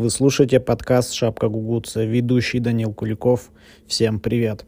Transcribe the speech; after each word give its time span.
Вы 0.00 0.08
слушаете 0.08 0.60
подкаст 0.60 1.12
«Шапка 1.12 1.48
Гугуца», 1.48 2.02
ведущий 2.02 2.58
Данил 2.58 2.94
Куликов. 2.94 3.50
Всем 3.86 4.18
привет! 4.18 4.64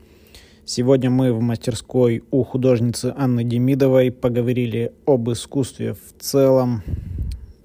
Сегодня 0.67 1.08
мы 1.08 1.33
в 1.33 1.41
мастерской 1.41 2.23
у 2.31 2.45
художницы 2.45 3.14
Анны 3.16 3.42
Демидовой 3.42 4.12
поговорили 4.12 4.92
об 5.06 5.30
искусстве 5.30 5.95
в 5.95 6.21
целом, 6.22 6.82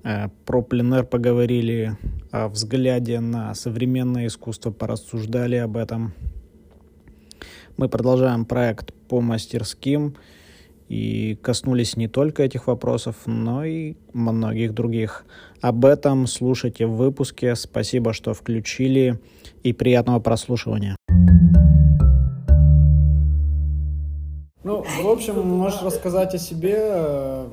э, 0.05 0.29
про 0.45 0.61
пленер 0.61 1.03
поговорили, 1.03 1.97
о 2.31 2.47
взгляде 2.47 3.19
на 3.19 3.53
современное 3.53 4.27
искусство, 4.27 4.71
порассуждали 4.71 5.57
об 5.57 5.75
этом. 5.75 6.13
Мы 7.75 7.89
продолжаем 7.89 8.45
проект 8.45 8.93
по 9.09 9.19
мастерским– 9.19 10.15
и 10.89 11.35
коснулись 11.41 11.97
не 11.97 12.07
только 12.07 12.43
этих 12.43 12.67
вопросов, 12.67 13.15
но 13.25 13.65
и 13.65 13.95
многих 14.13 14.73
других. 14.73 15.25
Об 15.61 15.85
этом 15.85 16.27
слушайте 16.27 16.85
в 16.85 16.95
выпуске. 16.95 17.55
Спасибо, 17.55 18.13
что 18.13 18.33
включили, 18.33 19.19
и 19.63 19.73
приятного 19.73 20.19
прослушивания. 20.19 20.95
Ну, 24.63 24.83
в 24.83 25.07
общем, 25.07 25.47
можешь 25.47 25.81
рассказать 25.81 26.33
о 26.35 26.37
себе, 26.37 26.75
э, 26.77 27.47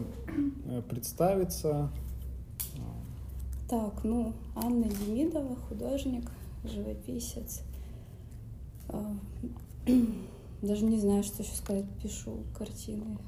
представиться. 0.88 1.90
Так, 3.68 4.04
ну, 4.04 4.32
Анна 4.56 4.84
Демидова, 4.84 5.56
художник, 5.68 6.24
живописец. 6.64 7.62
Даже 10.64 10.86
не 10.86 10.98
знаю, 10.98 11.22
что 11.22 11.42
еще 11.42 11.54
сказать. 11.54 11.84
Пишу 12.02 12.38
картины. 12.56 13.18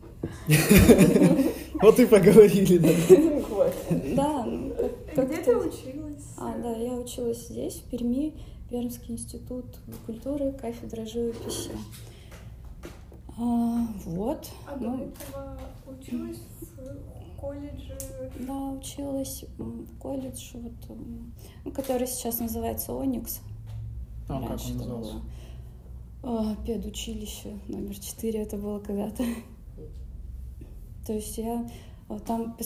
Вот 1.83 2.01
и 2.01 2.07
поговорили, 2.07 2.79
да? 2.79 2.89
Да. 4.17 4.45
Ну, 4.47 5.27
Где 5.27 5.37
ты 5.43 5.55
училась? 5.55 6.25
А, 6.39 6.57
да, 6.59 6.75
я 6.77 6.95
училась 6.95 7.49
здесь, 7.49 7.75
в 7.75 7.91
Перми, 7.91 8.33
Пермский 8.71 9.15
институт 9.15 9.67
культуры, 10.07 10.53
кафедра 10.53 11.05
живописи. 11.05 11.73
А, 13.39 13.87
вот. 14.07 14.49
А 14.67 14.77
ну, 14.81 14.97
до 14.97 15.05
этого 15.05 15.59
училась 15.87 16.39
в 16.61 17.39
колледже? 17.39 17.99
Да, 18.41 18.71
училась 18.71 19.45
в 19.59 19.99
колледж, 19.99 20.53
вот, 20.55 20.73
ну, 21.65 21.71
который 21.71 22.07
сейчас 22.07 22.39
называется 22.41 22.93
Оникс. 22.93 23.41
А, 24.29 24.41
как 24.41 24.59
он 24.67 24.77
назывался? 24.79 25.21
А, 26.29 26.57
педучилище 26.67 27.57
номер 27.69 27.97
четыре 28.01 28.43
это 28.43 28.57
было 28.57 28.81
когда-то. 28.81 29.25
То 31.07 31.13
есть 31.13 31.39
я 31.39 31.71
а, 32.09 32.19
там, 32.19 32.57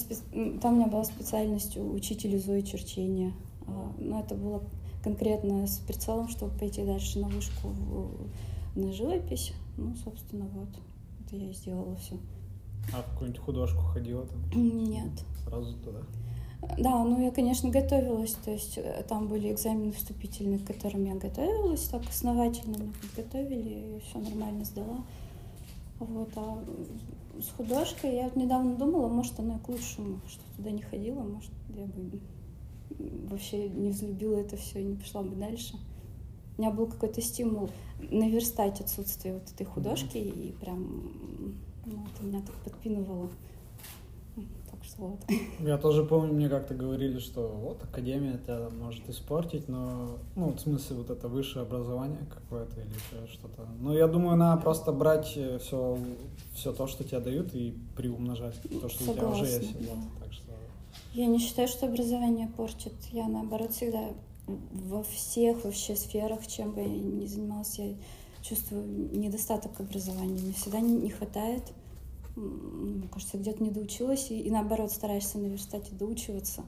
там 0.62 0.72
у 0.72 0.76
меня 0.76 0.86
была 0.86 1.04
специальность 1.04 1.76
учитель 1.76 2.36
ИЗО 2.36 2.54
и 2.54 2.64
черчения. 2.64 3.34
А, 3.66 3.92
но 3.98 4.20
это 4.20 4.34
было 4.34 4.62
конкретно 5.04 5.66
с 5.66 5.78
прицелом, 5.80 6.28
чтобы 6.30 6.56
пойти 6.58 6.86
дальше 6.86 7.18
на 7.18 7.28
вышку 7.28 7.68
в, 7.68 8.30
на 8.76 8.94
живопись. 8.94 9.52
Ну, 9.76 9.94
собственно, 9.94 10.46
вот. 10.54 10.70
Это 11.26 11.36
я 11.36 11.50
и 11.50 11.52
сделала 11.52 11.94
все. 11.96 12.16
А 12.94 13.02
в 13.02 13.10
какую-нибудь 13.12 13.42
художку 13.42 13.82
ходила 13.82 14.24
там? 14.24 14.40
Нет. 14.54 15.12
Сразу 15.44 15.76
туда? 15.76 16.00
Да, 16.78 17.04
ну 17.04 17.22
я, 17.22 17.30
конечно, 17.30 17.70
готовилась, 17.70 18.32
то 18.32 18.50
есть 18.50 18.76
э, 18.76 19.02
там 19.08 19.28
были 19.28 19.50
экзамены 19.50 19.92
вступительные, 19.92 20.58
к 20.58 20.66
которым 20.66 21.04
я 21.04 21.14
готовилась, 21.14 21.84
так 21.84 22.02
основательно 22.08 22.76
меня 22.76 22.92
подготовили, 23.00 23.96
и 23.96 24.00
все 24.00 24.18
нормально 24.18 24.64
сдала. 24.64 25.04
Вот, 25.98 26.30
а 26.36 26.62
с 27.40 27.50
художкой 27.56 28.14
я 28.14 28.30
недавно 28.34 28.74
думала, 28.76 29.08
может, 29.08 29.38
оно 29.40 29.56
и 29.56 29.58
к 29.58 29.68
лучшему, 29.68 30.20
что 30.28 30.42
туда 30.56 30.70
не 30.70 30.82
ходила, 30.82 31.22
может, 31.22 31.50
я 31.74 31.86
бы 31.86 32.20
вообще 33.30 33.68
не 33.68 33.90
взлюбила 33.90 34.36
это 34.36 34.56
все 34.56 34.80
и 34.80 34.84
не 34.84 34.96
пошла 34.96 35.22
бы 35.22 35.34
дальше. 35.36 35.76
У 36.58 36.60
меня 36.60 36.72
был 36.72 36.86
какой-то 36.86 37.22
стимул 37.22 37.70
наверстать 38.10 38.80
отсутствие 38.80 39.34
вот 39.34 39.50
этой 39.50 39.64
художки, 39.64 40.18
и 40.18 40.52
прям 40.60 41.12
ну, 41.86 42.04
это 42.14 42.24
меня 42.24 42.40
так 42.40 42.54
подпинывало 42.56 43.30
что 44.82 45.02
вот. 45.02 45.20
Я 45.60 45.78
тоже 45.78 46.04
помню, 46.04 46.32
мне 46.32 46.48
как-то 46.48 46.74
говорили, 46.74 47.18
что 47.18 47.48
вот 47.48 47.82
Академия 47.82 48.38
тебя 48.38 48.68
может 48.70 49.08
испортить, 49.08 49.68
но, 49.68 50.18
ну, 50.36 50.52
в 50.52 50.60
смысле, 50.60 50.96
вот 50.96 51.10
это 51.10 51.28
высшее 51.28 51.64
образование 51.64 52.26
какое-то 52.32 52.80
или 52.80 52.88
еще 52.88 53.26
что-то. 53.32 53.66
Но 53.80 53.94
я 53.94 54.06
думаю, 54.06 54.36
надо 54.36 54.60
просто 54.62 54.92
брать 54.92 55.26
все, 55.26 55.58
э, 55.70 55.98
все 56.54 56.72
то, 56.72 56.86
что 56.86 57.04
тебе 57.04 57.20
дают, 57.20 57.54
и 57.54 57.74
приумножать 57.96 58.60
то, 58.62 58.88
что 58.88 59.04
Согласна, 59.04 59.12
у 59.12 59.14
тебя 59.14 59.28
уже 59.28 59.44
есть. 59.46 59.86
Да. 59.86 59.94
Вот, 59.94 60.04
так 60.20 60.32
что... 60.32 60.52
Я 61.14 61.26
не 61.26 61.38
считаю, 61.38 61.68
что 61.68 61.86
образование 61.86 62.48
портит. 62.48 62.94
Я, 63.12 63.28
наоборот, 63.28 63.72
всегда 63.72 64.10
во 64.46 65.02
всех 65.02 65.64
вообще 65.64 65.96
сферах, 65.96 66.46
чем 66.46 66.72
бы 66.72 66.80
я 66.80 66.88
ни 66.88 67.26
занималась, 67.26 67.78
я 67.78 67.94
чувствую 68.42 68.84
недостаток 69.12 69.78
образования. 69.80 70.40
Мне 70.40 70.52
всегда 70.52 70.80
не 70.80 71.10
хватает 71.10 71.62
мне 72.36 73.08
кажется, 73.08 73.38
где-то 73.38 73.62
не 73.62 73.70
доучилась, 73.70 74.30
и, 74.30 74.40
и 74.40 74.50
наоборот 74.50 74.90
стараешься 74.90 75.38
наверстать 75.38 75.90
и 75.90 75.94
доучиваться. 75.94 76.64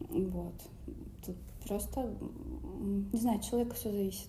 Вот. 0.00 0.54
Тут 1.24 1.36
просто, 1.66 2.12
не 3.12 3.18
знаю, 3.18 3.40
человека 3.40 3.74
все 3.74 3.90
зависит. 3.90 4.28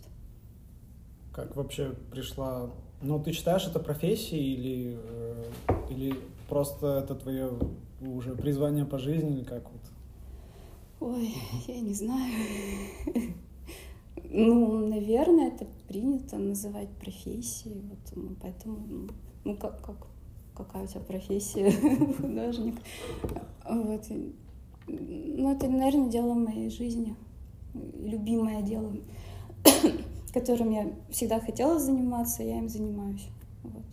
Как 1.34 1.56
вообще 1.56 1.96
пришла... 2.12 2.70
Ну, 3.02 3.20
ты 3.22 3.32
считаешь 3.32 3.66
это 3.66 3.80
профессией 3.80 4.54
или, 4.54 5.00
э, 5.02 5.44
или 5.90 6.16
просто 6.48 7.00
это 7.04 7.16
твое 7.16 7.52
уже 8.02 8.36
призвание 8.36 8.86
по 8.86 9.00
жизни 9.00 9.38
или 9.38 9.44
как 9.44 9.64
вот? 9.72 9.82
Ой, 11.00 11.34
я 11.68 11.80
не 11.80 11.94
знаю. 11.94 12.32
Ну, 14.34 14.88
наверное, 14.88 15.50
это 15.50 15.66
принято 15.88 16.38
называть 16.38 16.90
профессией, 16.90 17.82
вот, 17.82 18.16
ну, 18.16 18.36
поэтому, 18.42 19.10
ну, 19.44 19.58
как, 19.58 19.82
как 19.82 20.08
какая 20.64 20.84
у 20.84 20.88
тебя 20.88 21.02
профессия, 21.02 21.72
художник. 22.18 22.76
Вот. 23.70 24.04
Ну, 24.88 25.56
это, 25.56 25.68
наверное, 25.68 26.10
дело 26.10 26.34
моей 26.34 26.70
жизни, 26.70 27.16
любимое 27.74 28.62
дело, 28.62 28.92
которым 30.34 30.72
я 30.72 30.92
всегда 31.10 31.40
хотела 31.40 31.80
заниматься, 31.80 32.44
я 32.44 32.58
им 32.58 32.68
занимаюсь. 32.68 33.28
Вот. 33.64 33.84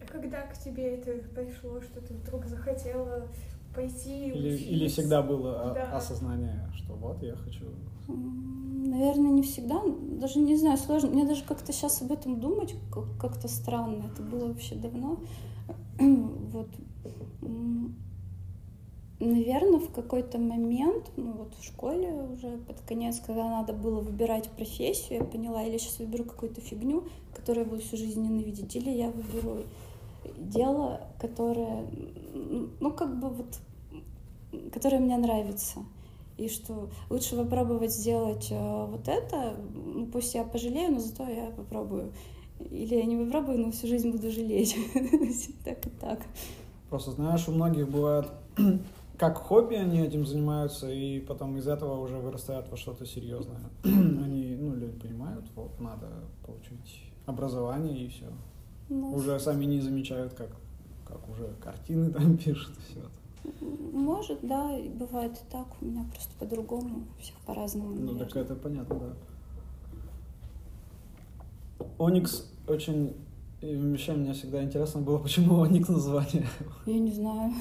А 0.00 0.06
когда 0.06 0.42
к 0.42 0.58
тебе 0.58 0.94
это 0.94 1.12
пришло, 1.34 1.80
что 1.80 2.00
ты 2.00 2.14
вдруг 2.14 2.46
захотела 2.46 3.28
пойти 3.74 4.28
или, 4.28 4.56
или 4.56 4.88
всегда 4.88 5.22
было 5.22 5.72
да. 5.74 5.96
осознание, 5.96 6.68
что 6.74 6.94
вот 6.94 7.22
я 7.22 7.36
хочу 7.36 7.66
Наверное, 8.08 9.30
не 9.30 9.42
всегда. 9.42 9.82
Даже 10.20 10.38
не 10.38 10.56
знаю, 10.56 10.78
сложно. 10.78 11.10
Мне 11.10 11.26
даже 11.26 11.44
как-то 11.44 11.72
сейчас 11.72 12.02
об 12.02 12.10
этом 12.10 12.40
думать 12.40 12.74
как-то 13.20 13.48
странно. 13.48 14.10
Это 14.12 14.22
было 14.22 14.48
вообще 14.48 14.74
давно. 14.74 15.18
вот. 15.98 16.68
Наверное, 19.20 19.80
в 19.80 19.90
какой-то 19.92 20.38
момент, 20.38 21.10
ну 21.16 21.32
вот 21.32 21.52
в 21.58 21.64
школе 21.64 22.12
уже 22.32 22.56
под 22.58 22.80
конец, 22.82 23.18
когда 23.18 23.48
надо 23.48 23.72
было 23.72 24.00
выбирать 24.00 24.48
профессию, 24.50 25.18
я 25.18 25.24
поняла, 25.24 25.64
или 25.64 25.76
сейчас 25.76 25.98
выберу 25.98 26.22
какую-то 26.22 26.60
фигню, 26.60 27.02
которую 27.34 27.64
я 27.64 27.70
буду 27.70 27.82
всю 27.82 27.96
жизнь 27.96 28.22
ненавидеть, 28.22 28.76
или 28.76 28.90
я 28.90 29.10
выберу 29.10 29.64
дело, 30.36 31.00
которое, 31.20 31.84
ну 32.78 32.92
как 32.92 33.18
бы 33.18 33.28
вот, 33.30 33.58
которое 34.72 35.00
мне 35.00 35.16
нравится 35.16 35.80
и 36.38 36.48
что 36.48 36.88
лучше 37.10 37.36
попробовать 37.36 37.92
сделать 37.92 38.48
э, 38.50 38.86
вот 38.86 39.08
это, 39.08 39.56
ну, 39.74 40.06
пусть 40.06 40.34
я 40.34 40.44
пожалею, 40.44 40.92
но 40.92 41.00
зато 41.00 41.28
я 41.28 41.50
попробую. 41.50 42.12
Или 42.60 42.94
я 42.94 43.04
не 43.04 43.16
попробую, 43.16 43.58
но 43.58 43.70
всю 43.72 43.88
жизнь 43.88 44.10
буду 44.10 44.30
жалеть. 44.30 44.76
так 45.64 45.86
и 45.86 45.90
так. 45.90 46.20
Просто 46.88 47.10
знаешь, 47.12 47.46
у 47.48 47.52
многих 47.52 47.88
бывает 47.88 48.28
как 49.18 49.38
хобби 49.38 49.74
они 49.74 50.00
этим 50.00 50.24
занимаются, 50.24 50.90
и 50.90 51.20
потом 51.20 51.56
из 51.58 51.66
этого 51.66 52.00
уже 52.00 52.16
вырастают 52.16 52.68
во 52.70 52.76
что-то 52.76 53.04
серьезное. 53.04 53.60
они, 53.84 54.56
ну, 54.58 54.74
люди 54.74 54.98
понимают, 54.98 55.44
вот, 55.56 55.80
надо 55.80 56.06
получить 56.46 57.02
образование 57.26 58.04
и 58.04 58.08
все. 58.08 58.26
Ну, 58.88 59.12
уже 59.12 59.38
сами 59.40 59.64
не 59.64 59.80
замечают, 59.80 60.34
как, 60.34 60.50
как 61.04 61.28
уже 61.28 61.48
картины 61.62 62.10
там 62.10 62.36
пишут 62.44 62.76
и 62.78 62.92
все 62.92 63.00
это. 63.00 63.17
Может, 63.92 64.38
да, 64.42 64.76
и 64.76 64.88
бывает 64.88 65.32
и 65.32 65.50
так. 65.50 65.66
У 65.80 65.84
меня 65.84 66.04
просто 66.10 66.32
по-другому, 66.38 67.04
всех 67.20 67.36
по-разному. 67.46 67.94
Ну, 67.94 68.18
так 68.18 68.36
это 68.36 68.54
понятно, 68.54 68.98
да. 68.98 69.06
Оникс 71.98 72.50
очень... 72.66 73.14
И 73.60 73.76
вообще 73.76 74.12
мне 74.12 74.32
всегда 74.32 74.62
интересно 74.62 75.00
было, 75.00 75.18
почему 75.18 75.60
Оникс 75.60 75.88
название. 75.88 76.46
Я 76.86 76.98
не 76.98 77.12
знаю. 77.12 77.52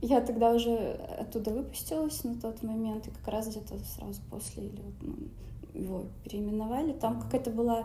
Я 0.00 0.20
тогда 0.20 0.52
уже 0.52 0.76
оттуда 1.18 1.50
выпустилась 1.50 2.24
на 2.24 2.40
тот 2.40 2.62
момент, 2.62 3.08
и 3.08 3.10
как 3.10 3.28
раз 3.28 3.48
где-то 3.48 3.74
сразу 3.84 4.20
после 4.30 4.66
или 4.66 4.82
вот, 4.82 4.94
ну, 5.02 5.80
его 5.80 6.04
переименовали. 6.24 6.92
Там 6.92 7.20
какая-то 7.20 7.50
была 7.50 7.84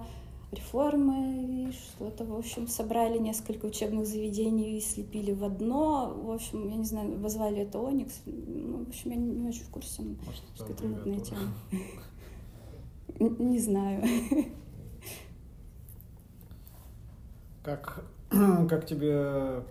реформы, 0.52 1.46
видишь, 1.46 1.80
что-то, 1.96 2.26
в 2.26 2.36
общем, 2.36 2.68
собрали 2.68 3.18
несколько 3.18 3.66
учебных 3.66 4.06
заведений 4.06 4.78
и 4.78 4.82
слепили 4.82 5.32
в 5.32 5.44
одно. 5.44 6.14
В 6.14 6.32
общем, 6.32 6.68
я 6.68 6.76
не 6.76 6.86
знаю, 6.86 7.18
назвали 7.20 7.62
это 7.62 7.80
Оникс. 7.80 8.22
Ну, 8.26 8.84
в 8.84 8.90
общем, 8.90 9.12
я 9.12 9.18
не, 9.18 9.32
не 9.32 9.48
очень 9.48 9.64
в 9.64 9.70
курсе. 9.70 10.04
Может, 10.04 10.44
что 10.56 10.66
это 10.66 10.84
аббревиатура. 10.84 11.26
тема. 11.26 11.54
Не 13.40 13.60
знаю. 13.60 14.04
Как, 17.64 18.04
как 18.30 18.88
тебе 18.88 19.64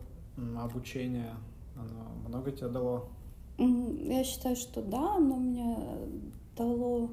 обучение? 0.56 1.35
Оно 1.75 2.29
много 2.29 2.53
тебе 2.53 2.69
дало? 2.69 3.09
Я 3.59 4.25
считаю, 4.25 4.56
что 4.56 4.83
да, 4.83 5.17
оно 5.17 5.37
мне 5.37 5.76
дало 6.56 7.11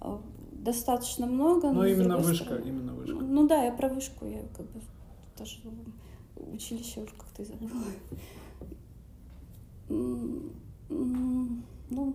а, 0.00 0.20
достаточно 0.64 1.26
много. 1.26 1.68
Ну, 1.70 1.74
но, 1.82 1.86
с 1.86 1.90
именно 1.92 2.16
вышка, 2.18 2.44
стороны- 2.44 2.68
именно 2.68 2.94
вышка. 2.94 3.16
Ну 3.16 3.46
да, 3.46 3.64
я 3.64 3.72
про 3.72 3.88
вышку, 3.88 4.26
я 4.26 4.42
как 4.56 4.66
бы 4.66 4.80
даже 5.38 5.58
училище 6.52 7.00
уже 7.02 7.12
как-то 7.16 7.42
и 7.42 7.44
забыла. 7.44 7.70
Ну, 11.90 12.14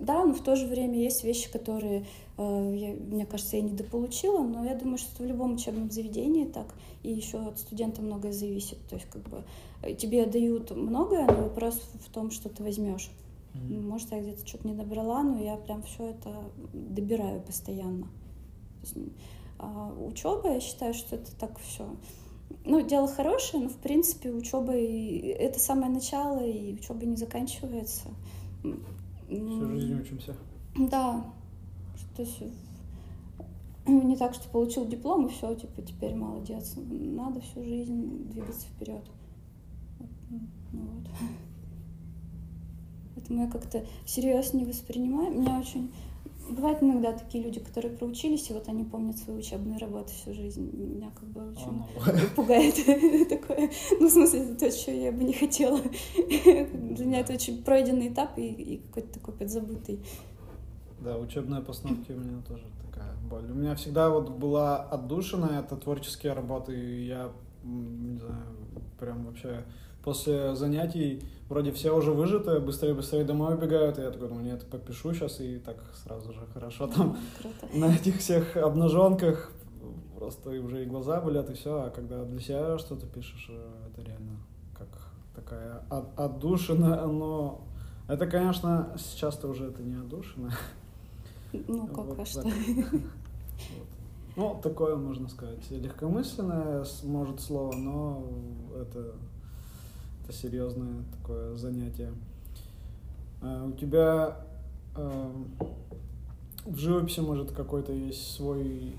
да, 0.00 0.24
но 0.24 0.32
в 0.32 0.42
то 0.42 0.56
же 0.56 0.66
время 0.66 0.98
есть 0.98 1.22
вещи, 1.22 1.52
которые, 1.52 2.06
э, 2.38 2.74
я- 2.76 2.94
мне 2.94 3.26
кажется, 3.26 3.56
я 3.56 3.62
недополучила, 3.62 4.42
но 4.42 4.64
я 4.64 4.74
думаю, 4.74 4.98
что 4.98 5.22
в 5.22 5.26
любом 5.26 5.54
учебном 5.54 5.90
заведении 5.90 6.44
так, 6.46 6.74
и 7.02 7.12
еще 7.12 7.38
от 7.38 7.58
студента 7.58 8.00
многое 8.02 8.32
зависит. 8.32 8.78
То 8.88 8.96
есть, 8.96 9.08
как 9.10 9.22
бы, 9.28 9.44
э, 9.82 9.94
тебе 9.94 10.24
дают 10.26 10.70
многое, 10.70 11.26
но 11.26 11.42
вопрос 11.44 11.80
в 12.06 12.10
том, 12.10 12.30
что 12.30 12.48
ты 12.48 12.62
возьмешь. 12.62 13.10
Мгм. 13.54 13.88
Может, 13.88 14.12
я 14.12 14.20
где-то 14.20 14.46
что-то 14.46 14.66
не 14.66 14.74
добрала, 14.74 15.22
но 15.22 15.38
я 15.38 15.56
прям 15.56 15.82
все 15.82 16.10
это 16.10 16.30
добираю 16.72 17.40
постоянно. 17.42 18.08
Есть, 18.80 18.96
а, 19.58 19.92
учеба, 19.92 20.54
я 20.54 20.60
считаю, 20.60 20.94
что 20.94 21.16
это 21.16 21.34
так 21.36 21.58
все. 21.58 21.88
Ну, 22.64 22.80
дело 22.86 23.08
хорошее, 23.08 23.64
но 23.64 23.68
в 23.68 23.76
принципе 23.76 24.30
учеба 24.30 24.76
и 24.76 25.18
это 25.28 25.58
самое 25.58 25.90
начало, 25.90 26.44
и 26.44 26.74
учеба 26.74 27.04
не 27.06 27.16
заканчивается. 27.16 28.08
Всю 29.28 29.68
жизнь 29.68 30.00
учимся. 30.00 30.36
Да. 30.76 31.24
То 32.16 32.22
есть 32.22 32.42
не 33.86 34.16
так, 34.16 34.34
что 34.34 34.48
получил 34.48 34.86
диплом, 34.86 35.26
и 35.26 35.30
все, 35.30 35.54
типа, 35.54 35.82
теперь 35.82 36.14
молодец. 36.14 36.74
Надо 36.76 37.40
всю 37.40 37.64
жизнь 37.64 38.28
двигаться 38.30 38.66
вперед. 38.66 39.02
Ну 40.30 40.40
вот. 40.72 41.08
Я 43.38 43.46
как-то 43.48 43.84
всерьез 44.04 44.52
не 44.52 44.64
воспринимаю. 44.64 45.32
Меня 45.32 45.58
очень... 45.58 45.92
Бывают 46.50 46.82
иногда 46.82 47.12
такие 47.12 47.44
люди, 47.44 47.60
которые 47.60 47.96
проучились, 47.96 48.50
и 48.50 48.52
вот 48.52 48.68
они 48.68 48.84
помнят 48.84 49.16
свои 49.16 49.38
учебные 49.38 49.78
работы 49.78 50.12
всю 50.12 50.34
жизнь. 50.34 50.70
Меня 50.72 51.10
как 51.18 51.28
бы 51.28 51.48
очень 51.50 52.28
пугает 52.36 52.74
такое. 53.28 53.70
Ну, 53.98 54.08
в 54.08 54.10
смысле, 54.10 54.40
это 54.40 54.54
то, 54.56 54.70
что 54.70 54.90
я 54.90 55.12
бы 55.12 55.24
не 55.24 55.32
хотела. 55.32 55.78
Для 56.14 57.06
меня 57.06 57.20
это 57.20 57.32
очень 57.32 57.62
пройденный 57.62 58.08
этап 58.08 58.36
и, 58.36 58.82
какой-то 58.88 59.14
такой 59.14 59.34
подзабытый. 59.34 60.00
Да, 61.00 61.16
учебные 61.16 61.62
постановки 61.62 62.12
у 62.12 62.18
меня 62.18 62.42
тоже 62.46 62.64
такая 62.84 63.14
боль. 63.30 63.50
У 63.50 63.54
меня 63.54 63.74
всегда 63.74 64.10
вот 64.10 64.30
была 64.30 64.82
отдушина, 64.82 65.64
это 65.64 65.76
творческие 65.76 66.32
работы, 66.32 66.74
и 66.74 67.06
я, 67.06 67.30
не 67.64 68.18
знаю, 68.18 68.42
прям 68.98 69.24
вообще 69.24 69.64
после 70.04 70.54
занятий 70.56 71.22
вроде 71.48 71.70
все 71.72 71.96
уже 71.96 72.12
выжаты, 72.12 72.58
быстрее-быстрее 72.60 73.24
домой 73.24 73.54
убегают, 73.54 73.98
и 73.98 74.02
я 74.02 74.10
такой 74.10 74.28
думаю, 74.28 74.44
нет, 74.44 74.64
попишу 74.66 75.12
сейчас, 75.14 75.40
и 75.40 75.58
так 75.58 75.76
сразу 76.02 76.32
же 76.32 76.40
хорошо 76.52 76.86
там 76.86 77.16
Круто. 77.40 77.76
на 77.76 77.94
этих 77.94 78.18
всех 78.18 78.56
обнаженках 78.56 79.52
просто 80.18 80.50
уже 80.50 80.82
и 80.82 80.86
глаза 80.86 81.20
болят, 81.20 81.50
и 81.50 81.54
все, 81.54 81.82
а 81.82 81.90
когда 81.90 82.24
для 82.24 82.40
себя 82.40 82.78
что-то 82.78 83.06
пишешь, 83.06 83.48
э, 83.50 83.72
это 83.90 84.02
реально 84.02 84.36
как 84.78 84.88
такая 85.34 85.82
от- 85.90 86.18
отдушина, 86.18 87.06
но 87.06 87.60
это, 88.08 88.26
конечно, 88.26 88.94
сейчас-то 88.98 89.48
уже 89.48 89.66
это 89.66 89.82
не 89.82 89.94
отдушина. 89.96 90.52
Ну, 91.68 91.86
как, 91.94 92.06
Вот 92.06 92.18
а 92.20 92.24
что? 92.24 92.42
так. 92.42 92.52
Вот. 93.76 93.88
Ну, 94.34 94.60
такое, 94.62 94.96
можно 94.96 95.28
сказать, 95.28 95.70
легкомысленное, 95.70 96.84
может, 97.04 97.40
слово, 97.40 97.76
но 97.76 98.26
это, 98.80 99.14
это 100.22 100.32
серьезное 100.32 101.04
такое 101.18 101.54
занятие. 101.56 102.12
А 103.40 103.64
У 103.66 103.72
тебя 103.72 104.36
эм, 104.96 105.50
в 106.64 106.76
живописи, 106.76 107.20
может, 107.20 107.52
какой-то 107.52 107.92
есть 107.92 108.34
свой 108.34 108.96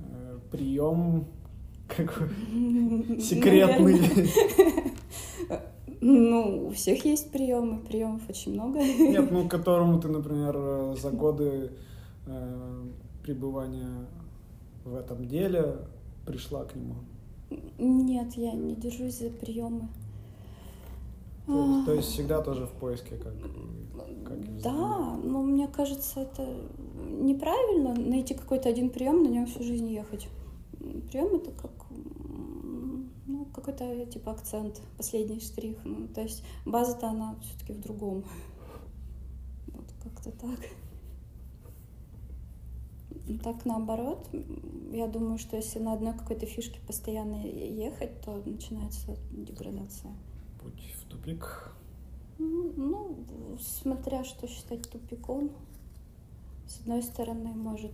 э, 0.00 0.38
прием, 0.50 1.26
какой 1.88 2.28
секретный. 3.20 4.00
Ну, 6.00 6.66
у 6.66 6.70
всех 6.70 7.04
есть 7.06 7.30
приемы, 7.30 7.78
приемов 7.78 8.28
очень 8.28 8.52
много. 8.52 8.78
Нет, 8.78 9.30
ну, 9.30 9.48
которому 9.48 9.98
ты, 10.00 10.08
например, 10.08 10.94
за 10.96 11.10
годы 11.10 11.70
э, 12.26 12.84
пребывания 13.22 14.06
в 14.84 14.94
этом 14.94 15.26
деле 15.26 15.78
пришла 16.26 16.64
к 16.64 16.74
нему. 16.74 16.96
Нет, 17.78 18.34
я 18.34 18.52
не 18.52 18.74
держусь 18.74 19.18
за 19.18 19.30
приемы. 19.30 19.88
То 21.46 21.52
есть, 21.52 21.86
то 21.86 21.92
есть 21.92 22.08
всегда 22.08 22.40
тоже 22.40 22.66
в 22.66 22.72
поиске, 22.72 23.16
как, 23.16 23.34
как 24.24 24.62
Да, 24.62 25.16
но 25.22 25.42
мне 25.42 25.68
кажется, 25.68 26.20
это 26.20 26.48
неправильно 27.20 27.94
найти 27.94 28.34
какой-то 28.34 28.68
один 28.68 28.88
прием, 28.88 29.22
на 29.22 29.28
нем 29.28 29.46
всю 29.46 29.62
жизнь 29.62 29.88
ехать. 29.88 30.28
Прием 31.10 31.34
это 31.34 31.50
как 31.50 31.70
ну, 33.26 33.46
какой-то 33.46 34.06
типа 34.06 34.32
акцент, 34.32 34.80
последний 34.96 35.40
штрих. 35.40 35.76
Ну, 35.84 36.08
то 36.08 36.22
есть 36.22 36.42
база-то 36.64 37.08
она 37.08 37.36
все-таки 37.42 37.72
в 37.72 37.80
другом. 37.80 38.24
Вот 39.66 39.86
как-то 40.02 40.30
так. 40.30 40.60
Так 43.42 43.64
наоборот, 43.64 44.28
я 44.92 45.06
думаю, 45.06 45.38
что 45.38 45.56
если 45.56 45.78
на 45.78 45.94
одной 45.94 46.12
какой-то 46.12 46.46
фишке 46.46 46.78
постоянно 46.86 47.46
ехать, 47.46 48.20
то 48.20 48.42
начинается 48.44 49.16
деградация. 49.30 50.12
Путь 50.64 50.94
в 50.98 51.04
тупик. 51.10 51.70
Ну, 52.38 52.72
ну, 52.76 53.58
смотря 53.60 54.24
что 54.24 54.48
считать 54.48 54.88
тупиком. 54.90 55.50
С 56.66 56.80
одной 56.80 57.02
стороны, 57.02 57.50
может 57.50 57.92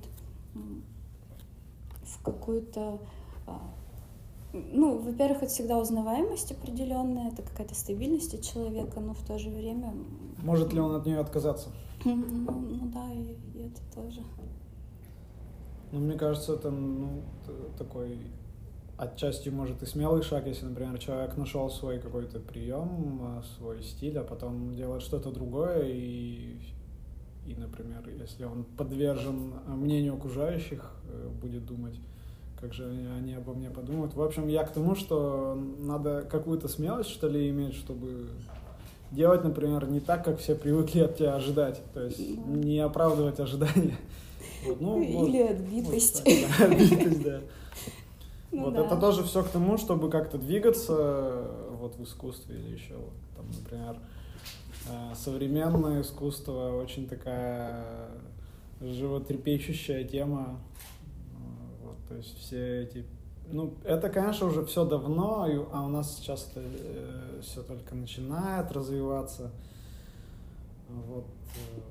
в 2.04 2.22
какую-то... 2.22 3.00
а, 3.48 3.60
Ну, 4.52 4.98
во-первых, 4.98 5.42
это 5.42 5.52
всегда 5.52 5.78
узнаваемость 5.78 6.52
определенная, 6.52 7.32
это 7.32 7.42
какая-то 7.42 7.74
стабильность 7.74 8.34
от 8.34 8.42
человека, 8.42 9.00
но 9.00 9.14
в 9.14 9.26
то 9.26 9.36
же 9.38 9.50
время... 9.50 9.92
Может 10.38 10.72
ли 10.72 10.80
он 10.80 10.94
от 10.94 11.06
нее 11.06 11.18
отказаться? 11.18 11.70
Ну, 12.04 12.14
ну 12.14 12.90
да, 12.92 13.12
и, 13.12 13.36
и 13.58 13.66
это 13.66 13.80
тоже. 13.92 14.22
Ну, 15.90 15.98
мне 15.98 16.16
кажется, 16.16 16.54
это 16.54 16.70
ну, 16.70 17.22
такой 17.76 18.18
отчасти, 19.00 19.48
может, 19.48 19.82
и 19.82 19.86
смелый 19.86 20.22
шаг, 20.22 20.46
если, 20.46 20.66
например, 20.66 20.98
человек 20.98 21.36
нашел 21.38 21.70
свой 21.70 21.98
какой-то 21.98 22.38
прием, 22.38 23.20
а, 23.22 23.42
свой 23.56 23.82
стиль, 23.82 24.18
а 24.18 24.24
потом 24.24 24.74
делает 24.74 25.02
что-то 25.02 25.30
другое, 25.30 25.84
и, 25.86 26.58
и, 27.46 27.54
например, 27.54 28.06
если 28.10 28.44
он 28.44 28.64
подвержен 28.64 29.54
мнению 29.66 30.14
окружающих, 30.14 30.92
э, 31.08 31.28
будет 31.40 31.64
думать, 31.64 31.98
как 32.60 32.74
же 32.74 32.84
они, 32.90 33.06
они 33.06 33.34
обо 33.34 33.54
мне 33.54 33.70
подумают. 33.70 34.14
В 34.14 34.20
общем, 34.20 34.48
я 34.48 34.64
к 34.64 34.72
тому, 34.72 34.94
что 34.94 35.58
надо 35.78 36.26
какую-то 36.30 36.68
смелость, 36.68 37.08
что 37.08 37.26
ли, 37.26 37.48
иметь, 37.48 37.74
чтобы 37.76 38.28
делать, 39.10 39.44
например, 39.44 39.88
не 39.88 40.00
так, 40.00 40.26
как 40.26 40.38
все 40.40 40.54
привыкли 40.54 41.00
от 41.00 41.16
тебя 41.16 41.36
ожидать, 41.36 41.80
то 41.94 42.04
есть 42.04 42.20
не 42.46 42.80
оправдывать 42.80 43.40
ожидания. 43.40 43.96
Вот, 44.66 44.78
ну, 44.78 44.98
может, 44.98 45.28
Или 45.34 45.42
отбитость. 45.42 46.22
вот 46.22 46.34
так, 46.34 46.58
да, 46.58 46.64
отбитость, 46.66 47.22
да. 47.22 47.40
Ну 48.52 48.64
Вот 48.64 48.74
да. 48.74 48.84
это 48.86 48.96
тоже 48.96 49.22
все 49.24 49.42
к 49.44 49.48
тому, 49.48 49.78
чтобы 49.78 50.10
как-то 50.10 50.36
двигаться 50.38 50.94
э, 50.98 51.76
вот 51.78 51.96
в 51.96 52.02
искусстве 52.02 52.56
или 52.56 52.72
еще, 52.74 52.94
вот, 52.96 53.12
там, 53.36 53.46
например, 53.56 53.96
э, 54.88 55.14
современное 55.14 56.00
искусство 56.02 56.80
очень 56.82 57.06
такая 57.08 58.08
животрепещущая 58.80 60.04
тема. 60.04 60.58
Э, 61.34 61.84
Вот, 61.84 61.96
то 62.08 62.16
есть 62.16 62.36
все 62.38 62.82
эти... 62.84 63.04
Ну, 63.52 63.74
это, 63.84 64.08
конечно, 64.08 64.46
уже 64.46 64.64
все 64.64 64.84
давно, 64.84 65.46
а 65.72 65.84
у 65.84 65.88
нас 65.88 66.16
сейчас 66.16 66.50
это 66.54 66.62
все 67.42 67.62
только 67.62 67.94
начинает 67.94 68.70
развиваться. 68.72 69.50
Вот. 70.88 71.24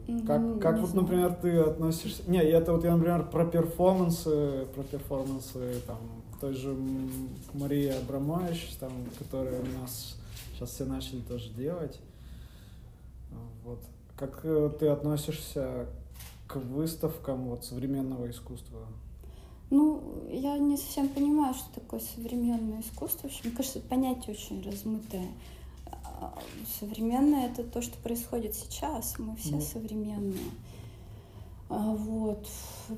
э, 0.08 0.12
Мгм, 0.12 0.26
Как, 0.28 0.62
как 0.62 0.80
вот, 0.82 0.94
например, 0.94 1.34
ты 1.36 1.58
относишься... 1.60 2.24
Не, 2.30 2.42
это 2.42 2.74
вот 2.74 2.84
я, 2.84 2.96
например, 2.96 3.30
про 3.30 3.46
перформансы, 3.46 4.66
про 4.76 4.84
перформансы, 4.84 5.76
там, 5.88 5.98
той 6.40 6.54
же 6.54 6.76
Мария 7.54 7.98
Абрамович, 8.00 8.76
там, 8.80 8.92
которая 9.18 9.62
у 9.62 9.80
нас 9.82 10.16
сейчас 10.54 10.72
все 10.72 10.86
начали 10.86 11.22
тоже 11.22 11.50
делать. 11.52 12.00
Вот. 13.64 13.80
Как 14.18 14.42
э, 14.44 14.72
ты 14.80 14.88
относишься 14.88 15.88
к 16.48 16.56
выставкам 16.58 17.50
вот, 17.50 17.64
современного 17.66 18.30
искусства? 18.30 18.80
Ну, 19.70 20.02
я 20.32 20.58
не 20.58 20.78
совсем 20.78 21.10
понимаю, 21.10 21.54
что 21.54 21.80
такое 21.80 22.00
современное 22.00 22.82
искусство. 22.82 23.28
В 23.28 23.32
общем, 23.32 23.42
мне 23.46 23.56
кажется, 23.56 23.80
понятие 23.82 24.36
очень 24.36 24.64
размытое. 24.64 25.28
А, 25.86 26.38
Современное— 26.80 27.46
это 27.52 27.64
то, 27.64 27.82
что 27.82 27.98
происходит 28.00 28.56
сейчас. 28.56 29.18
Мы 29.20 29.36
все 29.36 29.56
Ну. 29.56 29.62
современные. 29.62 30.40
А, 31.70 31.94
Вот. 31.96 32.48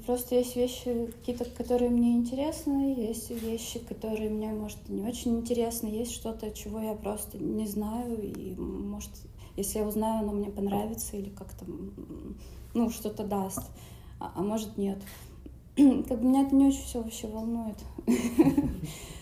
Просто 0.06 0.36
есть 0.36 0.56
вещи 0.56 1.08
какие-то, 1.08 1.44
которые 1.46 1.90
мне 1.90 2.13
интересны, 2.13 2.96
есть 2.96 3.30
вещи, 3.30 3.80
которые 3.80 4.30
мне, 4.30 4.48
может, 4.54 4.78
не 4.88 5.04
очень 5.04 5.38
интересны, 5.40 5.88
есть 5.88 6.13
что-то, 6.13 6.51
чего 6.51 6.80
я 6.80 6.94
просто 6.94 7.38
не 7.38 7.68
знаю, 7.68 8.22
и, 8.22 8.56
может, 8.56 9.12
если 9.58 9.80
я 9.80 9.86
узнаю, 9.86 10.22
оно 10.22 10.32
мне 10.32 10.50
понравится 10.50 11.18
или 11.18 11.30
как-то, 11.30 11.66
ну, 12.74 12.90
что-то 12.90 13.25
даст, 13.25 13.70
а, 14.20 14.32
а 14.34 14.42
может, 14.42 14.78
нет. 14.78 15.00
Как 15.75 16.22
бы 16.22 16.28
меня 16.28 16.44
это 16.44 16.56
не 16.56 16.68
очень 16.68 16.84
все 16.84 17.01
вообще 17.01 17.28
волнует. 17.28 17.78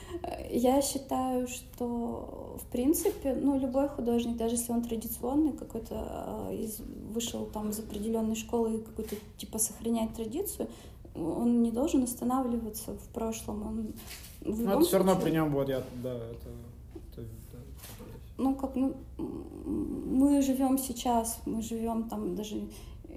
Я 0.50 0.82
считаю, 0.82 1.48
что 1.48 2.58
в 2.60 2.66
принципе, 2.72 3.34
ну, 3.34 3.60
любой 3.60 3.88
художник, 3.90 4.38
даже 4.38 4.56
если 4.56 4.72
он 4.72 4.82
традиционный 4.84 5.54
какой-то, 5.54 5.96
а, 5.96 6.52
из, 6.52 6.80
вышел 7.14 7.46
там 7.46 7.70
из 7.70 7.80
определенной 7.80 8.36
школы 8.36 8.76
и 8.76 8.82
какой-то 8.82 9.16
типа 9.38 9.60
сохранять 9.60 10.14
традицию, 10.14 10.68
он 11.16 11.64
не 11.64 11.72
должен 11.72 12.04
останавливаться 12.04 12.94
в 12.94 13.08
прошлом. 13.14 13.68
Он 13.68 13.94
в 14.42 14.64
Ну, 14.64 14.72
это 14.72 14.82
все 14.82 14.98
равно 14.98 15.16
при 15.16 15.32
нем 15.32 15.52
вот 15.52 15.70
я, 15.70 15.84
да, 16.04 16.14
это, 16.14 16.50
это- 16.96 17.22
да, 17.52 17.58
ну, 18.38 18.56
как 18.56 18.76
ну, 18.76 18.96
мы 19.18 20.42
живем 20.42 20.78
сейчас, 20.78 21.40
мы 21.46 21.62
живем 21.62 22.10
там 22.10 22.36
даже, 22.36 22.56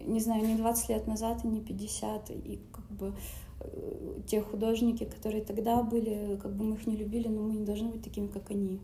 не 0.07 0.21
знаю, 0.21 0.47
не 0.47 0.57
20 0.57 0.89
лет 0.89 1.07
назад 1.07 1.45
и 1.45 1.49
не 1.49 1.61
50, 1.61 2.31
и 2.31 2.61
как 2.73 2.85
бы 2.91 3.09
э, 3.09 3.13
те 4.27 4.41
художники, 4.41 5.05
которые 5.05 5.45
тогда 5.45 5.83
были, 5.83 6.39
как 6.43 6.53
бы 6.55 6.65
мы 6.65 6.77
их 6.77 6.87
не 6.87 6.97
любили, 6.97 7.29
но 7.29 7.43
мы 7.43 7.55
не 7.55 7.65
должны 7.65 7.91
быть 7.91 8.03
такими, 8.03 8.29
как 8.29 8.51
они. 8.51 8.81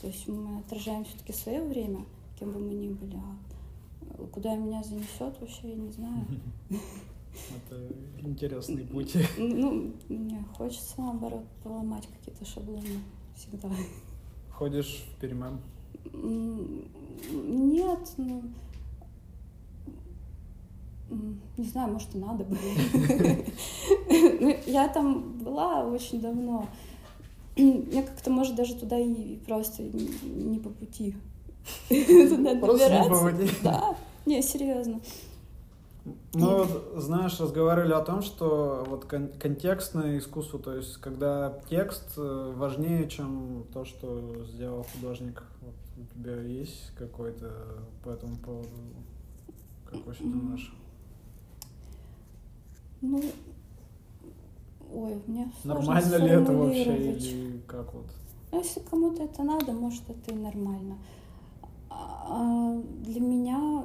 То 0.00 0.06
есть 0.06 0.26
мы 0.28 0.58
отражаем 0.60 1.04
все-таки 1.04 1.32
свое 1.32 1.62
время, 1.62 2.04
кем 2.38 2.52
бы 2.52 2.58
мы 2.58 2.72
ни 2.72 2.88
были, 2.88 3.16
а 3.16 4.18
э, 4.18 4.26
куда 4.32 4.56
меня 4.56 4.82
занесет, 4.82 5.38
вообще 5.40 5.70
я 5.70 5.74
не 5.74 5.90
знаю. 5.90 6.24
это 6.70 7.92
интересный 8.18 8.84
путь. 8.84 9.16
Ну, 9.38 9.92
мне 10.08 10.44
хочется, 10.56 10.94
наоборот, 10.98 11.44
поломать 11.62 12.06
какие-то 12.06 12.44
шаблоны 12.44 13.00
всегда. 13.36 13.70
Ходишь 14.50 15.04
в 15.16 15.20
перемен? 15.20 15.58
М, 16.12 16.84
Нет, 17.72 18.14
ну... 18.16 18.38
м, 18.38 18.54
Не 21.56 21.64
знаю, 21.68 21.92
может, 21.92 22.14
и 22.14 22.18
надо 22.18 22.44
бы. 22.44 22.56
Ну, 24.40 24.56
Я 24.66 24.88
там 24.88 25.38
была 25.38 25.84
очень 25.84 26.20
давно. 26.20 26.66
Мне 27.56 28.02
как-то, 28.02 28.30
может, 28.30 28.54
даже 28.54 28.74
туда 28.74 28.98
и 28.98 29.36
просто 29.38 29.82
не 29.82 30.58
по 30.58 30.70
пути. 30.70 31.16
Туда 31.88 32.54
добираться. 32.54 33.10
Да, 33.62 33.96
не, 34.26 34.40
серьезно. 34.42 35.00
Ну, 36.32 36.58
вот, 36.64 36.94
знаешь, 36.96 37.38
разговаривали 37.38 37.92
о 37.92 38.00
том, 38.00 38.22
что 38.22 38.86
вот 38.88 39.04
кон- 39.04 39.28
контекстное 39.38 40.18
искусство, 40.18 40.58
то 40.58 40.74
есть 40.74 40.96
когда 40.96 41.60
текст 41.68 42.14
э, 42.16 42.52
важнее, 42.56 43.06
чем 43.08 43.64
то, 43.72 43.84
что 43.84 44.44
сделал 44.46 44.86
художник. 44.94 45.42
Вот 45.60 45.74
у 45.98 46.14
тебя 46.18 46.40
есть 46.40 46.92
какой-то 46.96 47.52
по 48.02 48.10
этому 48.10 48.36
поводу, 48.38 48.68
как 49.84 50.06
вообще 50.06 50.24
думаешь? 50.24 50.72
Ну, 53.02 53.22
ой, 54.92 55.22
мне 55.26 55.50
Нормально 55.64 56.16
ли 56.16 56.28
это 56.28 56.52
вообще 56.52 56.96
или 56.96 57.60
как 57.66 57.94
вот? 57.94 58.06
Ну, 58.52 58.58
если 58.58 58.80
кому-то 58.80 59.22
это 59.22 59.42
надо, 59.42 59.72
может, 59.72 60.02
это 60.08 60.32
и 60.32 60.34
нормально. 60.34 60.98
А 61.90 62.80
для 63.02 63.20
меня, 63.20 63.84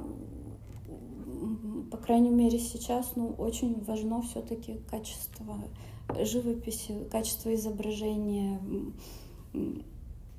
по 1.90 1.96
крайней 1.96 2.30
мере, 2.30 2.58
сейчас, 2.58 3.12
ну, 3.16 3.34
очень 3.38 3.82
важно 3.84 4.22
все-таки 4.22 4.80
качество 4.90 5.56
живописи, 6.22 7.08
качество 7.10 7.54
изображения. 7.54 8.60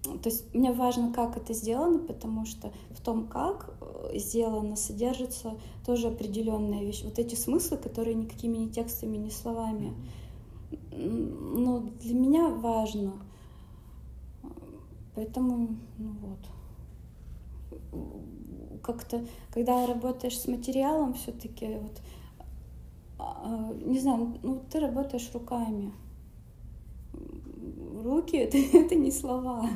То 0.04 0.30
есть 0.30 0.54
мне 0.54 0.72
важно, 0.72 1.12
как 1.12 1.36
это 1.38 1.54
сделано, 1.54 2.00
потому 2.00 2.46
что 2.46 2.72
в 2.92 3.02
том, 3.02 3.28
как 3.28 3.76
э, 3.82 4.18
сделано, 4.18 4.76
содержится 4.76 5.56
тоже 5.86 6.08
определенная 6.08 6.84
вещь. 6.84 7.04
Вот 7.04 7.20
эти 7.20 7.36
смыслы, 7.36 7.78
которые 7.78 8.16
никакими 8.16 8.58
не 8.58 8.70
текстами, 8.70 9.18
ни 9.18 9.30
словами. 9.30 9.94
М, 10.92 11.64
Ну, 11.64 11.92
для 12.02 12.14
меня 12.14 12.48
важно. 12.48 13.14
Поэтому, 15.16 15.76
ну 15.98 16.12
вот. 16.22 16.40
Как-то, 18.84 19.26
когда 19.54 19.86
работаешь 19.88 20.40
с 20.40 20.48
материалом, 20.48 21.16
все-таки 21.16 21.66
вот, 21.82 22.02
а, 23.20 23.74
не 23.84 24.00
знаю, 24.00 24.38
ну 24.44 24.62
ты 24.72 24.80
работаешь 24.80 25.30
руками. 25.34 25.92
Руки 28.04 28.38
это, 28.38 28.58
это 28.58 28.96
не 28.96 29.12
слова. 29.12 29.70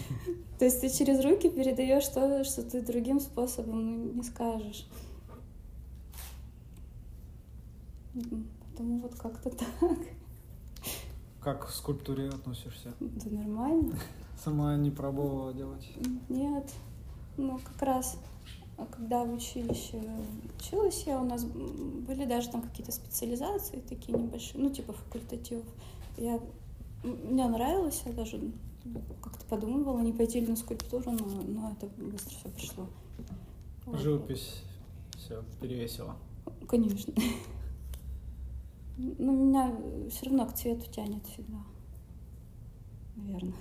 То 0.58 0.64
есть 0.66 0.80
ты 0.80 0.90
через 0.90 1.24
руки 1.24 1.50
передаешь 1.50 2.06
то, 2.06 2.44
что 2.44 2.62
ты 2.62 2.82
другим 2.82 3.18
способом 3.20 4.06
ну, 4.06 4.12
не 4.12 4.22
скажешь. 4.22 4.86
Потому 8.12 9.00
вот 9.00 9.14
как-то 9.14 9.50
так. 9.80 9.98
Как 11.40 11.66
к 11.66 11.70
скульптуре 11.70 12.28
относишься? 12.28 12.94
Да 13.00 13.30
нормально. 13.30 13.98
Сама 14.42 14.76
не 14.76 14.90
пробовала 14.90 15.52
делать? 15.52 15.88
Нет. 16.28 16.72
Ну, 17.36 17.58
как 17.58 17.82
раз, 17.82 18.18
а 18.76 18.86
когда 18.86 19.24
в 19.24 19.32
училище 19.32 20.00
училась 20.58 21.04
я, 21.06 21.20
у 21.20 21.24
нас 21.24 21.44
были 21.44 22.24
даже 22.24 22.50
там 22.50 22.62
какие-то 22.62 22.92
специализации 22.92 23.80
такие 23.80 24.16
небольшие, 24.16 24.62
ну, 24.62 24.70
типа 24.70 24.92
факультативов. 24.92 25.66
Я, 26.16 26.38
мне 27.02 27.46
нравилось, 27.48 28.02
я 28.06 28.12
даже 28.12 28.40
как-то 29.22 29.44
подумывала, 29.46 30.00
не 30.00 30.12
пойти 30.12 30.40
ли 30.40 30.46
на 30.46 30.56
скульптуру, 30.56 31.12
но, 31.12 31.24
но 31.46 31.72
это 31.72 31.86
быстро 32.02 32.34
все 32.36 32.48
пришло. 32.48 32.86
Вот. 33.86 34.00
Живопись 34.00 34.62
все 35.16 35.42
перевесила. 35.60 36.16
Конечно. 36.68 37.14
Но 38.96 39.32
меня 39.32 39.74
все 40.10 40.26
равно 40.26 40.46
к 40.46 40.54
цвету 40.54 40.90
тянет 40.90 41.24
всегда. 41.26 41.58
Наверное. 43.16 43.54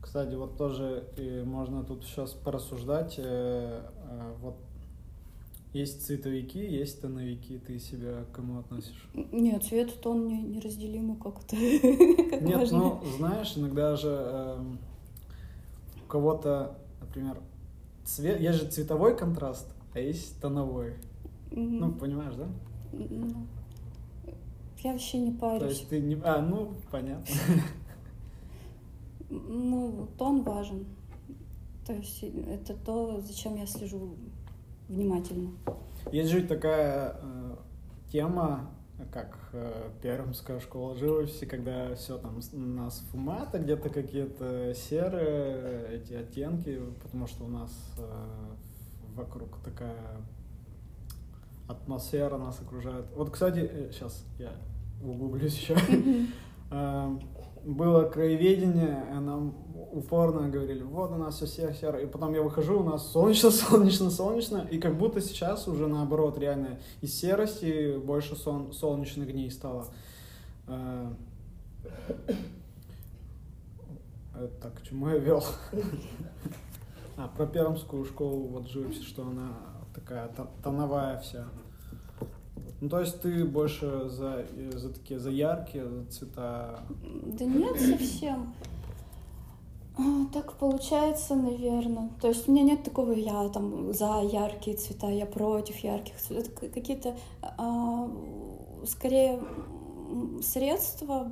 Кстати, 0.00 0.34
вот 0.34 0.56
тоже 0.56 1.04
можно 1.46 1.84
тут 1.84 2.04
сейчас 2.04 2.32
порассуждать. 2.32 3.14
э, 3.18 3.22
э, 3.22 4.34
Вот 4.40 4.56
есть 5.72 6.04
цветовики, 6.04 6.58
есть 6.58 7.00
тоновики. 7.00 7.58
Ты 7.58 7.78
себя 7.78 8.24
к 8.24 8.34
кому 8.34 8.58
относишь? 8.58 9.08
Нет, 9.14 9.62
цвет 9.64 9.92
и 9.94 9.98
тон 9.98 10.26
не, 10.26 10.42
неразделимы 10.42 11.16
как-то. 11.16 11.56
как 12.30 12.42
Нет, 12.42 12.70
ну, 12.72 13.00
знаешь, 13.16 13.56
иногда 13.56 13.94
же 13.96 14.08
эм, 14.08 14.78
у 16.04 16.08
кого-то, 16.08 16.78
например, 17.00 17.40
цвет, 18.04 18.40
есть 18.40 18.58
же 18.58 18.68
цветовой 18.68 19.16
контраст, 19.16 19.72
а 19.94 20.00
есть 20.00 20.40
тоновой. 20.40 20.94
Ну, 21.52 21.92
понимаешь, 21.92 22.34
да? 22.34 22.48
Ну, 22.92 23.46
Я 24.82 24.92
вообще 24.92 25.18
не 25.18 25.32
То 25.32 25.38
парюсь. 25.38 25.70
есть 25.70 25.88
ты 25.88 26.00
не... 26.00 26.16
А, 26.24 26.40
ну, 26.40 26.72
понятно. 26.90 27.26
Ну, 29.32 30.08
тон 30.18 30.42
важен. 30.42 30.86
То 31.86 31.92
есть 31.92 32.24
это 32.24 32.74
то, 32.74 33.20
зачем 33.20 33.54
я 33.54 33.64
слежу 33.64 34.16
внимательно. 34.90 35.50
Есть 36.12 36.30
же 36.30 36.42
такая 36.42 37.16
э, 37.22 37.56
тема, 38.10 38.70
как 39.12 39.38
э, 39.52 39.90
Пермская 40.02 40.60
школа 40.60 40.94
живописи, 40.94 41.46
когда 41.46 41.94
все 41.94 42.18
там 42.18 42.40
у 42.52 42.58
нас 42.58 43.00
фумата, 43.10 43.58
где-то 43.58 43.88
какие-то 43.88 44.74
серые 44.74 45.26
э, 45.28 45.96
эти 45.96 46.14
оттенки, 46.14 46.78
потому 47.02 47.26
что 47.26 47.44
у 47.44 47.48
нас 47.48 47.72
э, 47.98 48.02
вокруг 49.14 49.58
такая 49.64 49.96
атмосфера 51.68 52.36
нас 52.36 52.60
окружает. 52.60 53.06
Вот, 53.14 53.30
кстати, 53.30 53.90
сейчас 53.92 54.24
я 54.38 54.52
углублюсь 55.02 55.56
еще. 55.58 55.76
Э, 56.70 57.16
Было 57.64 58.04
краеведение, 58.04 59.04
нам 59.20 59.54
упорно 59.92 60.48
говорили, 60.48 60.82
вот 60.82 61.10
у 61.12 61.16
нас 61.16 61.36
все 61.36 61.46
серо, 61.46 61.72
серо. 61.74 61.98
И 62.00 62.06
потом 62.06 62.34
я 62.34 62.42
выхожу, 62.42 62.80
у 62.80 62.84
нас 62.84 63.10
солнечно, 63.10 63.50
солнечно, 63.50 64.10
солнечно. 64.10 64.66
И 64.70 64.78
как 64.78 64.96
будто 64.98 65.20
сейчас 65.20 65.68
уже 65.68 65.86
наоборот, 65.86 66.38
реально 66.38 66.78
из 67.00 67.14
серости 67.18 67.96
больше 67.98 68.36
сон- 68.36 68.72
солнечных 68.72 69.32
дней 69.32 69.50
стало. 69.50 69.86
Э, 70.66 71.12
э, 74.34 74.48
Так, 74.62 74.74
к 74.74 74.82
чему 74.82 75.08
я 75.08 75.18
вел? 75.18 75.44
А, 77.16 77.28
про 77.28 77.46
пермскую 77.46 78.04
школу 78.04 78.46
вот 78.48 78.68
живописи, 78.68 79.02
что 79.02 79.22
она 79.26 79.52
такая 79.94 80.28
то- 80.28 80.50
тоновая 80.62 81.18
вся. 81.20 81.44
Ну, 82.80 82.88
то 82.88 83.00
есть 83.00 83.20
ты 83.20 83.44
больше 83.44 84.08
за, 84.08 84.46
за 84.72 84.88
такие, 84.90 85.20
за 85.20 85.28
яркие 85.30 85.86
за 85.86 86.06
цвета? 86.06 86.80
Да 87.26 87.44
нет, 87.44 87.78
совсем. 87.78 88.54
А, 89.98 90.02
Так 90.32 90.54
получается, 90.58 91.34
наверное. 91.34 92.10
То 92.20 92.28
есть 92.28 92.48
у 92.48 92.52
меня 92.52 92.62
нет 92.62 92.82
такого 92.84 93.12
я 93.12 93.48
там 93.48 93.92
за 93.92 94.20
яркие 94.22 94.76
цвета, 94.76 95.08
я 95.10 95.26
против 95.26 95.76
ярких 95.78 96.16
цветов. 96.16 96.52
Это 96.62 96.68
какие-то 96.72 97.16
а, 97.42 98.10
скорее 98.86 99.40
средства 100.42 101.30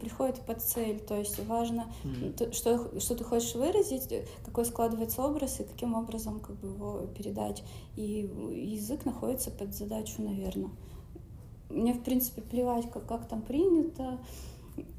приходят 0.00 0.40
под 0.46 0.62
цель. 0.62 0.98
То 1.00 1.18
есть 1.18 1.44
важно, 1.46 1.86
М. 2.04 2.32
т- 2.32 2.52
что, 2.52 2.98
что 3.00 3.14
ты 3.14 3.24
хочешь 3.24 3.54
выразить, 3.54 4.08
какой 4.44 4.64
складывается 4.64 5.22
образ 5.22 5.60
и 5.60 5.64
каким 5.64 5.94
образом 5.94 6.40
как 6.40 6.56
бы 6.56 6.68
его 6.68 7.00
передать. 7.16 7.62
И 7.96 8.30
язык 8.74 9.04
находится 9.04 9.50
под 9.50 9.74
задачу, 9.74 10.14
наверное. 10.22 10.70
Мне, 11.68 11.92
в 11.94 12.02
принципе, 12.02 12.40
плевать, 12.42 12.90
как, 12.90 13.06
как 13.06 13.26
там 13.28 13.42
принято. 13.42 14.18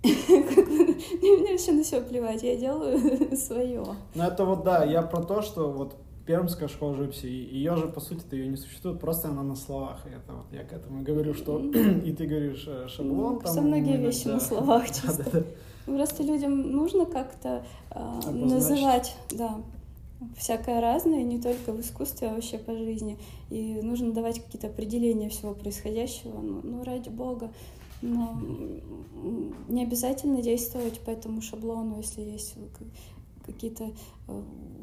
Мне 0.03 1.51
вообще 1.51 1.71
на 1.71 1.83
все 1.83 2.01
плевать, 2.01 2.43
я 2.43 2.55
делаю 2.55 3.35
свое. 3.37 3.85
Ну, 4.15 4.23
это 4.23 4.45
вот, 4.45 4.63
да, 4.63 4.83
я 4.83 5.01
про 5.01 5.23
то, 5.23 5.41
что 5.41 5.71
вот 5.71 5.95
пермская 6.25 6.67
школа 6.67 6.95
живописи, 6.95 7.25
ее 7.25 7.75
же, 7.75 7.87
по 7.87 7.99
сути-то, 7.99 8.35
ее 8.35 8.47
не 8.47 8.57
существует, 8.57 8.99
просто 8.99 9.29
она 9.29 9.43
на 9.43 9.55
словах. 9.55 10.05
И 10.05 10.09
это 10.09 10.33
вот 10.33 10.45
я 10.51 10.63
к 10.63 10.73
этому 10.73 11.03
говорю, 11.03 11.33
что 11.33 11.59
и 12.05 12.13
ты 12.13 12.25
говоришь 12.25 12.65
э, 12.67 12.87
шаблон. 12.87 13.39
там, 13.39 13.53
Со 13.53 13.61
многие 13.61 13.97
ну, 13.97 14.05
вещи 14.05 14.25
да. 14.25 14.33
на 14.33 14.39
словах 14.39 14.83
Да, 14.87 14.93
чисто. 14.93 15.23
да, 15.31 15.39
да. 15.39 15.45
Просто 15.85 16.23
людям 16.23 16.71
нужно 16.71 17.05
как-то 17.05 17.65
а, 17.89 18.21
называть, 18.31 19.17
да, 19.31 19.57
всякое 20.37 20.79
разное, 20.79 21.23
не 21.23 21.41
только 21.41 21.73
в 21.73 21.81
искусстве, 21.81 22.29
а 22.29 22.33
вообще 22.35 22.57
по 22.57 22.73
жизни. 22.73 23.17
И 23.49 23.81
нужно 23.81 24.13
давать 24.13 24.41
какие-то 24.41 24.67
определения 24.67 25.27
всего 25.27 25.53
происходящего, 25.53 26.39
ну, 26.39 26.61
ну, 26.63 26.83
ради 26.85 27.09
бога. 27.09 27.51
Но 28.05 28.31
м, 28.33 29.55
не 29.69 29.83
обязательно 29.83 30.41
действовать 30.41 30.99
по 30.99 31.09
этому 31.09 31.41
шаблону, 31.41 31.97
если 31.97 32.21
есть 32.21 32.55
какие-то... 33.45 33.85
э, 34.27 34.41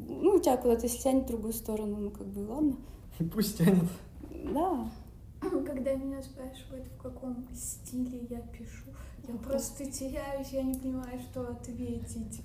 Ну, 0.09 0.35
у 0.35 0.39
тебя 0.39 0.57
куда-то 0.57 0.87
если 0.87 0.97
тянет 1.03 1.25
в 1.25 1.27
другую 1.27 1.53
сторону, 1.53 1.97
ну, 1.97 2.09
как 2.11 2.25
бы, 2.27 2.49
ладно. 2.51 2.75
Пусть 3.33 3.57
тянет. 3.59 3.83
Да, 4.53 4.89
Когда 5.65 5.93
меня 5.93 6.21
спрашивают, 6.23 6.87
в 6.97 7.01
каком 7.01 7.45
стиле 7.53 8.25
я 8.29 8.39
пишу, 8.41 8.85
я 9.27 9.35
просто 9.35 9.85
теряюсь, 9.85 10.49
я 10.51 10.63
не 10.63 10.73
понимаю, 10.73 11.19
что 11.31 11.41
ответить. 11.47 12.41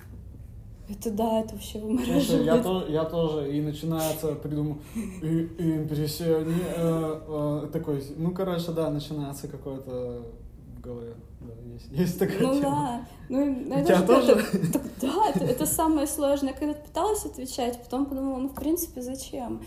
это 0.88 1.10
да, 1.10 1.40
это 1.40 1.54
вообще 1.54 1.78
Слушай, 1.80 2.44
я, 2.44 2.56
вымораживает. 2.56 2.62
тоже, 2.62 2.92
я 2.92 3.04
тоже, 3.04 3.56
и 3.56 3.60
начинается, 3.62 4.34
придумал, 4.34 4.76
и, 5.22 5.48
импрессиони... 5.58 6.54
э, 6.76 7.20
э, 7.64 7.68
такой, 7.72 8.02
ну, 8.16 8.30
короче, 8.32 8.72
да, 8.72 8.90
начинается 8.90 9.48
какое-то 9.48 10.22
в 10.42 10.45
голове, 10.86 11.14
да, 11.40 11.52
есть, 11.74 11.88
есть 11.92 12.18
такая 12.18 12.40
Ну 12.40 12.54
тема. 12.54 12.60
да, 12.62 13.06
ну 13.28 13.44
ну, 13.44 13.74
У 13.74 13.78
это 13.78 13.86
тебя 13.86 13.96
же- 13.98 14.06
тоже? 14.06 14.32
это- 14.32 14.72
так 14.72 14.82
да, 15.00 15.28
это, 15.34 15.44
это 15.44 15.66
самое 15.66 16.06
сложное. 16.06 16.52
Я 16.52 16.58
когда 16.58 16.74
пыталась 16.74 17.24
отвечать, 17.26 17.82
потом 17.82 18.06
подумала, 18.06 18.38
ну 18.38 18.48
в 18.48 18.54
принципе 18.54 19.02
зачем? 19.02 19.60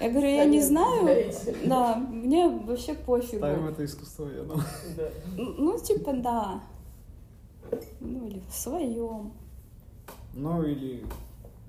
Я 0.00 0.10
говорю, 0.10 0.28
я 0.28 0.44
не 0.44 0.60
знаю, 0.60 1.32
да, 1.64 1.96
мне 1.96 2.48
вообще 2.48 2.94
пофигу. 2.94 3.38
Ставим 3.38 3.66
это 3.68 3.84
искусство, 3.84 4.28
я 4.28 4.42
думаю. 4.42 4.62
Ну, 5.36 5.54
ну, 5.58 5.78
типа 5.78 6.12
да, 6.12 6.60
ну 8.00 8.26
или 8.28 8.40
в 8.48 8.54
своем. 8.54 9.32
Ну, 10.34 10.62
или... 10.62 11.04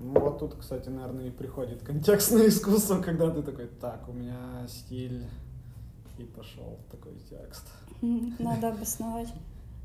Ну, 0.00 0.20
вот 0.20 0.38
тут, 0.38 0.54
кстати, 0.60 0.90
наверное, 0.90 1.26
и 1.26 1.30
приходит 1.30 1.82
контекстное 1.82 2.46
искусство, 2.48 3.00
когда 3.02 3.30
ты 3.30 3.42
такой, 3.42 3.66
так, 3.80 4.08
у 4.08 4.12
меня 4.12 4.36
стиль, 4.68 5.24
и 6.18 6.22
пошел 6.24 6.78
такой 6.90 7.14
текст. 7.28 7.64
Надо 8.00 8.68
обосновать. 8.68 9.32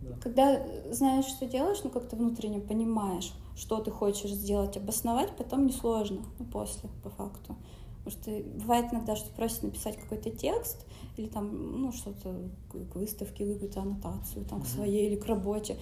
Да. 0.01 0.15
Когда 0.21 0.65
знаешь, 0.91 1.25
что 1.25 1.45
делаешь, 1.45 1.79
ну 1.83 1.89
как-то 1.89 2.15
внутренне 2.15 2.59
понимаешь, 2.59 3.33
что 3.55 3.79
ты 3.79 3.91
хочешь 3.91 4.31
сделать, 4.31 4.75
обосновать 4.77 5.35
потом 5.37 5.65
несложно, 5.65 6.21
ну 6.39 6.45
после, 6.45 6.89
по 7.03 7.09
факту. 7.09 7.55
Потому 8.03 8.21
что 8.21 8.43
бывает 8.59 8.91
иногда, 8.91 9.15
что 9.15 9.29
просят 9.31 9.63
написать 9.63 9.97
какой-то 9.97 10.29
текст 10.29 10.85
или 11.15 11.27
там, 11.27 11.81
ну, 11.81 11.91
что-то 11.93 12.49
к 12.71 12.95
выставке, 12.95 13.53
какую-то 13.53 13.81
аннотацию, 13.81 14.43
там, 14.45 14.61
к 14.61 14.67
своей 14.67 15.07
или 15.07 15.15
к 15.15 15.25
работе. 15.25 15.77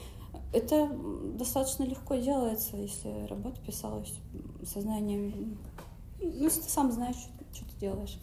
Это 0.54 0.88
достаточно 1.36 1.84
легко 1.84 2.16
делается, 2.16 2.78
если 2.78 3.26
работа 3.28 3.60
писалась 3.62 4.14
сознанием. 4.64 5.58
Ну, 6.20 6.30
если 6.30 6.62
ты 6.62 6.70
сам 6.70 6.92
знаешь, 6.92 7.16
что 7.54 7.66
ты 7.66 7.80
делаешь. 7.80 8.20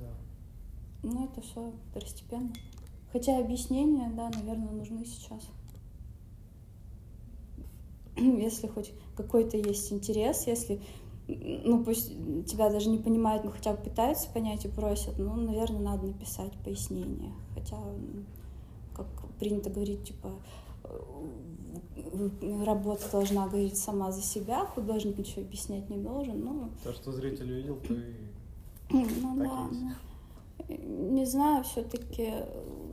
Да. 0.00 0.10
Ну, 1.04 1.24
это 1.26 1.40
все 1.42 1.72
второстепенно. 1.90 2.50
Хотя 3.12 3.38
объяснения, 3.38 4.10
да, 4.16 4.30
наверное, 4.30 4.72
нужны 4.72 5.04
сейчас. 5.04 5.42
Если 8.16 8.66
хоть 8.66 8.92
какой-то 9.16 9.56
есть 9.56 9.92
интерес, 9.92 10.46
если, 10.46 10.80
ну, 11.28 11.84
пусть 11.84 12.08
тебя 12.46 12.70
даже 12.70 12.88
не 12.88 12.98
понимают, 12.98 13.44
но 13.44 13.50
хотя 13.50 13.74
бы 13.74 13.82
пытаются 13.82 14.28
понять 14.30 14.64
и 14.64 14.68
просят, 14.68 15.18
ну, 15.18 15.34
наверное, 15.36 15.80
надо 15.80 16.06
написать 16.06 16.52
пояснение. 16.64 17.32
Хотя, 17.54 17.76
м, 17.76 18.26
как 18.96 19.06
принято 19.38 19.70
говорить, 19.70 20.04
типа, 20.04 20.30
э, 20.84 22.64
работа 22.64 23.04
должна 23.12 23.46
говорить 23.46 23.76
сама 23.76 24.10
за 24.10 24.22
себя, 24.22 24.64
художник 24.66 25.18
ничего 25.18 25.42
объяснять 25.42 25.88
не 25.90 25.98
должен, 25.98 26.40
ну, 26.44 26.70
То, 26.82 26.92
что 26.92 27.12
зритель 27.12 27.52
увидел, 27.52 27.76
то 27.76 27.94
и... 27.94 28.14
ну 28.90 29.36
Так 29.36 29.38
да, 29.38 29.68
и 29.70 29.74
есть. 29.74 29.82
ну, 29.82 29.90
не 30.68 31.26
знаю, 31.26 31.64
все-таки 31.64 32.32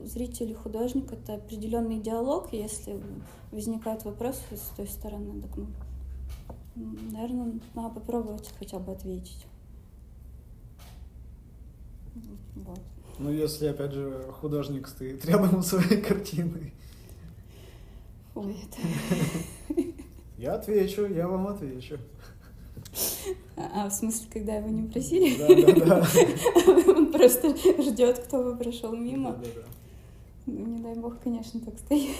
зритель 0.03 0.51
и 0.51 0.53
художник 0.53 1.11
это 1.11 1.35
определенный 1.35 1.99
диалог. 1.99 2.53
Если 2.53 2.99
возникают 3.51 4.03
вопросы 4.05 4.41
с 4.51 4.75
той 4.75 4.87
стороны, 4.87 5.41
так, 5.41 5.51
ну, 5.57 5.67
наверное, 7.11 7.59
надо 7.73 7.95
попробовать 7.95 8.53
хотя 8.57 8.79
бы 8.79 8.91
ответить. 8.91 9.45
Вот. 12.55 12.79
Ну, 13.19 13.31
если, 13.31 13.67
опять 13.67 13.91
же, 13.91 14.25
художник 14.39 14.87
стоит 14.87 15.23
рядом 15.25 15.61
со 15.61 15.79
своей 15.79 16.01
картиной. 16.01 16.73
Ой, 18.35 18.55
это... 18.63 19.83
Я 20.37 20.55
отвечу, 20.55 21.05
я 21.05 21.27
вам 21.27 21.47
отвечу. 21.47 21.99
А, 23.73 23.89
в 23.89 23.93
смысле, 23.93 24.27
когда 24.31 24.55
его 24.55 24.69
не 24.69 24.87
просили? 24.89 25.37
Да-да-да. 25.37 26.05
Он 26.91 27.11
просто 27.11 27.55
ждет, 27.81 28.19
кто 28.19 28.43
бы 28.43 28.55
прошел 28.55 28.95
мимо. 28.95 29.31
Да-да-да. 29.33 29.67
Ну, 30.45 30.65
не 30.65 30.81
дай 30.81 30.95
бог, 30.95 31.19
конечно, 31.19 31.59
так 31.59 31.77
стоит. 31.79 32.15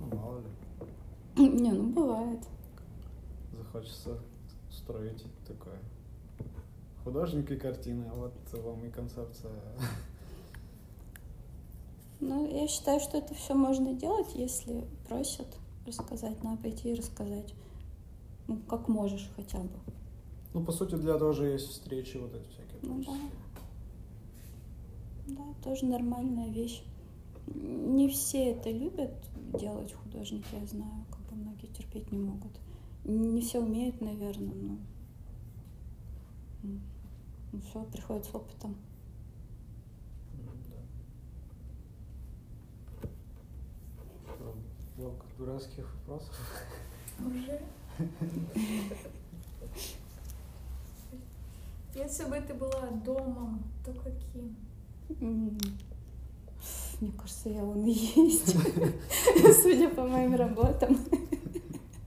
Ну, 0.00 0.16
мало 0.16 0.40
ли. 0.40 1.48
Не, 1.48 1.72
ну 1.72 1.84
бывает. 1.90 2.40
Захочется 3.56 4.18
строить 4.70 5.24
такое. 5.46 5.78
Художник 7.04 7.50
и 7.50 7.56
картины, 7.56 8.04
а 8.10 8.14
вот 8.14 8.32
вам 8.52 8.84
и 8.84 8.90
концепция. 8.90 9.52
Ну, 12.20 12.46
я 12.54 12.68
считаю, 12.68 13.00
что 13.00 13.16
это 13.18 13.34
все 13.34 13.54
можно 13.54 13.94
делать, 13.94 14.34
если 14.34 14.84
просят 15.08 15.46
рассказать, 15.86 16.42
надо 16.44 16.62
пойти 16.62 16.92
и 16.92 16.94
рассказать. 16.94 17.54
Ну, 18.50 18.56
как 18.68 18.88
можешь 18.88 19.30
хотя 19.36 19.60
бы. 19.60 19.70
Ну, 20.54 20.64
по 20.64 20.72
сути, 20.72 20.96
для 20.96 21.16
того 21.16 21.30
же 21.30 21.46
есть 21.46 21.68
встречи 21.68 22.16
вот 22.16 22.34
эти 22.34 22.48
всякие. 22.48 22.80
Ну 22.82 23.04
да. 23.04 23.12
Да, 25.28 25.44
тоже 25.62 25.86
нормальная 25.86 26.48
вещь. 26.48 26.82
Не 27.46 28.08
все 28.08 28.50
это 28.50 28.72
любят 28.72 29.12
делать 29.56 29.92
художники, 29.92 30.48
я 30.52 30.66
знаю, 30.66 31.04
как 31.10 31.20
бы 31.28 31.36
многие 31.36 31.68
терпеть 31.68 32.10
не 32.10 32.18
могут. 32.18 32.50
Не 33.04 33.40
все 33.40 33.60
умеют, 33.60 34.00
наверное, 34.00 34.52
но 34.52 34.78
ну, 36.64 37.60
все 37.60 37.84
приходит 37.84 38.24
с 38.24 38.34
опытом. 38.34 38.74
Да. 44.26 44.52
Блок 44.96 45.24
дурацких 45.38 45.94
вопросов. 45.94 46.36
Уже? 47.20 47.60
Если 51.94 52.24
бы 52.24 52.36
ты 52.40 52.54
была 52.54 52.88
домом, 53.04 53.62
то 53.84 53.92
каким? 53.92 54.56
Мне 57.00 57.12
кажется, 57.16 57.48
я 57.48 57.64
он 57.64 57.84
и 57.86 57.90
есть, 57.92 58.54
судя 59.62 59.88
по 59.88 60.06
моим 60.06 60.34
работам. 60.34 60.98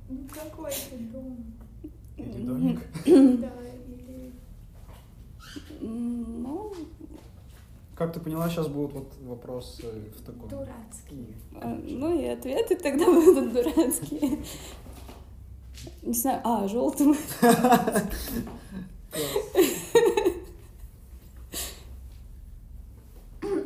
Ну 0.10 0.27
какой 0.34 0.71
ты 0.71 0.97
дом? 1.12 1.38
Или 2.17 2.43
домик. 2.45 2.79
Да, 3.06 3.51
или... 3.88 4.34
Ну, 5.82 6.73
Как 7.95 8.13
ты 8.13 8.19
поняла, 8.19 8.49
сейчас 8.49 8.67
будут 8.67 8.93
вот 8.93 9.13
вопросы 9.23 9.84
в 10.17 10.23
таком. 10.23 10.47
Дурацкий. 10.47 11.36
а, 11.60 11.67
ну 11.67 12.19
и 12.19 12.25
ответы 12.25 12.75
тогда 12.75 13.06
будут 13.06 13.51
дурацкие. 13.53 14.39
Не 16.04 16.13
знаю, 16.13 16.41
а, 16.43 16.67
желтым. 16.67 17.15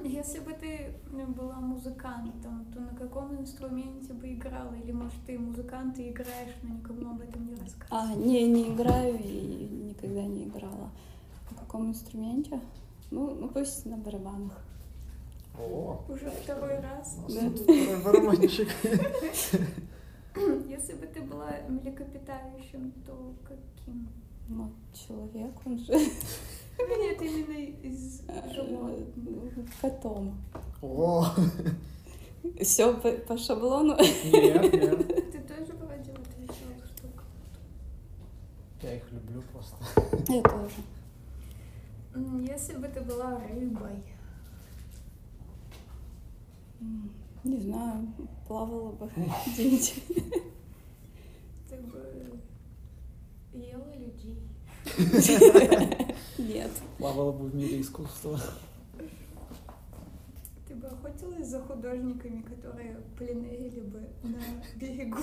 Если 0.04 0.40
бы 0.40 0.52
ты 0.54 0.94
ну, 1.12 1.28
была 1.28 1.60
музыкантом, 1.60 2.66
то 2.74 2.80
на 2.80 2.96
каком 2.96 3.40
инструменте 3.40 4.14
бы 4.14 4.34
играла? 4.34 4.74
Или, 4.74 4.92
может, 4.92 5.18
ты 5.26 5.38
музыкант 5.38 6.00
и 6.00 6.10
играешь, 6.10 6.56
но 6.64 6.76
никому 6.76 7.12
об 7.12 7.22
этом 7.22 7.48
не 7.48 7.56
рассказываешь? 7.56 7.90
А, 7.92 8.16
не, 8.16 8.44
не 8.48 8.74
играю 8.74 9.18
и 9.20 9.90
никогда 9.90 10.24
не 10.24 10.46
играла. 10.46 10.90
На 11.52 11.58
каком 11.58 11.90
инструменте? 11.90 12.60
Ну, 13.12 13.36
ну 13.36 13.48
пусть 13.48 13.86
на 13.86 13.98
барабанах. 13.98 14.60
О, 15.58 16.04
Уже 16.10 16.30
второй 16.30 16.80
раз. 16.80 17.18
Ну, 17.28 17.52
да. 17.68 17.98
Барабанщик. 18.04 18.70
Если 20.70 20.94
бы 20.94 21.06
ты 21.08 21.22
была 21.22 21.52
млекопитающим, 21.68 22.92
то 23.06 23.34
каким? 23.44 24.08
Ну, 24.50 24.72
человек, 24.94 25.54
он 25.66 25.78
же 25.80 25.94
Нет, 26.80 27.22
именно 27.22 27.58
из 27.84 28.22
животных. 28.54 29.58
э, 29.58 29.66
котом. 29.82 30.38
О, 30.82 31.26
Все 32.62 32.94
по, 32.94 33.12
по 33.12 33.38
шаблону. 33.38 33.96
нет, 33.98 34.74
нет. 34.74 35.32
Ты 35.32 35.40
тоже 35.42 35.74
вроде 35.74 36.12
отвечал, 36.12 36.78
что 36.86 37.08
Я 38.84 38.96
их 38.98 39.12
люблю 39.12 39.42
просто. 39.52 39.78
Я 40.32 40.42
тоже. 40.44 40.76
Если 42.48 42.78
бы 42.78 42.88
ты 42.88 43.02
была 43.02 43.40
рыбой, 43.40 44.04
Не 47.48 47.62
знаю, 47.62 48.08
плавала 48.46 48.92
бы 48.92 49.10
где-нибудь. 49.48 50.04
ты 51.70 51.78
бы 51.78 52.42
ела 53.54 53.96
людей. 53.96 54.44
Нет. 56.38 56.72
Плавала 56.98 57.32
бы 57.32 57.48
в 57.48 57.56
мире 57.56 57.80
искусства. 57.80 58.38
Ты 60.68 60.76
бы 60.76 60.88
охотилась 60.88 61.48
за 61.48 61.62
художниками, 61.62 62.42
которые 62.42 62.98
пленерили 63.18 63.80
бы 63.80 64.02
на 64.24 64.42
берегу. 64.76 65.22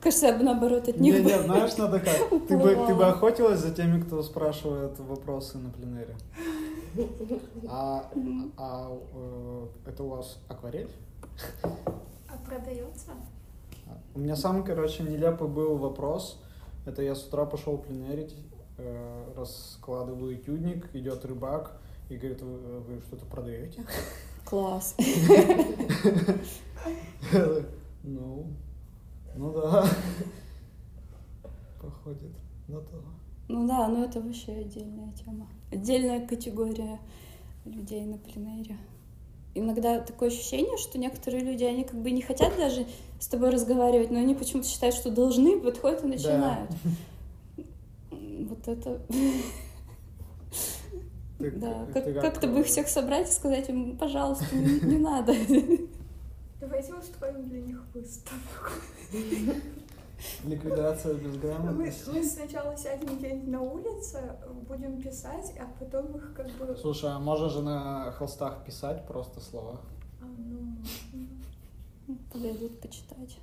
Кажется, 0.00 0.28
я 0.28 0.38
бы 0.38 0.44
наоборот 0.44 0.88
от 0.88 0.96
них 0.98 1.14
Не, 1.14 1.20
бы 1.20 1.30
не, 1.30 1.42
знаешь, 1.42 1.76
надо 1.76 2.00
как? 2.00 2.30
Ты 2.48 2.56
бы, 2.56 2.86
ты 2.86 2.94
бы 2.94 3.04
охотилась 3.04 3.60
за 3.60 3.74
теми, 3.74 4.00
кто 4.00 4.22
спрашивает 4.22 4.98
вопросы 4.98 5.58
на 5.58 5.68
пленэре. 5.68 6.16
А, 7.68 8.10
а 8.56 8.98
э, 9.14 9.66
это 9.86 10.04
у 10.04 10.08
вас 10.08 10.38
акварель? 10.48 10.88
А 12.28 12.36
продается? 12.44 13.12
У 14.14 14.18
меня 14.20 14.36
самый, 14.36 14.64
короче, 14.64 15.02
нелепый 15.02 15.48
был 15.48 15.76
вопрос. 15.76 16.42
Это 16.86 17.02
я 17.02 17.14
с 17.14 17.24
утра 17.26 17.44
пошел 17.44 17.78
пленерить, 17.78 18.34
э, 18.78 19.32
раскладываю 19.36 20.36
этюдник, 20.36 20.88
идет 20.94 21.24
рыбак 21.24 21.80
и 22.08 22.16
говорит, 22.16 22.42
вы, 22.42 22.58
э, 22.58 22.78
вы 22.78 23.00
что-то 23.02 23.26
продаете? 23.26 23.84
Класс. 24.44 24.96
Ну, 28.04 28.46
ну 29.34 29.52
да. 29.52 29.86
Походит 31.82 32.32
на 32.68 32.80
то. 32.80 33.02
Ну 33.48 33.66
да, 33.66 33.88
но 33.88 34.04
это 34.04 34.20
вообще 34.20 34.52
отдельная 34.52 35.12
тема. 35.12 35.48
Отдельная 35.70 36.26
категория 36.26 37.00
людей 37.64 38.06
на 38.06 38.16
пленэре. 38.18 38.78
Иногда 39.58 40.00
такое 40.00 40.28
ощущение, 40.28 40.76
что 40.78 40.98
некоторые 40.98 41.42
люди, 41.42 41.64
они 41.64 41.84
как 41.84 42.00
бы 42.00 42.10
не 42.10 42.22
хотят 42.22 42.56
даже 42.56 42.86
с 43.20 43.26
тобой 43.26 43.50
разговаривать, 43.50 44.10
но 44.10 44.18
они 44.20 44.34
почему-то 44.34 44.68
считают, 44.68 44.94
что 44.94 45.10
должны, 45.10 45.58
подходят 45.60 46.04
и 46.04 46.06
начинают. 46.06 46.70
Вот 48.10 48.66
это... 48.66 49.00
Ты- 51.38 51.50
Да, 51.52 51.86
ты 51.92 52.12
как- 52.14 52.20
как-то 52.22 52.46
бы 52.48 52.60
их 52.60 52.66
всех 52.66 52.88
собрать 52.88 53.28
и 53.28 53.32
сказать 53.32 53.68
им, 53.68 53.96
пожалуйста, 53.96 54.46
не 54.56 54.80
не 54.80 54.98
надо. 55.10 55.34
Давайте 56.60 56.94
устроим 56.94 57.48
для 57.48 57.60
них 57.60 57.84
выставку. 57.94 58.72
Ликвидация 60.44 61.14
Мы, 61.14 61.20
безграмотности. 61.20 62.10
мы 62.10 62.24
сначала 62.24 62.76
сядем 62.76 63.18
где-нибудь 63.18 63.48
на 63.48 63.60
улице, 63.60 64.36
будем 64.68 65.00
писать, 65.00 65.54
а 65.58 65.66
потом 65.78 66.16
их 66.16 66.34
как 66.34 66.48
бы... 66.52 66.76
Слушай, 66.76 67.10
а 67.12 67.18
можно 67.18 67.48
же 67.48 67.62
на 67.62 68.10
холстах 68.12 68.64
писать 68.64 69.06
просто 69.06 69.40
слова? 69.40 69.80
А, 70.20 70.24
ну. 70.26 70.76
Подойдут 72.32 72.80
почитать. 72.80 73.38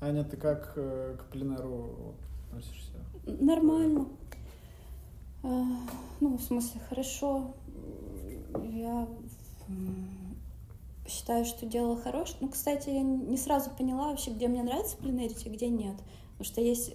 Аня, 0.00 0.24
ты 0.24 0.36
как 0.36 0.72
э, 0.76 1.16
к 1.18 1.24
пленеру 1.32 2.14
относишься? 2.48 2.92
Нормально. 3.24 4.06
А, 5.42 5.64
Ну, 6.20 6.36
в 6.36 6.42
смысле, 6.42 6.80
хорошо. 6.88 7.54
Я 8.62 9.08
считаю, 11.08 11.44
что 11.44 11.66
дело 11.66 11.96
хорошее. 11.96 12.38
Ну, 12.40 12.48
кстати, 12.48 12.90
я 12.90 13.02
не 13.02 13.36
сразу 13.36 13.70
поняла 13.70 14.10
вообще, 14.10 14.30
где 14.30 14.48
мне 14.48 14.62
нравится 14.62 14.96
пленерить, 14.96 15.46
а 15.46 15.50
где 15.50 15.68
нет. 15.68 15.96
Потому 16.32 16.44
что 16.44 16.60
есть... 16.60 16.94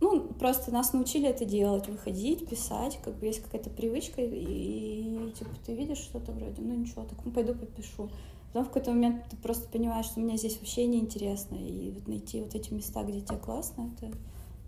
Ну, 0.00 0.20
просто 0.38 0.72
нас 0.72 0.92
научили 0.92 1.28
это 1.28 1.44
делать, 1.44 1.88
выходить, 1.88 2.48
писать, 2.48 3.00
как 3.02 3.16
бы 3.16 3.26
есть 3.26 3.42
какая-то 3.42 3.68
привычка, 3.68 4.22
и, 4.22 4.28
и, 4.28 5.32
типа 5.32 5.50
ты 5.66 5.74
видишь 5.74 5.98
что-то 5.98 6.30
вроде, 6.30 6.62
ну 6.62 6.72
ничего, 6.72 7.02
так 7.02 7.18
ну, 7.24 7.32
пойду 7.32 7.52
попишу. 7.54 8.08
Потом 8.48 8.64
в 8.64 8.68
какой-то 8.68 8.92
момент 8.92 9.24
ты 9.28 9.36
просто 9.36 9.68
понимаешь, 9.68 10.06
что 10.06 10.20
мне 10.20 10.36
здесь 10.36 10.56
вообще 10.58 10.86
неинтересно, 10.86 11.56
и 11.56 11.90
вот 11.90 12.06
найти 12.06 12.40
вот 12.40 12.54
эти 12.54 12.72
места, 12.72 13.02
где 13.02 13.20
тебе 13.20 13.38
классно, 13.38 13.90
это, 13.96 14.12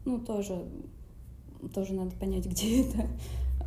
ну, 0.04 0.18
тоже, 0.18 0.64
тоже 1.72 1.94
надо 1.94 2.16
понять, 2.16 2.46
где 2.48 2.82
это. 2.82 3.06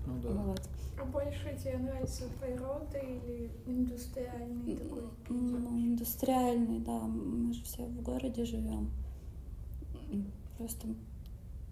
Ну 0.06 0.20
да. 0.22 0.30
Вот. 0.32 0.62
А 0.98 1.06
больше 1.06 1.58
тебе 1.62 1.78
нравится 1.78 2.26
природа 2.40 2.98
или 3.00 3.52
индустриальный 3.66 4.76
такой? 4.78 5.04
Ну, 5.30 5.80
индустриальный, 5.80 6.80
да, 6.80 7.00
мы 7.00 7.54
же 7.54 7.64
все 7.64 7.84
в 7.86 8.02
городе 8.02 8.46
живем. 8.46 8.92
Просто 10.58 10.88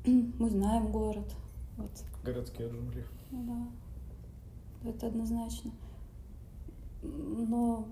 мы 0.06 0.50
знаем 0.50 0.92
город, 0.92 1.36
вот, 1.78 1.92
Городские 2.24 2.70
джунгли. 2.70 3.06
да, 3.32 3.68
это 4.84 5.08
однозначно. 5.08 5.72
Но 7.04 7.88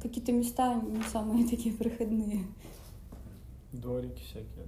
какие-то 0.00 0.32
места 0.32 0.74
не 0.74 1.02
самые 1.02 1.46
такие 1.50 1.74
проходные. 1.74 2.46
Дворики 3.72 4.22
всякие. 4.22 4.66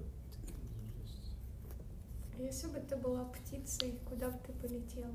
Если 2.38 2.66
бы 2.68 2.80
ты 2.80 2.96
была 2.96 3.24
птицей, 3.24 3.94
куда 4.08 4.30
бы 4.30 4.38
ты 4.46 4.52
полетела? 4.52 5.12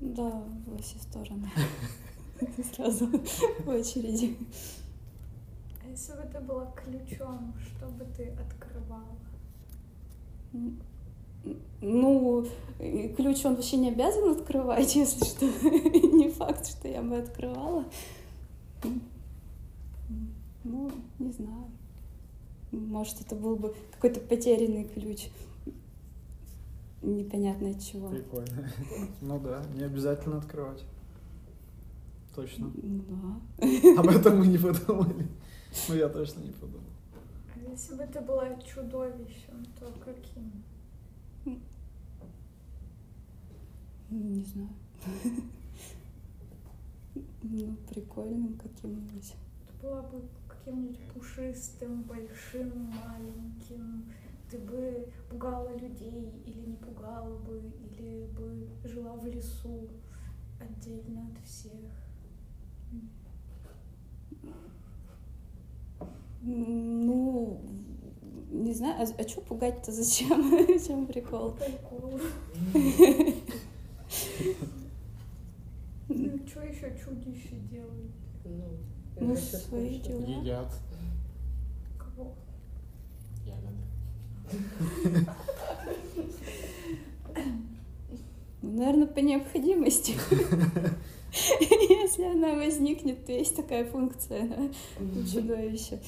Да, 0.00 0.44
во 0.66 0.78
все 0.78 0.98
стороны. 0.98 1.50
Сразу 2.74 3.06
в 3.06 3.68
очереди. 3.68 4.36
А 5.82 5.88
если 5.88 6.12
бы 6.12 6.22
ты 6.32 6.40
была 6.40 6.66
ключом, 6.72 7.54
что 7.66 7.86
бы 7.88 8.04
ты 8.16 8.28
открывала? 8.30 9.16
Ну, 11.80 12.46
ключ 13.16 13.44
он 13.44 13.54
вообще 13.54 13.76
не 13.76 13.90
обязан 13.90 14.30
открывать, 14.30 14.94
если 14.96 15.24
что. 15.24 15.46
Не 15.46 16.30
факт, 16.30 16.66
что 16.66 16.88
я 16.88 17.02
бы 17.02 17.18
открывала. 17.18 17.84
Ну, 20.64 20.90
не 21.18 21.32
знаю. 21.32 21.70
Может, 22.72 23.20
это 23.20 23.36
был 23.36 23.56
бы 23.56 23.74
какой-то 23.92 24.20
потерянный 24.20 24.84
ключ. 24.84 25.28
Непонятно 27.06 27.70
от 27.70 27.80
чего. 27.80 28.10
Прикольно. 28.10 28.68
Ну 29.20 29.38
да, 29.38 29.64
не 29.74 29.84
обязательно 29.84 30.38
открывать. 30.38 30.84
Точно. 32.34 32.70
Ну 32.82 33.04
да. 33.08 34.00
Об 34.00 34.08
этом 34.08 34.38
мы 34.40 34.48
не 34.48 34.58
подумали. 34.58 35.28
Ну 35.88 35.94
я 35.94 36.08
точно 36.08 36.40
не 36.40 36.50
подумал. 36.50 36.90
А 37.54 37.70
если 37.70 37.94
бы 37.94 38.04
ты 38.06 38.20
была 38.20 38.60
чудовищем, 38.60 39.64
то 39.78 39.86
каким? 40.04 40.64
Не 44.10 44.42
знаю. 44.42 44.70
Ну, 47.42 47.76
прикольным 47.88 48.58
каким-нибудь. 48.58 49.34
Ты 49.68 49.86
была 49.86 50.02
бы 50.02 50.22
каким-нибудь 50.48 50.98
пушистым, 51.14 52.02
большим, 52.02 52.90
маленьким. 53.06 54.06
Ты 54.56 54.62
бы 54.62 55.06
пугала 55.28 55.76
людей 55.76 56.32
или 56.46 56.60
не 56.60 56.76
пугала 56.76 57.36
бы, 57.36 57.60
или 57.90 58.24
бы 58.26 58.66
жила 58.84 59.12
в 59.12 59.26
лесу 59.26 59.88
отдельно 60.58 61.28
от 61.30 61.46
всех. 61.46 61.90
Ну, 66.40 67.60
не 68.50 68.72
знаю, 68.72 69.02
а, 69.02 69.22
а 69.22 69.28
что 69.28 69.40
пугать-то 69.42 69.92
зачем? 69.92 70.40
В 70.66 70.86
чем 70.86 71.06
прикол? 71.06 71.52
Прикол. 71.52 72.18
Ну, 76.08 76.38
что 76.48 76.62
еще 76.62 76.96
чудище 76.96 77.56
делают? 77.70 78.12
Ну, 78.44 78.78
Ну, 79.20 79.36
свои 79.36 79.98
дела. 79.98 80.20
Едят. 80.20 80.72
Кого? 81.98 82.32
Ягоды. 83.44 83.66
Ну, 83.70 83.86
наверное, 88.62 89.06
по 89.06 89.18
необходимости. 89.20 90.14
Если 91.60 92.24
она 92.24 92.54
возникнет, 92.54 93.26
то 93.26 93.32
есть 93.32 93.56
такая 93.56 93.84
функция 93.84 94.48
у 94.98 95.26
чудовища. 95.26 95.98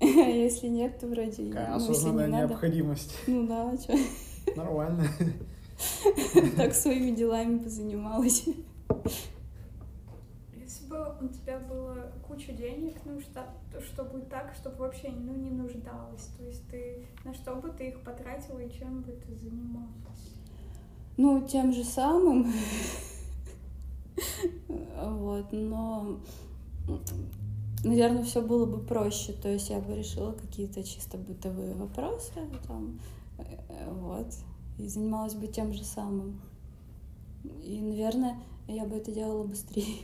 А 0.00 0.04
если 0.04 0.66
нет, 0.66 0.98
то 0.98 1.06
вроде... 1.06 1.48
Какая 1.48 1.70
ну, 1.70 1.76
осознанная 1.76 2.28
необходимость. 2.28 3.14
Ну 3.26 3.46
да, 3.46 3.72
что, 3.78 3.96
Нормально. 4.56 5.06
так 6.56 6.74
своими 6.74 7.14
делами 7.14 7.58
позанималась. 7.58 8.44
Бы 10.90 11.14
у 11.20 11.28
тебя 11.28 11.60
было 11.60 12.10
куча 12.26 12.52
денег, 12.52 12.96
ну, 13.04 13.20
что, 13.20 13.46
чтобы 13.80 14.22
так, 14.22 14.52
чтобы 14.56 14.78
вообще 14.78 15.08
ну, 15.10 15.36
не 15.36 15.50
нуждалась, 15.50 16.26
то 16.36 16.42
есть 16.44 16.68
ты 16.68 17.06
на 17.24 17.32
что 17.32 17.54
бы 17.54 17.70
ты 17.70 17.90
их 17.90 18.02
потратила 18.02 18.58
и 18.58 18.76
чем 18.76 19.02
бы 19.02 19.12
ты 19.12 19.36
занималась? 19.36 20.34
Ну, 21.16 21.46
тем 21.46 21.72
же 21.72 21.84
самым. 21.84 22.52
Вот, 25.00 25.52
но, 25.52 26.18
наверное, 27.84 28.24
все 28.24 28.42
было 28.42 28.66
бы 28.66 28.78
проще. 28.78 29.32
То 29.32 29.48
есть 29.48 29.70
я 29.70 29.78
бы 29.78 29.94
решила 29.94 30.32
какие-то 30.32 30.82
чисто 30.82 31.18
бытовые 31.18 31.74
вопросы, 31.74 32.40
там, 32.66 32.98
вот, 33.86 34.26
и 34.78 34.88
занималась 34.88 35.34
бы 35.34 35.46
тем 35.46 35.72
же 35.72 35.84
самым. 35.84 36.40
И, 37.62 37.80
наверное, 37.80 38.38
я 38.66 38.84
бы 38.84 38.96
это 38.96 39.12
делала 39.12 39.44
быстрее. 39.44 40.02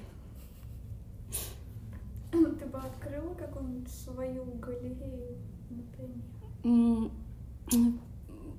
Ты 2.66 2.72
бы 2.72 2.79
открыла 2.79 3.33
какую-нибудь 3.35 3.88
свою 3.88 4.44
галерею, 4.59 5.37
например? 5.70 6.24
М, 6.64 7.12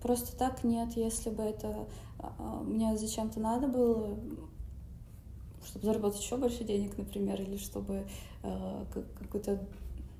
Просто 0.01 0.37
так 0.37 0.63
нет, 0.63 0.95
если 0.95 1.29
бы 1.29 1.43
это 1.43 1.87
а, 2.19 2.33
а, 2.39 2.63
мне 2.63 2.95
зачем-то 2.97 3.41
надо 3.41 3.67
было, 3.67 4.17
чтобы 5.65 5.85
заработать 5.85 6.21
еще 6.21 6.37
больше 6.37 6.63
денег, 6.63 6.97
например, 6.97 7.41
или 7.41 7.57
чтобы 7.57 8.05
э, 8.43 8.85
как- 8.93 9.13
какой-то, 9.15 9.59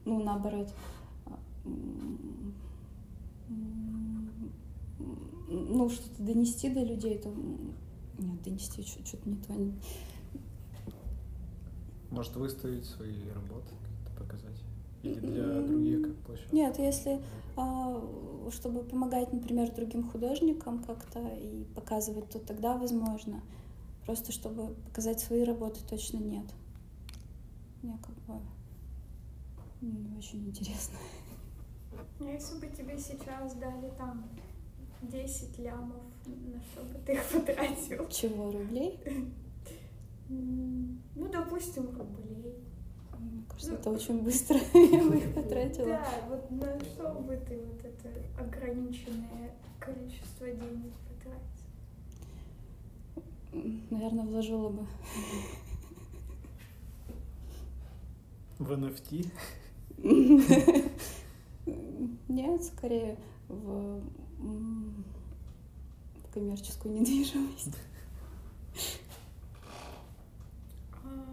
ну, 0.04 0.22
наоборот, 0.22 0.68
ну, 5.48 5.90
что-то 5.90 6.24
донести 6.24 6.70
до 6.70 6.84
людей, 6.84 7.20
то 7.20 7.30
нет, 8.18 8.42
донести 8.44 8.84
что-то 8.84 9.30
не 9.30 9.36
то. 9.38 9.54
Может 12.12 12.36
выставить 12.36 12.86
свои 12.86 13.30
работы, 13.30 13.74
как-то 14.06 14.24
показать? 14.24 14.58
Или 15.04 15.20
для 15.20 15.62
других 15.62 16.04
как 16.04 16.16
площадка? 16.26 16.56
Нет, 16.56 16.80
если 16.80 17.22
а, 17.56 18.02
чтобы 18.52 18.84
помогать, 18.84 19.32
например, 19.34 19.72
другим 19.74 20.10
художникам 20.10 20.84
как-то 20.84 21.20
и 21.36 21.66
показывать, 21.76 22.30
то 22.30 22.40
тогда 22.40 22.78
возможно. 22.78 23.42
Просто 24.06 24.32
чтобы 24.32 24.74
показать 24.86 25.20
свои 25.20 25.44
работы 25.44 25.80
точно 25.90 26.18
нет. 26.18 26.46
Мне 27.84 27.98
как 28.02 28.16
бы 28.26 28.42
не 29.82 30.18
очень 30.18 30.48
интересно. 30.48 30.98
А 32.20 32.24
если 32.24 32.60
бы 32.60 32.68
тебе 32.68 32.98
сейчас 32.98 33.54
дали 33.56 33.92
там 33.98 34.26
10 35.02 35.60
лямов, 35.60 36.02
на 36.26 36.62
что 36.62 36.84
бы 36.84 37.00
ты 37.06 37.14
их 37.14 37.24
потратил? 37.30 38.08
Чего, 38.10 38.52
рублей? 38.52 39.00
Ну, 40.30 41.30
допустим, 41.32 41.90
рублей. 41.98 42.56
Мне 43.20 43.44
кажется, 43.50 43.74
это 43.74 43.90
очень 43.90 44.22
быстро 44.24 44.58
я 44.74 45.04
бы 45.04 45.18
их 45.18 45.34
потратила. 45.34 45.88
Да, 45.88 46.06
вот 46.30 46.52
на 46.52 46.80
что 46.80 47.10
бы 47.22 47.38
ты 47.48 47.60
вот 47.66 47.84
это 47.84 48.10
ограниченное 48.40 49.56
количество 49.80 50.48
денег 50.48 50.94
потратил? 51.08 51.44
Наверное, 53.90 54.26
вложила 54.26 54.70
бы. 54.70 54.86
В 58.60 58.72
NFT? 58.72 59.32
Нет, 62.28 62.64
скорее 62.64 63.18
в 63.48 64.02
коммерческую 66.34 67.00
недвижимость. 67.00 67.76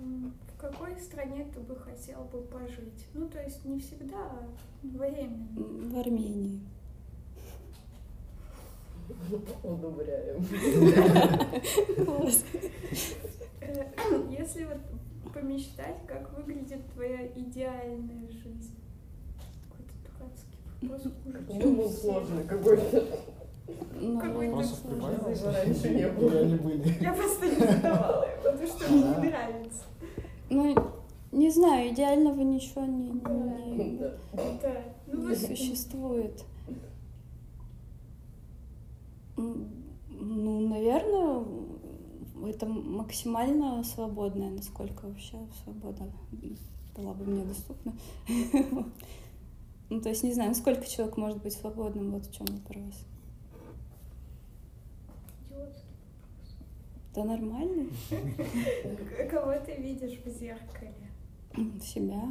В 0.04 0.60
какой 0.60 0.98
стране 0.98 1.46
ты 1.52 1.60
бы 1.60 1.76
хотел 1.76 2.24
бы 2.24 2.40
пожить? 2.42 3.06
Ну, 3.12 3.28
то 3.28 3.42
есть 3.42 3.64
не 3.64 3.78
всегда, 3.80 4.16
а 4.16 4.46
временно. 4.82 5.46
В 5.56 5.98
Армении. 5.98 6.60
Удобряем. 9.62 10.44
Э, 13.60 14.26
Если 14.30 14.64
вот 14.64 14.78
помечтать, 15.32 16.06
как 16.06 16.32
выглядит 16.36 16.86
твоя 16.94 17.26
идеальная 17.26 18.28
жизнь. 18.28 18.76
Какой-то 19.68 19.94
дурацкий 20.04 20.56
вопрос. 20.82 21.12
Ну, 21.64 21.88
все. 21.88 22.00
сложный 22.00 22.44
какой-то. 22.44 23.04
Ну, 24.00 24.16
Вопросов 24.16 24.80
прибавилось? 24.82 25.42
Раньше 25.42 25.88
не 25.90 26.08
было. 26.08 26.28
Или 26.28 26.36
они 26.36 26.54
были? 26.56 27.02
Я 27.02 27.12
просто 27.14 27.46
не 27.48 27.56
задавала 27.56 28.24
его, 28.28 28.42
потому 28.52 28.66
что 28.66 28.92
мне 28.92 29.02
не 29.02 29.28
нравится. 29.28 29.84
Ну, 30.50 30.74
не 31.32 31.50
знаю, 31.50 31.90
идеального 31.90 32.40
ничего 32.42 32.84
не, 32.84 33.08
не- 33.08 33.98
Да. 33.98 34.12
Ну, 35.06 35.22
не 35.22 35.28
вот 35.28 35.38
существует. 35.38 36.44
Ну, 39.36 40.68
наверное, 40.68 41.44
это 42.46 42.66
максимально 42.66 43.82
свободная, 43.84 44.50
насколько 44.50 45.06
вообще 45.06 45.38
свобода 45.62 46.04
была 46.96 47.14
бы 47.14 47.24
мне 47.24 47.44
доступна. 47.44 47.92
Ну, 49.90 50.00
то 50.00 50.08
есть, 50.08 50.22
не 50.24 50.32
знаю, 50.32 50.54
сколько 50.54 50.86
человек 50.86 51.18
может 51.18 51.42
быть 51.42 51.52
свободным, 51.52 52.10
вот 52.12 52.24
в 52.24 52.32
чем 52.34 52.46
вопрос. 52.46 53.04
Да 57.14 57.22
нормально. 57.22 57.86
Кого 59.30 59.54
ты 59.64 59.76
видишь 59.76 60.18
в 60.24 60.28
зеркале? 60.30 60.92
Себя. 61.80 62.22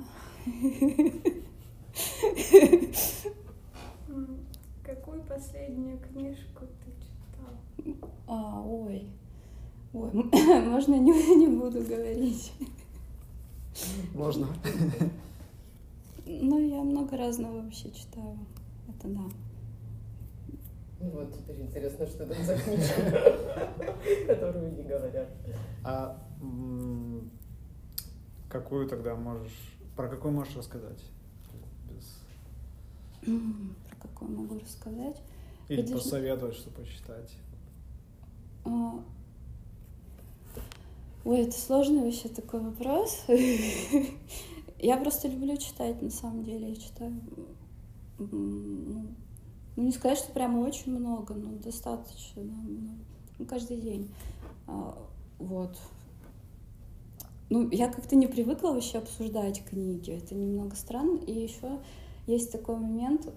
Какую 4.83 5.21
последнюю 5.23 5.99
книжку 5.99 6.65
ты 6.83 6.91
читал? 6.99 8.09
А, 8.27 8.61
ой. 8.61 9.07
Ой, 9.93 10.11
можно 10.65 10.95
не, 10.95 11.35
не 11.35 11.47
буду 11.47 11.81
говорить. 11.81 12.51
Можно. 14.13 14.47
Ну, 16.25 16.59
я 16.59 16.81
много 16.81 17.15
разного 17.15 17.61
вообще 17.61 17.89
читаю. 17.91 18.37
Это 18.89 19.07
да. 19.07 19.21
Ну 21.03 21.09
вот 21.11 21.33
теперь 21.37 21.59
интересно, 21.61 22.07
что 22.07 22.23
это 22.23 22.41
за 22.43 22.57
книжка, 22.57 23.01
которую 24.27 24.73
не 24.73 24.83
говорят. 24.83 25.27
А 25.83 26.17
какую 28.49 28.87
тогда 28.87 29.15
можешь... 29.15 29.77
Про 29.97 30.07
какую 30.07 30.33
можешь 30.33 30.55
рассказать? 30.55 31.03
Без- 31.89 32.21
Про 33.89 33.95
какой 34.07 34.29
могу 34.29 34.59
рассказать? 34.59 35.21
Или 35.67 35.91
посоветовать, 35.91 36.55
что 36.55 36.69
почитать? 36.69 37.35
А, 38.65 39.03
Ой, 41.25 41.41
это 41.41 41.57
сложный 41.57 42.03
вообще 42.03 42.29
такой 42.29 42.61
вопрос. 42.61 43.23
Я 44.79 44.97
просто 44.97 45.27
люблю 45.27 45.57
читать, 45.57 46.01
на 46.01 46.09
самом 46.09 46.43
деле. 46.43 46.69
Я 46.69 46.75
читаю, 46.75 47.13
м, 48.19 49.15
ну, 49.75 49.83
не 49.83 49.91
сказать, 49.91 50.17
что 50.17 50.31
прямо 50.31 50.59
очень 50.59 50.97
много, 50.97 51.33
но 51.33 51.51
достаточно. 51.57 52.43
ну, 53.39 53.45
каждый 53.45 53.77
день. 53.77 54.09
А, 54.67 54.97
Вот. 55.39 55.77
Ну, 57.49 57.69
я 57.69 57.87
как-то 57.87 58.15
не 58.15 58.27
привыкла 58.27 58.69
вообще 58.69 58.97
обсуждать 58.97 59.63
книги. 59.63 60.11
Это 60.11 60.33
немного 60.33 60.75
странно. 60.75 61.19
И 61.19 61.31
еще 61.31 61.79
есть 62.25 62.51
такой 62.51 62.77
момент, 62.77 63.31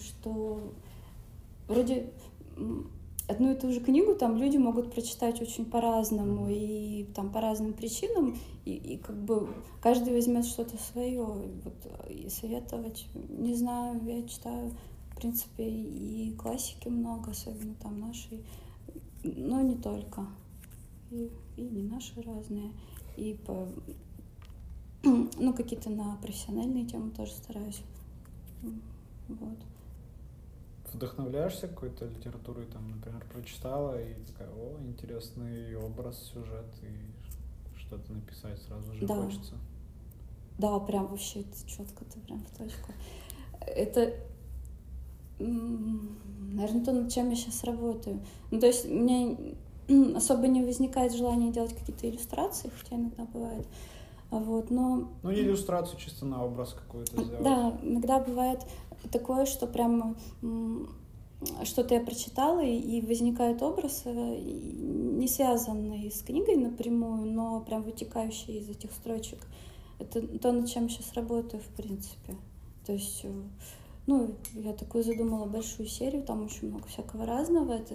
что 0.00 0.72
вроде 1.66 2.12
одну 3.28 3.52
и 3.52 3.56
ту 3.56 3.72
же 3.72 3.80
книгу 3.80 4.14
там 4.14 4.36
люди 4.36 4.56
могут 4.56 4.92
прочитать 4.92 5.40
очень 5.40 5.64
по-разному 5.64 6.48
и 6.48 7.06
там 7.14 7.32
по 7.32 7.40
разным 7.40 7.72
причинам, 7.72 8.36
и, 8.64 8.72
и 8.72 8.98
как 8.98 9.16
бы 9.16 9.48
каждый 9.82 10.14
возьмет 10.14 10.44
что-то 10.46 10.76
свое. 10.78 11.24
Вот, 11.24 12.08
и 12.08 12.28
советовать, 12.28 13.06
не 13.28 13.54
знаю, 13.54 14.00
я 14.04 14.22
читаю, 14.28 14.72
в 15.16 15.18
принципе, 15.18 15.66
и 15.66 16.34
классики 16.36 16.88
много, 16.88 17.30
особенно 17.30 17.74
там 17.76 17.98
нашей, 17.98 18.44
но 19.24 19.62
не 19.62 19.74
только. 19.76 20.26
И, 21.10 21.30
и 21.56 21.62
не 21.62 21.82
наши 21.84 22.20
разные. 22.20 22.70
И 23.16 23.32
по 23.46 23.66
ну, 25.04 25.54
какие-то 25.54 25.88
на 25.88 26.16
профессиональные 26.16 26.84
темы 26.84 27.10
тоже 27.12 27.32
стараюсь. 27.32 27.80
Вот. 29.28 29.58
Вдохновляешься 30.92 31.66
какой-то 31.66 32.04
литературой, 32.06 32.66
там, 32.66 32.90
например, 32.90 33.24
прочитала 33.32 33.98
и 34.00 34.14
такая, 34.24 34.50
о, 34.50 34.78
интересный 34.80 35.76
образ, 35.76 36.30
сюжет, 36.32 36.66
и 36.82 37.78
что-то 37.78 38.12
написать 38.12 38.60
сразу 38.62 38.92
же 38.92 39.06
Да. 39.06 39.22
хочется. 39.22 39.54
Да, 40.58 40.78
прям 40.80 41.06
вообще 41.06 41.40
это 41.40 41.66
четко, 41.66 42.04
ты 42.04 42.20
прям 42.20 42.44
в 42.44 42.58
точку. 42.58 42.92
Это, 43.60 44.14
наверное, 45.38 46.84
то, 46.84 46.92
над 46.92 47.12
чем 47.12 47.30
я 47.30 47.36
сейчас 47.36 47.64
работаю. 47.64 48.20
Ну, 48.50 48.60
то 48.60 48.66
есть 48.66 48.86
у 48.86 48.94
меня 48.94 49.36
особо 50.16 50.46
не 50.48 50.62
возникает 50.62 51.14
желания 51.14 51.52
делать 51.52 51.74
какие-то 51.74 52.08
иллюстрации, 52.08 52.70
хотя 52.76 52.96
иногда 52.96 53.24
бывает. 53.32 53.66
А 54.30 54.38
Вот, 54.38 54.70
но 54.70 55.08
Ну, 55.22 55.30
не 55.30 55.40
иллюстрацию, 55.40 55.98
чисто 56.00 56.26
на 56.26 56.44
образ 56.44 56.72
какой-то 56.72 57.12
сделать. 57.12 57.42
да, 57.42 57.78
иногда 57.82 58.18
бывает 58.18 58.60
такое, 59.12 59.46
что 59.46 59.66
прям 59.68 60.16
что-то 61.64 61.94
я 61.94 62.00
прочитала, 62.00 62.60
и, 62.64 63.00
возникает 63.02 63.62
образ, 63.62 64.02
не 64.06 65.28
связанный 65.28 66.10
с 66.10 66.22
книгой 66.22 66.56
напрямую, 66.56 67.26
но 67.30 67.60
прям 67.60 67.82
вытекающий 67.82 68.58
из 68.58 68.68
этих 68.68 68.90
строчек. 68.92 69.38
Это 69.98 70.22
то, 70.38 70.50
над 70.52 70.68
чем 70.68 70.88
сейчас 70.88 71.12
работаю, 71.14 71.62
в 71.62 71.68
принципе. 71.76 72.36
То 72.86 72.92
есть, 72.94 73.20
э, 73.24 73.32
ну, 74.06 74.36
я 74.54 74.72
такую 74.72 75.02
задумала 75.04 75.46
большую 75.46 75.88
серию, 75.88 76.22
там 76.22 76.44
очень 76.44 76.68
много 76.68 76.86
всякого 76.86 77.26
разного. 77.26 77.72
Это 77.72 77.94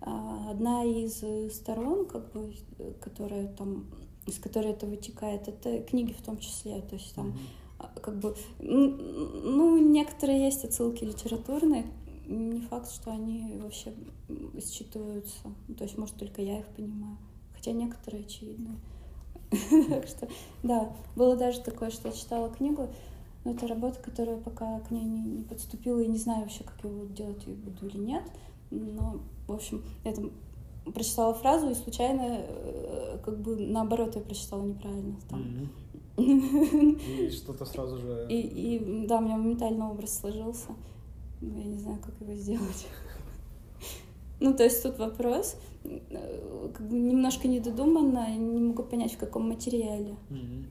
а, 0.00 0.50
одна 0.50 0.84
из 0.84 1.22
э, 1.22 1.50
сторон, 1.50 2.06
как 2.06 2.32
бы, 2.32 2.52
которая 3.00 3.46
там, 3.48 3.86
из 4.26 4.38
которой 4.38 4.72
это 4.72 4.86
вытекает, 4.86 5.48
это 5.48 5.82
книги 5.82 6.12
в 6.12 6.22
том 6.22 6.38
числе. 6.38 6.80
То 6.82 6.96
есть 6.96 7.14
там 7.14 7.38
а, 7.78 7.92
как 8.00 8.18
бы, 8.18 8.34
ну, 8.58 9.78
некоторые 9.78 10.44
есть 10.44 10.64
отсылки 10.64 11.04
литературные, 11.04 11.86
не 12.26 12.60
факт, 12.60 12.90
что 12.90 13.12
они 13.12 13.56
вообще 13.58 13.94
считываются. 14.60 15.36
То 15.78 15.84
есть, 15.84 15.96
может, 15.96 16.16
только 16.16 16.42
я 16.42 16.58
их 16.58 16.66
понимаю. 16.68 17.18
Хотя 17.54 17.72
некоторые 17.72 18.24
очевидны. 18.24 18.78
Так 19.88 20.08
что, 20.08 20.28
да, 20.64 20.92
было 21.14 21.36
даже 21.36 21.60
такое, 21.60 21.90
что 21.90 22.08
я 22.08 22.14
читала 22.14 22.50
книгу, 22.50 22.88
но 23.46 23.52
это 23.52 23.68
работа, 23.68 24.00
которая 24.00 24.38
пока 24.38 24.80
к 24.80 24.90
ней 24.90 25.04
не, 25.04 25.20
не 25.20 25.42
подступила, 25.44 26.00
и 26.00 26.08
не 26.08 26.18
знаю 26.18 26.40
вообще, 26.40 26.64
как 26.64 26.82
я 26.82 26.90
его 26.90 27.04
делать 27.04 27.46
и 27.46 27.52
буду 27.52 27.86
или 27.86 27.98
нет. 27.98 28.24
Но, 28.72 29.20
в 29.46 29.52
общем, 29.52 29.84
я 30.04 30.12
там 30.12 30.32
прочитала 30.92 31.32
фразу, 31.32 31.70
и 31.70 31.74
случайно, 31.74 32.40
э, 32.40 33.18
как 33.24 33.38
бы, 33.38 33.56
наоборот, 33.56 34.16
я 34.16 34.20
прочитала 34.20 34.64
неправильно. 34.64 35.14
Там. 35.30 35.70
Мгм. 36.16 36.98
И 37.20 37.30
что-то 37.30 37.64
сразу 37.66 37.98
же... 37.98 38.26
И, 38.28 38.40
и 38.40 39.06
да, 39.06 39.18
у 39.18 39.20
меня 39.20 39.36
моментально 39.36 39.92
образ 39.92 40.18
сложился. 40.18 40.70
Но 41.40 41.56
я 41.56 41.66
не 41.66 41.78
знаю, 41.78 41.98
как 42.04 42.20
его 42.20 42.34
сделать. 42.34 42.88
Ну, 44.40 44.54
то 44.54 44.64
есть 44.64 44.82
тут 44.82 44.98
вопрос, 44.98 45.56
э, 45.84 46.70
как 46.74 46.88
бы 46.88 46.96
немножко 46.96 47.46
недодуманно, 47.46 48.36
не 48.36 48.60
могу 48.60 48.82
понять, 48.82 49.14
в 49.14 49.18
каком 49.18 49.48
материале. 49.48 50.16
Мгм. 50.30 50.66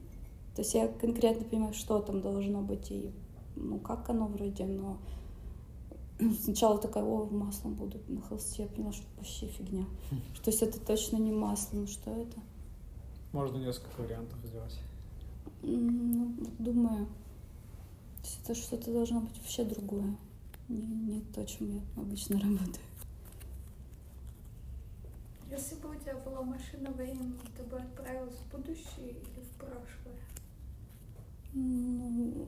То 0.56 0.62
есть 0.62 0.74
я 0.74 0.88
конкретно 0.88 1.46
понимаю, 1.46 1.74
что 1.74 2.00
там 2.00 2.22
должно 2.22 2.62
быть 2.62 2.90
и 2.92 3.12
ну 3.56 3.80
как 3.80 4.10
оно 4.10 4.28
вроде, 4.28 4.66
но 4.66 4.98
сначала 6.44 6.78
такая, 6.78 7.04
о, 7.04 7.26
маслом 7.26 7.74
буду 7.74 8.00
на 8.08 8.22
холсте, 8.22 8.64
я 8.64 8.70
поняла, 8.70 8.94
что 8.94 9.06
вообще 9.18 9.48
фигня. 9.48 9.86
То 10.44 10.52
есть 10.52 10.62
это 10.62 10.80
точно 10.80 11.18
не 11.18 11.32
масло, 11.32 11.78
ну 11.78 11.88
что 11.88 12.12
это? 12.12 12.38
Можно 13.34 13.58
несколько 13.58 14.02
вариантов 14.02 14.40
сделать. 14.46 14.80
Ну, 15.62 16.34
думаю, 16.60 17.06
то 17.06 18.24
есть 18.24 18.40
это 18.44 18.56
что-то 18.56 18.94
должно 18.94 19.22
быть 19.22 19.38
вообще 19.38 19.64
другое. 19.64 20.16
Не, 20.70 20.86
не 20.86 21.22
то, 21.22 21.46
чем 21.46 21.76
я 21.76 21.82
обычно 22.02 22.40
работаю. 22.40 22.84
Если 25.52 25.76
бы 25.76 25.92
у 25.92 25.96
тебя 25.96 26.16
была 26.18 26.42
машина 26.42 26.92
времени, 26.92 27.34
ты 27.56 27.64
бы 27.64 27.78
отправилась 27.78 28.36
в 28.36 28.52
будущее 28.52 29.12
или 29.12 29.42
в 29.42 29.58
прошлое? 29.58 30.16
Ну, 31.56 32.48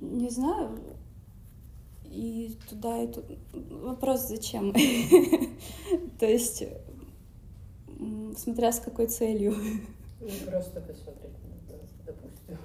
не 0.00 0.30
знаю. 0.30 0.80
И 2.04 2.56
туда, 2.68 3.02
и 3.02 3.08
туда. 3.08 3.34
Вопрос 3.70 4.28
зачем? 4.28 4.72
То 6.18 6.26
есть, 6.26 6.64
смотря 8.36 8.72
с 8.72 8.80
какой 8.80 9.08
целью. 9.08 9.54
Ну, 10.20 10.28
просто 10.46 10.80
посмотреть, 10.80 11.32
допустим. 12.06 12.58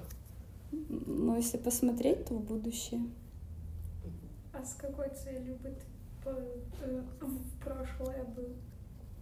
Но 0.71 1.35
если 1.35 1.57
посмотреть, 1.57 2.25
то 2.25 2.35
в 2.35 2.41
будущее. 2.41 3.01
А 4.53 4.63
с 4.63 4.75
какой 4.75 5.09
целью 5.09 5.55
бы 5.55 5.75
ты 6.23 6.29
э, 6.83 7.01
в 7.21 7.63
прошлое 7.63 8.23
был? 8.35 8.49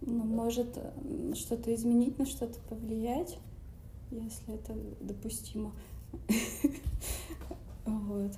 Ну, 0.00 0.24
может 0.24 0.76
э, 0.76 1.34
что-то 1.34 1.74
изменить, 1.74 2.18
на 2.18 2.26
что-то 2.26 2.58
повлиять, 2.68 3.38
если 4.10 4.54
это 4.54 4.74
допустимо. 5.00 5.72
Вот. 7.84 8.32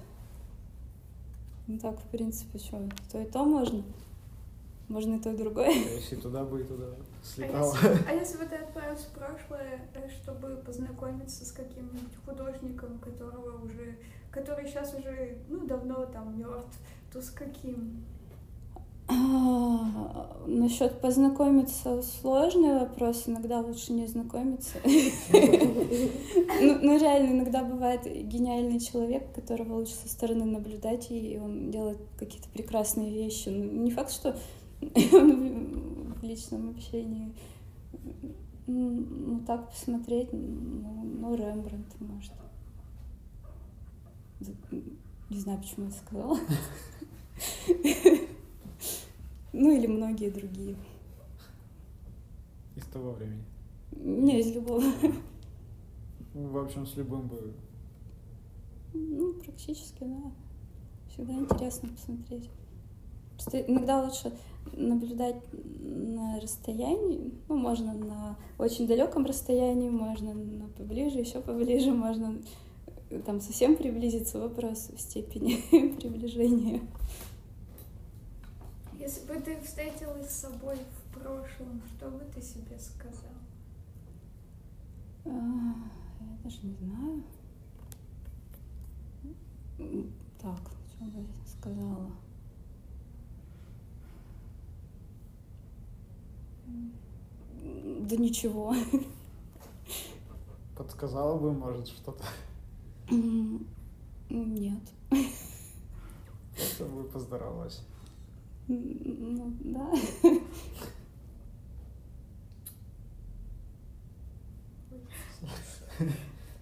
Ну 1.67 1.79
так, 1.79 1.99
в 1.99 2.05
принципе, 2.09 2.59
что, 2.59 2.89
то 3.11 3.21
и 3.21 3.25
то 3.25 3.45
можно. 3.45 3.83
Можно 4.89 5.17
и 5.17 5.21
то, 5.21 5.31
и 5.33 5.37
другое. 5.37 5.69
А 5.69 5.71
Если 5.73 6.17
туда 6.17 6.45
бы 6.45 6.61
и 6.61 6.65
туда 6.65 6.87
А 6.87 7.25
слетал. 7.25 7.73
если, 7.75 8.09
а 8.09 8.13
если 8.13 8.39
бы 8.39 8.45
ты 8.47 8.57
отправился 8.57 9.07
в 9.09 9.13
прошлое, 9.13 9.81
э, 9.95 10.09
чтобы 10.11 10.57
познакомиться 10.67 11.45
с 11.45 11.53
каким-нибудь 11.53 12.17
художником, 12.25 12.99
которого 12.99 13.65
уже, 13.65 13.97
который 14.33 14.67
сейчас 14.67 14.95
уже, 14.95 15.39
ну, 15.49 15.67
давно 15.67 16.07
там 16.07 16.37
мертв, 16.39 16.79
то 17.13 17.23
с 17.23 17.31
каким? 17.31 18.05
А, 19.33 20.21
Насчет 20.47 21.01
познакомиться 21.01 22.03
сложный 22.03 22.81
вопрос, 22.81 23.25
иногда 23.27 23.61
лучше 23.61 23.93
не 23.93 24.07
знакомиться. 24.07 24.79
Ну, 26.63 26.79
ну, 26.83 26.99
реально, 26.99 27.33
иногда 27.33 27.65
бывает 27.65 28.03
гениальный 28.05 28.81
человек, 28.81 29.33
которого 29.33 29.77
лучше 29.79 29.95
со 29.95 30.09
стороны 30.09 30.45
наблюдать, 30.45 31.11
и 31.11 31.39
он 31.43 31.71
делает 31.71 31.99
какие-то 32.19 32.49
прекрасные 32.51 33.11
вещи. 33.11 33.49
Ну, 33.49 33.65
не 33.65 33.91
факт, 33.91 34.11
что 34.11 34.37
он 35.13 36.13
в 36.15 36.23
личном 36.23 36.71
общении. 36.71 37.33
Ну, 38.67 39.41
так 39.47 39.71
посмотреть, 39.71 40.33
ну, 40.33 41.05
ну, 41.05 41.35
Рембрандт, 41.35 42.01
может. 42.01 42.33
Не 45.31 45.39
знаю, 45.39 45.61
почему 45.61 45.87
я 45.87 45.93
это 45.93 45.99
сказала. 45.99 46.39
Ну 49.53 49.77
или 49.77 49.87
многие 49.87 50.31
другие. 50.31 50.77
Из 52.77 52.85
того 52.85 53.13
времени. 53.13 53.45
Не, 53.93 54.41
из 54.41 54.53
любого. 54.53 54.83
Ну, 56.33 56.49
В 56.49 56.59
общем, 56.59 56.87
с 56.87 56.97
любым 56.97 57.27
бы... 57.27 57.53
Ну, 58.95 59.33
практически, 59.35 60.05
да. 60.05 60.33
Всегда 61.09 61.33
интересно 61.35 61.89
посмотреть. 61.89 62.49
Просто 63.33 63.61
иногда 63.63 64.03
лучше 64.05 64.33
наблюдать 64.73 65.43
на 65.53 66.39
расстоянии. 66.41 67.33
Ну, 67.49 67.57
можно 67.57 67.95
на 67.95 68.37
очень 68.59 68.87
далеком 68.87 69.25
расстоянии, 69.25 69.89
можно 69.89 70.35
на 70.35 70.69
поближе, 70.69 71.19
еще 71.19 71.41
поближе, 71.41 71.93
можно 71.93 72.39
там 73.27 73.41
совсем 73.41 73.77
приблизиться. 73.77 74.39
Вопрос 74.39 74.91
в 74.95 75.01
степени 75.01 75.57
приближения. 76.01 76.81
Если 79.01 79.27
бы 79.27 79.41
ты 79.41 79.59
встретилась 79.63 80.29
с 80.31 80.41
собой 80.41 80.77
в 80.77 81.19
прошлом, 81.19 81.81
что 81.97 82.11
бы 82.11 82.23
ты 82.35 82.43
себе 82.43 82.79
сказал? 82.79 83.33
А, 85.25 85.31
Я 86.21 86.37
даже 86.45 86.59
не 86.67 86.75
знаю. 86.75 87.25
Так, 90.39 90.61
что 90.91 91.05
бы 91.07 91.23
я 91.23 91.47
сказала? 91.47 92.11
Да 98.03 98.17
ничего. 98.17 98.75
Подсказала 100.77 101.39
бы, 101.39 101.53
может, 101.53 101.89
что-то. 101.89 102.25
Нет. 104.29 104.83
Просто 106.55 106.85
бы 106.85 107.05
поздоровалась. 107.05 107.83
Ну, 108.73 109.53
да. 109.65 109.91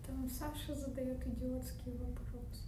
Там 0.06 0.30
Саша 0.30 0.74
задает 0.74 1.26
идиотский 1.26 1.92
вопрос. 1.92 2.64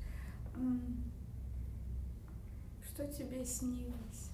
Что 2.85 3.07
тебе 3.07 3.43
снилось? 3.47 4.31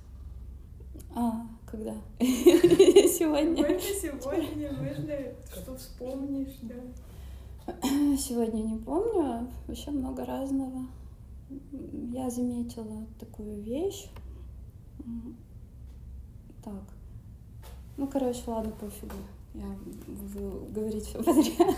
А, 1.14 1.46
когда? 1.66 1.94
Сегодня. 2.18 3.78
Сегодня, 3.78 4.72
можно, 4.72 5.14
что 5.54 5.76
вспомнишь, 5.76 6.58
да. 6.62 6.82
Сегодня 8.16 8.62
не 8.62 8.78
помню, 8.78 9.48
вообще 9.68 9.92
много 9.92 10.24
разного. 10.24 10.86
Я 12.12 12.28
заметила 12.28 13.06
такую 13.20 13.62
вещь. 13.62 14.08
Так. 16.64 16.82
Ну, 17.96 18.06
короче, 18.06 18.42
ладно, 18.46 18.72
пофигу. 18.72 19.14
Я 19.54 19.74
буду 20.06 20.66
говорить 20.70 21.04
все 21.04 21.22
подряд. 21.22 21.76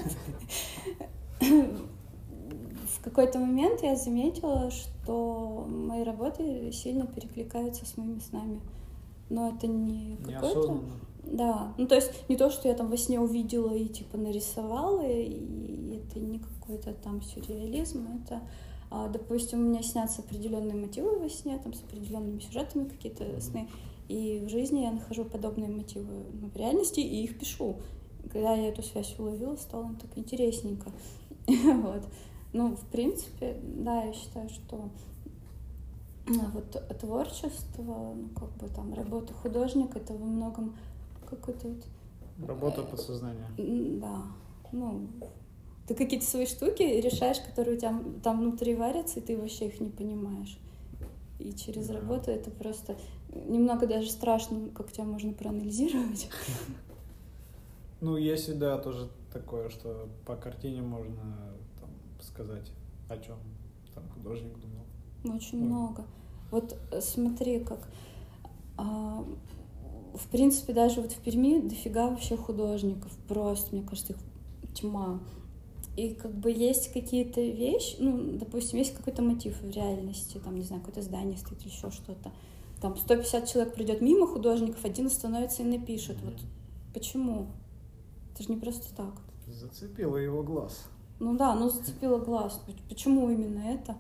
В 2.89 3.05
какой-то 3.05 3.39
момент 3.39 3.83
я 3.83 3.95
заметила, 3.97 4.71
что 4.71 5.67
мои 5.69 6.03
работы 6.03 6.73
сильно 6.73 7.07
перекликаются 7.07 7.87
с 7.87 7.97
моими 7.97 8.19
снами. 8.19 8.61
Но 9.31 9.51
это 9.51 9.67
не 9.67 10.17
какой-то... 10.17 10.81
Да, 11.23 11.75
ну 11.77 11.87
то 11.87 11.95
есть 11.95 12.11
не 12.29 12.37
то, 12.37 12.51
что 12.51 12.69
я 12.69 12.75
там 12.75 12.89
во 12.89 12.97
сне 12.97 13.21
увидела 13.21 13.75
и 13.75 13.87
типа 13.87 14.17
нарисовала, 14.17 15.07
и 15.07 16.01
это 16.01 16.19
не 16.19 16.39
какой-то 16.39 16.95
там 16.95 17.21
сюрреализм, 17.23 18.07
это, 18.25 18.41
допустим, 18.91 19.61
у 19.61 19.63
меня 19.63 19.83
снятся 19.83 20.23
определенные 20.23 20.75
мотивы 20.75 21.19
во 21.19 21.29
сне, 21.29 21.59
там 21.59 21.75
с 21.75 21.83
определенными 21.83 22.41
сюжетами 22.41 22.89
какие-то 22.89 23.41
сны, 23.41 23.69
и 24.09 24.43
в 24.45 24.49
жизни 24.49 24.81
я 24.81 24.91
нахожу 24.91 25.25
подобные 25.25 25.69
мотивы 25.71 26.25
ну, 26.41 26.49
в 26.49 26.57
реальности 26.57 27.01
и 27.01 27.25
их 27.25 27.39
пишу. 27.39 27.77
Когда 28.33 28.55
я 28.55 28.69
эту 28.69 28.83
связь 28.83 29.15
уловила, 29.19 29.57
стало 29.57 29.95
так 30.01 30.17
интересненько. 30.17 30.91
вот. 31.47 32.03
Ну, 32.53 32.77
в 32.77 32.87
принципе, 32.87 33.61
да, 33.63 34.05
я 34.05 34.13
считаю, 34.15 34.49
что 34.49 34.89
а, 36.27 36.51
вот 36.53 36.99
творчество, 36.99 38.15
ну, 38.15 38.29
как 38.35 38.51
бы 38.57 38.69
там 38.69 38.95
работа 38.95 39.35
художника, 39.35 39.99
это 39.99 40.15
во 40.15 40.25
многом 40.25 40.75
какой-то 41.29 41.69
вот... 41.69 41.85
Работа 42.47 42.83
подсознания. 42.83 43.47
М, 43.59 44.01
Да, 44.01 44.23
ну, 44.73 45.07
ты 45.89 45.95
какие-то 45.95 46.27
свои 46.27 46.47
штуки 46.47 46.83
решаешь, 46.83 47.41
которые 47.41 47.77
у 47.77 47.81
тебя 47.81 47.99
там 48.23 48.41
внутри 48.41 48.75
варятся, 48.75 49.21
и 49.21 49.23
ты 49.23 49.37
вообще 49.39 49.69
их 49.69 49.81
не 49.81 49.89
понимаешь. 49.89 50.59
И 51.39 51.53
через 51.55 51.87
Да. 51.89 51.95
работу 51.95 52.31
это 52.31 52.51
просто 52.51 52.97
немного 53.33 53.87
даже 53.87 54.11
страшно, 54.11 54.69
как 54.75 54.93
тебя 54.93 55.05
можно 55.05 55.33
проанализировать. 55.33 56.29
Ну, 58.01 58.17
есть, 58.17 58.57
да, 58.61 58.79
тоже 58.79 59.09
такое, 59.33 59.71
что 59.71 60.09
по 60.25 60.37
картине 60.37 60.83
можно 60.83 61.35
там, 61.81 61.91
сказать, 62.23 62.71
о 63.09 63.17
чем 63.19 63.37
там 63.93 64.05
художник 64.11 64.53
думал. 64.61 65.37
Очень 65.37 65.59
Ой. 65.63 65.65
много. 65.65 66.05
Вот 66.53 66.77
э, 66.93 67.01
смотри, 67.01 67.59
как 67.59 67.89
а, 68.77 69.25
в 70.15 70.29
принципе 70.31 70.73
даже 70.73 71.01
вот 71.01 71.11
в 71.11 71.19
Перми 71.21 71.61
дофига 71.61 72.09
вообще 72.09 72.37
художников, 72.37 73.11
просто, 73.27 73.75
мне 73.75 73.85
кажется, 73.85 74.13
их 74.13 74.19
тьма. 74.75 75.19
И 75.99 76.15
как 76.15 76.33
бы 76.33 76.53
есть 76.53 76.93
какие-то 76.93 77.41
вещи, 77.41 77.97
ну, 77.99 78.39
допустим, 78.39 78.79
есть 78.79 78.95
какой-то 78.95 79.21
мотив 79.21 79.61
в 79.61 79.69
реальности, 79.69 80.39
там, 80.39 80.55
не 80.55 80.63
знаю, 80.63 80.81
какое-то 80.81 81.03
здание 81.03 81.37
стоит 81.37 81.61
или 81.63 81.71
еще 81.71 81.91
что-то. 81.91 82.31
Там 82.81 82.97
150 82.97 83.49
человек 83.49 83.75
придет 83.75 84.01
мимо 84.01 84.29
художников, 84.29 84.85
один 84.85 85.09
остановится 85.09 85.63
и 85.63 85.67
напишет. 85.67 86.17
Вот 86.23 86.37
почему? 86.95 87.49
Это 88.33 88.45
же 88.45 88.51
не 88.51 88.61
просто 88.61 88.95
так. 88.95 89.13
Зацепило 89.49 90.17
его 90.19 90.45
глаз. 90.45 90.85
Ну 91.19 91.37
да, 91.37 91.57
ну 91.57 91.69
зацепило 91.69 92.19
глаз. 92.19 92.63
Почему 92.89 93.29
именно 93.29 93.59
это? 93.67 93.97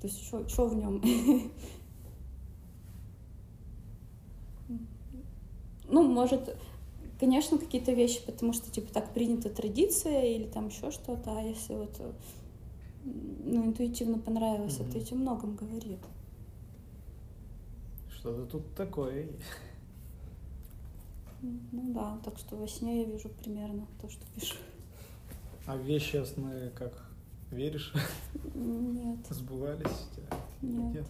То 0.00 0.06
есть 0.06 0.24
что 0.24 0.66
в 0.66 0.74
нем? 0.74 1.02
Ну, 5.88 6.04
может, 6.04 6.56
конечно, 7.22 7.56
какие-то 7.56 7.92
вещи, 7.92 8.20
потому 8.26 8.52
что, 8.52 8.68
типа, 8.68 8.92
так 8.92 9.14
принята 9.14 9.48
традиция 9.48 10.24
или 10.24 10.48
там 10.48 10.66
еще 10.70 10.90
что-то, 10.90 11.38
а 11.38 11.40
если 11.40 11.74
вот 11.74 11.94
э, 12.00 12.12
ну, 13.44 13.66
интуитивно 13.66 14.18
понравилось, 14.18 14.80
Мгм. 14.80 14.88
это 14.88 14.98
ведь 14.98 15.12
о 15.12 15.14
многом 15.14 15.54
говорит. 15.54 16.00
Что-то 18.18 18.44
тут 18.46 18.74
такое. 18.74 19.28
Ну 21.42 21.92
да, 21.94 22.18
так 22.24 22.38
что 22.38 22.56
во 22.56 22.66
сне 22.66 23.02
я 23.02 23.04
вижу 23.04 23.28
примерно 23.28 23.86
то, 24.00 24.08
что 24.10 24.24
пишу. 24.34 24.56
А 25.66 25.76
вещи 25.76 26.24
сны 26.24 26.70
как? 26.74 27.08
Веришь? 27.52 27.92
Нет, 28.56 29.18
Сбывались? 29.30 30.08
у 30.10 30.16
тебя? 30.16 30.90
нет. 30.92 31.06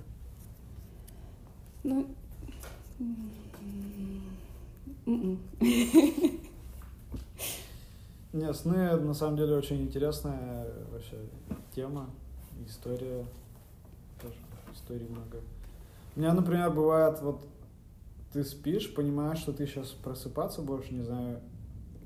Ну, 1.85 2.01
м, 3.01 3.17
м-м. 3.61 4.32
Не, 8.33 8.55
сны 8.55 8.97
на 8.97 9.15
самом 9.15 9.37
деле 9.37 9.57
очень 9.57 9.83
интересная 9.83 10.67
вообще 10.91 11.17
тема, 11.75 12.09
история. 12.67 13.27
Тоже 14.21 14.35
историй 14.73 15.07
много. 15.09 15.41
У 16.17 16.21
меня, 16.21 16.33
например, 16.33 16.71
бывает, 16.71 17.21
вот 17.21 17.45
ты 18.33 18.45
спишь, 18.45 18.95
понимаешь, 18.95 19.39
что 19.39 19.53
ты 19.53 19.67
сейчас 19.67 19.89
просыпаться 19.89 20.63
будешь, 20.63 20.91
не 20.91 21.03
знаю, 21.03 21.41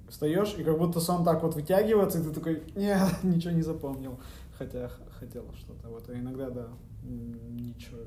встаешь, 0.08 0.54
и 0.58 0.64
как 0.64 0.78
будто 0.78 1.00
сон 1.00 1.24
так 1.24 1.42
вот 1.42 1.54
вытягивается, 1.54 2.20
и 2.20 2.24
ты 2.24 2.30
такой, 2.30 2.62
нет, 2.74 3.08
ничего 3.22 3.52
не 3.52 3.62
запомнил. 3.62 4.18
Хотя 4.58 4.90
хотел 5.18 5.44
что-то. 5.54 5.88
Вот, 5.88 6.08
а 6.08 6.14
иногда, 6.14 6.50
да, 6.50 6.68
ничего, 7.04 8.00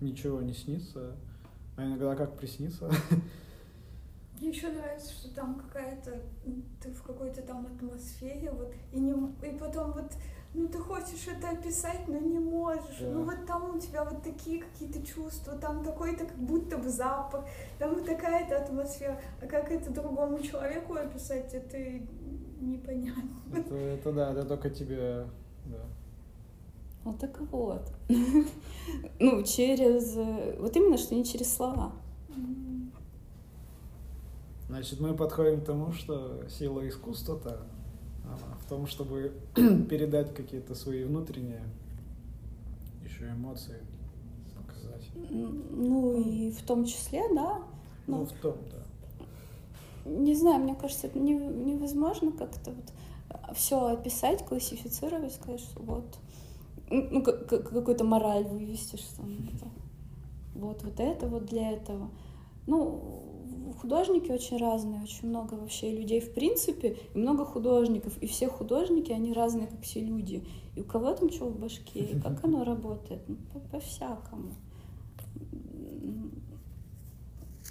ничего 0.00 0.40
не 0.40 0.54
снится. 0.54 1.14
А 1.76 1.84
иногда 1.84 2.16
как 2.16 2.36
приснится. 2.36 2.90
Мне 4.42 4.50
еще 4.50 4.70
нравится, 4.70 5.12
что 5.12 5.32
там 5.32 5.54
какая-то, 5.54 6.20
ты 6.82 6.90
в 6.90 7.00
какой-то 7.04 7.42
там 7.42 7.64
атмосфере, 7.64 8.50
вот, 8.50 8.74
и, 8.90 8.98
не, 8.98 9.12
и 9.12 9.56
потом 9.56 9.92
вот, 9.92 10.10
ну 10.52 10.66
ты 10.66 10.78
хочешь 10.78 11.28
это 11.28 11.50
описать, 11.50 12.08
но 12.08 12.18
не 12.18 12.40
можешь. 12.40 12.98
Да. 12.98 13.06
Ну 13.06 13.22
вот 13.22 13.46
там 13.46 13.76
у 13.76 13.78
тебя 13.78 14.02
вот 14.02 14.24
такие 14.24 14.64
какие-то 14.64 15.00
чувства, 15.06 15.56
там 15.58 15.84
такой-то 15.84 16.26
как 16.26 16.36
будто 16.38 16.76
бы 16.76 16.88
запах, 16.88 17.44
там 17.78 17.94
вот 17.94 18.04
такая-то 18.04 18.56
атмосфера. 18.56 19.16
А 19.40 19.46
как 19.46 19.70
это 19.70 19.92
другому 19.92 20.40
человеку 20.40 20.94
описать, 20.94 21.54
это 21.54 21.78
непонятно. 22.60 23.30
Это, 23.56 23.76
это 23.76 24.12
да, 24.12 24.32
это 24.32 24.44
только 24.44 24.70
тебе, 24.70 25.24
да. 25.66 25.84
Вот 27.04 27.20
так 27.20 27.40
вот. 27.42 27.92
Ну, 29.20 29.44
через... 29.44 30.16
э, 30.16 30.56
Вот 30.58 30.74
именно, 30.74 30.98
что 30.98 31.14
не 31.14 31.24
через 31.24 31.54
слова. 31.54 31.92
М. 32.34 32.71
Значит, 34.72 35.00
мы 35.00 35.12
подходим 35.12 35.60
к 35.60 35.64
тому, 35.66 35.92
что 35.92 36.48
сила 36.48 36.88
искусства-то 36.88 37.60
в 38.64 38.68
том, 38.70 38.86
чтобы 38.86 39.32
передать 39.54 40.34
какие-то 40.34 40.74
свои 40.74 41.04
внутренние 41.04 41.60
еще 43.04 43.28
эмоции, 43.30 43.76
показать. 44.56 45.10
Ну, 45.30 46.22
и 46.22 46.50
в 46.52 46.62
том 46.62 46.86
числе, 46.86 47.22
да. 47.34 47.58
Ну, 48.06 48.20
Ну, 48.20 48.24
в 48.24 48.32
том, 48.40 48.54
да. 48.70 50.10
не 50.10 50.34
знаю, 50.34 50.62
мне 50.62 50.74
кажется, 50.74 51.08
это 51.08 51.18
не- 51.18 51.34
невозможно 51.34 52.32
как-то 52.32 52.70
вот 52.70 53.54
все 53.54 53.88
описать, 53.88 54.42
классифицировать, 54.46 55.34
сказать, 55.34 55.60
что 55.60 55.82
вот, 55.82 56.16
ну, 56.88 57.22
как- 57.22 57.46
как- 57.46 57.68
какую-то 57.68 58.04
мораль 58.04 58.44
вывести, 58.44 58.96
что 58.96 59.20
вот, 60.54 60.82
вот 60.82 60.98
это 60.98 61.26
вот 61.26 61.44
для 61.44 61.72
этого. 61.72 62.08
Ну, 62.66 63.22
художники 63.72 64.30
очень 64.30 64.58
разные, 64.58 65.02
очень 65.02 65.28
много 65.28 65.54
вообще 65.54 65.90
людей 65.90 66.20
в 66.20 66.32
принципе, 66.34 66.96
и 67.14 67.18
много 67.18 67.44
художников, 67.44 68.16
и 68.18 68.26
все 68.26 68.48
художники, 68.48 69.12
они 69.12 69.32
разные, 69.32 69.66
как 69.66 69.82
все 69.82 70.00
люди. 70.00 70.44
И 70.76 70.80
у 70.80 70.84
кого 70.84 71.12
там 71.14 71.30
что 71.30 71.48
в 71.48 71.58
башке, 71.58 72.00
и 72.00 72.20
как 72.20 72.44
оно 72.44 72.64
работает, 72.72 73.22
ну, 73.28 73.36
по- 73.52 73.60
по-всякому. 73.60 74.52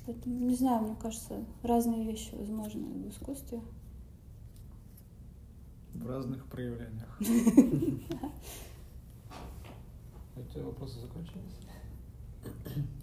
Поэтому, 0.06 0.36
не 0.48 0.56
знаю, 0.56 0.84
мне 0.84 0.96
кажется, 0.96 1.46
разные 1.64 2.04
вещи 2.06 2.34
возможны 2.34 2.82
в 2.82 3.10
искусстве. 3.10 3.62
В 5.94 6.08
разных 6.08 6.46
проявлениях. 6.48 7.20
Эти 10.36 10.60
вопросы 10.60 11.00
закончились? 11.00 11.68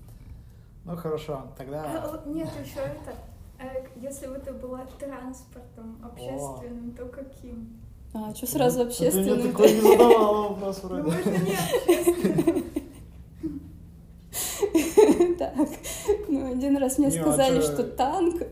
Ну 0.89 0.97
хорошо, 0.97 1.35
А, 1.35 1.53
тогда 1.59 2.09
вот 2.11 2.25
Нет, 2.27 2.49
еще 2.65 2.81
это, 2.81 3.15
э, 3.61 3.85
если 3.97 4.27
бы 4.27 4.39
ты 4.39 4.53
была 4.55 4.87
транспортом 4.99 5.99
общественным, 6.03 6.93
то 6.97 7.05
каким? 7.07 7.79
А, 8.15 8.35
что 8.35 8.47
сразу 8.47 8.79
Ты 8.79 8.85
мне 8.85 8.91
общественным? 8.91 9.53
такой 9.53 9.73
не 9.75 9.81
задавала 9.83 10.49
вопрос 10.49 10.81
Ну, 10.83 10.89
вроде. 10.89 11.03
можно 11.03 11.31
не 11.31 11.55
общественным. 11.55 12.65
Так, 15.39 15.55
ну 16.29 16.51
один 16.53 16.77
раз 16.79 16.99
мне 16.99 17.09
Не, 17.09 17.19
а 17.19 17.23
сказали, 17.23 17.61
что 17.61 17.85
танк. 17.85 18.37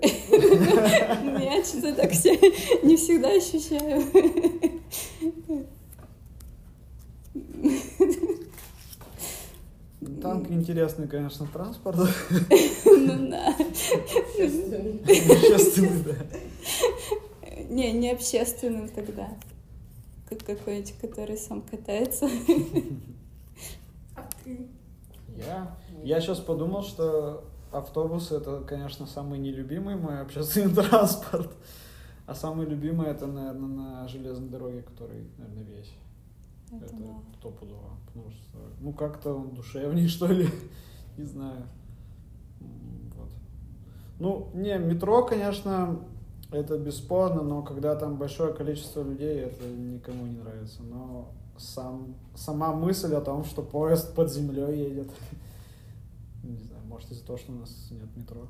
Ну, 1.23 1.39
Я 1.39 1.65
что-то 1.65 1.95
так 1.95 2.11
все 2.13 2.37
не 2.83 2.97
всегда 2.97 3.29
ощущаю. 3.31 4.03
Танк 10.27 10.51
интересный, 10.51 11.09
конечно, 11.09 11.47
транспорт. 11.53 11.99
Ну 12.85 13.31
да. 13.31 13.49
Общественный. 13.57 15.01
Общественный, 15.01 16.03
да. 16.05 16.15
Не, 17.69 17.93
не 17.93 18.11
общественным 18.11 18.89
тогда. 18.89 19.29
Как 20.29 20.45
какой-нибудь, 20.45 20.95
который 21.01 21.37
сам 21.37 21.63
катается. 21.63 22.29
А 24.17 24.29
ты? 24.43 24.67
Я, 25.37 25.77
я 26.03 26.21
сейчас 26.21 26.41
подумал, 26.41 26.83
что 26.83 27.45
автобус 27.71 28.33
это, 28.33 28.63
конечно, 28.63 29.07
самый 29.07 29.39
нелюбимый 29.39 29.97
мой 29.97 30.21
общественный 30.21 30.75
транспорт. 30.75 31.53
А 32.27 32.35
самый 32.35 32.67
любимый 32.67 33.09
это, 33.09 33.27
наверное, 33.27 33.69
на 33.69 34.09
железной 34.09 34.49
дороге, 34.49 34.83
который, 34.83 35.29
наверное, 35.39 35.65
весь. 35.65 35.93
Это, 36.71 36.85
Это 36.85 36.97
да. 36.97 37.15
стопудово. 37.39 37.91
Потому 38.07 38.31
что, 38.31 38.59
ну, 38.81 38.93
как-то 38.93 39.35
он 39.35 39.55
душевнее, 39.55 40.09
что 40.09 40.27
ли. 40.27 40.49
Не 41.17 41.25
знаю. 41.25 41.67
Вот. 43.17 43.31
Ну, 44.19 44.51
не, 44.55 44.79
метро, 44.79 45.25
конечно, 45.25 46.01
это 46.51 46.79
бесспорно, 46.79 47.43
но 47.43 47.63
когда 47.63 47.97
там 47.97 48.17
большое 48.17 48.53
количество 48.53 49.03
людей, 49.03 49.41
это 49.41 49.67
никому 49.67 50.27
не 50.27 50.39
нравится. 50.39 50.83
Но 50.83 51.33
сам, 51.59 52.15
сама 52.35 52.73
мысль 52.73 53.15
о 53.15 53.21
том, 53.21 53.45
что 53.45 53.63
поезд 53.63 54.15
под 54.15 54.33
землей 54.33 54.89
едет, 54.89 55.11
не 56.43 56.57
знаю, 56.57 56.83
может 56.87 57.11
из-за 57.11 57.25
того, 57.25 57.39
что 57.39 57.53
у 57.53 57.57
нас 57.57 57.89
нет 57.91 58.17
метро. 58.17 58.47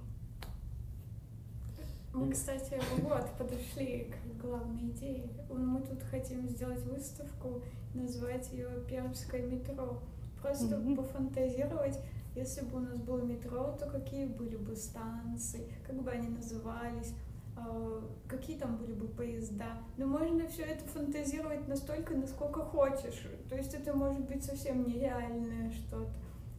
Мы, 2.17 2.33
кстати, 2.33 2.81
вот, 3.03 3.31
подошли 3.39 4.11
к 4.11 4.43
главной 4.43 4.89
идее. 4.91 5.29
Мы 5.51 5.81
тут 5.83 6.03
хотим 6.11 6.49
сделать 6.49 6.83
выставку, 6.85 7.63
назвать 7.95 8.51
ее 8.53 8.69
«Пермское 8.89 9.43
метро». 9.43 9.99
Просто 10.41 10.79
Мгм. 10.79 10.97
пофантазировать, 10.97 11.99
если 12.35 12.65
бы 12.65 12.79
у 12.79 12.81
нас 12.81 12.99
было 13.01 13.21
метро, 13.21 13.77
то 13.79 13.87
какие 13.87 14.25
были 14.27 14.57
бы 14.57 14.75
станции, 14.77 15.71
как 15.87 16.03
бы 16.03 16.11
они 16.11 16.29
назывались, 16.29 17.13
а, 17.57 18.03
какие 18.29 18.59
там 18.59 18.77
были 18.77 18.93
бы 18.93 19.09
поезда. 19.09 19.79
Но 19.99 20.07
можно 20.07 20.47
все 20.49 20.63
это 20.63 20.85
фантазировать 20.87 21.69
настолько, 21.69 22.15
насколько 22.15 22.61
хочешь. 22.61 23.27
То 23.51 23.57
есть 23.57 23.75
это 23.75 23.95
может 23.95 24.27
быть 24.27 24.43
совсем 24.45 24.87
нереальное 24.89 25.71
что-то. 25.71 26.13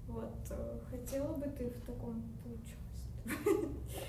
Вот. 0.08 0.36
э, 0.51 0.80
Хотела 0.89 1.34
бы 1.34 1.45
ты 1.47 1.70
в 1.70 1.82
таком 1.86 2.24
поучаствовать? 2.43 2.77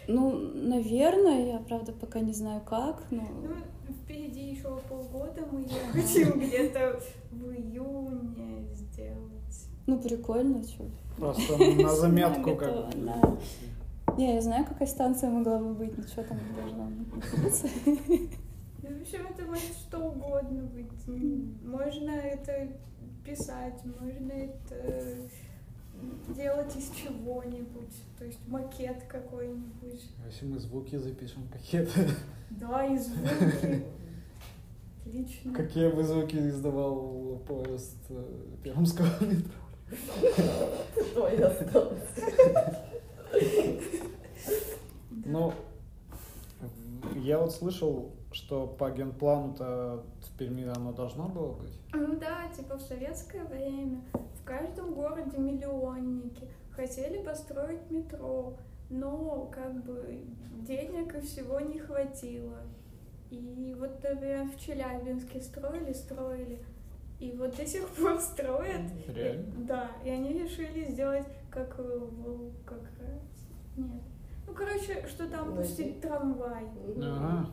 Ну, 0.08 0.38
наверное, 0.54 1.52
я, 1.52 1.58
правда, 1.58 1.92
пока 1.92 2.20
не 2.20 2.32
знаю 2.32 2.62
как, 2.64 3.04
но... 3.10 3.28
Ну, 3.42 3.94
впереди 4.02 4.52
еще 4.52 4.80
полгода 4.88 5.46
мы 5.52 5.66
хотим 5.92 6.40
где-то 6.40 6.98
в 7.30 7.50
июне 7.50 8.66
сделать. 8.74 9.68
Ну, 9.86 10.00
прикольно, 10.00 10.62
что. 10.64 10.86
Просто 11.18 11.58
на 11.58 11.94
заметку 11.94 12.56
как. 12.56 12.94
Не, 14.16 14.34
я 14.34 14.40
знаю, 14.40 14.64
какая 14.64 14.88
станция 14.88 15.30
могла 15.30 15.58
бы 15.58 15.74
быть, 15.74 15.96
но 15.96 16.04
что 16.04 16.24
там 16.24 16.38
должно 16.56 16.88
находиться. 17.14 17.68
Ну, 17.86 18.88
в 18.88 19.02
общем, 19.02 19.26
это 19.28 19.44
может 19.44 19.76
что 19.86 19.98
угодно 19.98 20.62
быть. 20.64 21.62
Можно 21.62 22.10
это 22.12 22.68
писать, 23.24 23.80
можно 24.00 24.32
это 24.32 25.28
делать 26.34 26.74
из 26.76 26.90
чего-нибудь. 26.90 27.94
То 28.18 28.24
есть 28.24 28.38
макет 28.48 29.02
какой-нибудь. 29.08 30.04
А 30.22 30.26
Если 30.26 30.46
мы 30.46 30.58
звуки 30.58 30.96
запишем 30.96 31.48
какие-то, 31.48 31.90
Да, 32.50 32.84
и 32.86 32.96
звуки. 32.98 33.84
Отлично. 35.06 35.54
какие 35.54 35.88
бы 35.90 36.02
звуки 36.04 36.36
издавал 36.36 37.40
поезд 37.46 37.96
э, 38.10 38.24
пермского 38.62 39.06
метро? 39.20 39.52
Твоя 41.14 41.46
осталась. 41.46 42.02
Ну, 45.24 45.52
я 47.16 47.38
вот 47.38 47.52
слышал, 47.52 48.12
что 48.32 48.66
по 48.66 48.90
генплану-то 48.90 50.04
в 50.22 50.38
Перми 50.38 50.64
оно 50.64 50.92
должно 50.92 51.28
было 51.28 51.52
быть. 51.52 51.72
Ну 51.94 52.16
да, 52.18 52.48
типа 52.54 52.76
в 52.76 52.82
советское 52.82 53.44
время 53.44 54.02
городе 55.18 55.38
миллионники 55.38 56.48
хотели 56.70 57.22
построить 57.22 57.90
метро, 57.90 58.56
но 58.90 59.50
как 59.52 59.84
бы 59.84 60.24
денег 60.62 61.14
и 61.16 61.20
всего 61.20 61.60
не 61.60 61.78
хватило. 61.78 62.58
И 63.30 63.76
вот, 63.78 64.02
например, 64.02 64.46
в 64.46 64.58
Челябинске 64.58 65.40
строили, 65.40 65.92
строили, 65.92 66.64
и 67.20 67.32
вот 67.32 67.56
до 67.56 67.66
сих 67.66 67.86
пор 67.88 68.18
строят. 68.20 68.90
Реально? 69.08 69.44
Да, 69.66 69.90
и 70.04 70.08
они 70.08 70.32
решили 70.32 70.84
сделать 70.84 71.26
как 71.50 71.78
э, 71.78 71.82
в 71.82 72.22
Волгограде. 72.22 73.20
Нет. 73.76 74.02
Ну, 74.46 74.54
короче, 74.54 75.06
что 75.06 75.28
там 75.28 75.50
Ну, 75.50 75.56
пустить 75.56 76.00
трамвай. 76.00 76.64
Ага. 76.96 77.50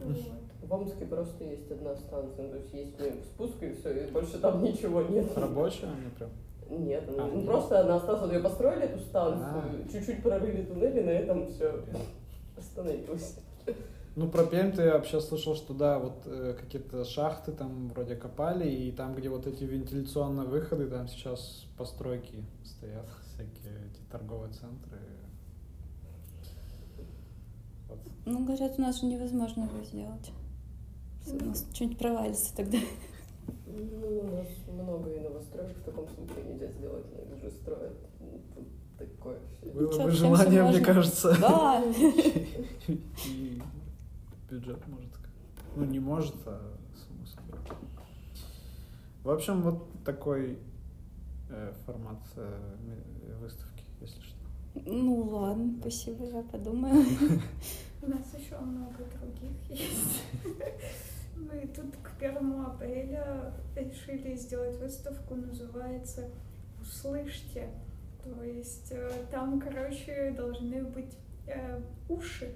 Вот. 0.00 0.16
В 0.62 0.72
Омске 0.72 1.06
просто 1.06 1.44
есть 1.44 1.70
одна 1.70 1.94
станция, 1.94 2.50
то 2.50 2.56
есть 2.56 2.74
есть 2.74 3.24
спуск 3.26 3.62
и 3.62 3.72
все, 3.72 4.06
и 4.06 4.10
больше 4.10 4.38
там 4.38 4.62
ничего 4.62 5.02
нет. 5.02 5.26
Рабочая 5.36 5.86
они 5.86 6.10
прям? 6.18 6.30
Нет, 6.70 7.04
А, 7.08 7.26
ну, 7.26 7.36
нет. 7.36 7.46
просто 7.46 7.80
она 7.80 7.96
осталась, 7.96 8.22
вот 8.22 8.32
ее 8.32 8.40
построили 8.40 8.84
эту 8.84 8.98
станцию, 9.00 9.46
А. 9.48 9.92
чуть-чуть 9.92 10.22
прорыли 10.22 10.64
туннели, 10.64 11.02
на 11.02 11.10
этом 11.10 11.48
все 11.50 11.84
остановилось. 12.56 13.36
Ну, 14.16 14.28
про 14.28 14.44
Пермь 14.44 14.72
я 14.76 14.92
вообще 14.94 15.20
слышал, 15.20 15.56
что 15.56 15.74
да, 15.74 15.98
вот 15.98 16.22
э, 16.26 16.54
какие-то 16.58 17.04
шахты 17.04 17.50
там 17.50 17.88
вроде 17.88 18.14
копали, 18.14 18.68
и 18.70 18.92
там, 18.92 19.14
где 19.16 19.28
вот 19.28 19.46
эти 19.48 19.64
вентиляционные 19.64 20.46
выходы, 20.46 20.86
там 20.88 21.08
сейчас 21.08 21.66
постройки 21.76 22.44
стоят, 22.64 23.06
всякие 23.26 23.72
эти 23.90 24.00
торговые 24.12 24.52
центры. 24.52 24.98
Вот. 27.88 27.98
Ну, 28.24 28.44
говорят, 28.44 28.78
у 28.78 28.82
нас 28.82 29.00
же 29.00 29.06
невозможно 29.06 29.64
его 29.64 29.82
сделать. 29.84 30.30
Что 31.26 31.44
У 31.44 31.48
нас 31.48 31.66
что-нибудь 31.74 31.98
провалится 31.98 32.54
тогда. 32.56 32.78
Ну, 33.76 34.20
у 34.20 34.36
нас 34.36 34.46
много 34.68 35.10
и 35.10 35.20
новостроек 35.20 35.76
в 35.76 35.82
таком 35.82 36.08
случае 36.08 36.44
нельзя 36.44 36.68
сделать, 36.72 37.06
но 37.12 37.34
их 37.34 37.42
же 37.42 37.50
строят. 37.50 37.96
Тут 38.54 38.66
такое 38.96 39.38
все. 39.60 39.70
Было 39.70 40.04
бы 40.04 40.10
желание, 40.10 40.62
мне 40.62 40.80
кажется. 40.80 41.36
Да. 41.40 41.82
И 43.26 43.62
бюджет 44.48 44.86
может. 44.86 45.10
Ну, 45.76 45.84
не 45.86 45.98
может, 45.98 46.36
а 46.46 46.76
само 46.94 47.26
собой. 47.26 47.58
В 49.24 49.30
общем, 49.30 49.62
вот 49.62 49.88
такой 50.04 50.58
э, 51.50 51.72
формат 51.84 52.22
э, 52.36 52.60
выставки, 53.40 53.82
если 54.00 54.20
что. 54.20 54.36
Ну, 54.86 55.22
ладно, 55.22 55.74
спасибо, 55.80 56.24
я 56.26 56.42
подумаю. 56.42 57.04
У 58.02 58.06
нас 58.06 58.34
еще 58.38 58.56
много 58.58 59.04
других 59.18 59.70
есть. 59.70 60.22
Мы 61.36 61.66
тут 61.68 61.96
к 62.02 62.18
первому 62.18 62.66
апреля 62.66 63.52
решили 63.76 64.34
сделать 64.36 64.76
выставку, 64.78 65.34
называется 65.34 66.30
«Услышьте». 66.80 67.68
То 68.22 68.42
есть 68.42 68.90
э, 68.90 69.10
там, 69.30 69.60
короче, 69.60 70.30
должны 70.36 70.82
быть 70.84 71.16
э, 71.46 71.80
уши. 72.08 72.54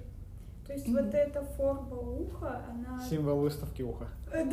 То 0.65 0.73
есть 0.73 0.87
вот 0.87 1.05
Мгм. 1.05 1.15
эта 1.15 1.43
форма 1.43 1.95
уха, 1.97 2.63
она... 2.69 2.99
Символ 3.07 3.39
выставки 3.39 3.81
уха. 3.81 4.07
Да, 4.31 4.43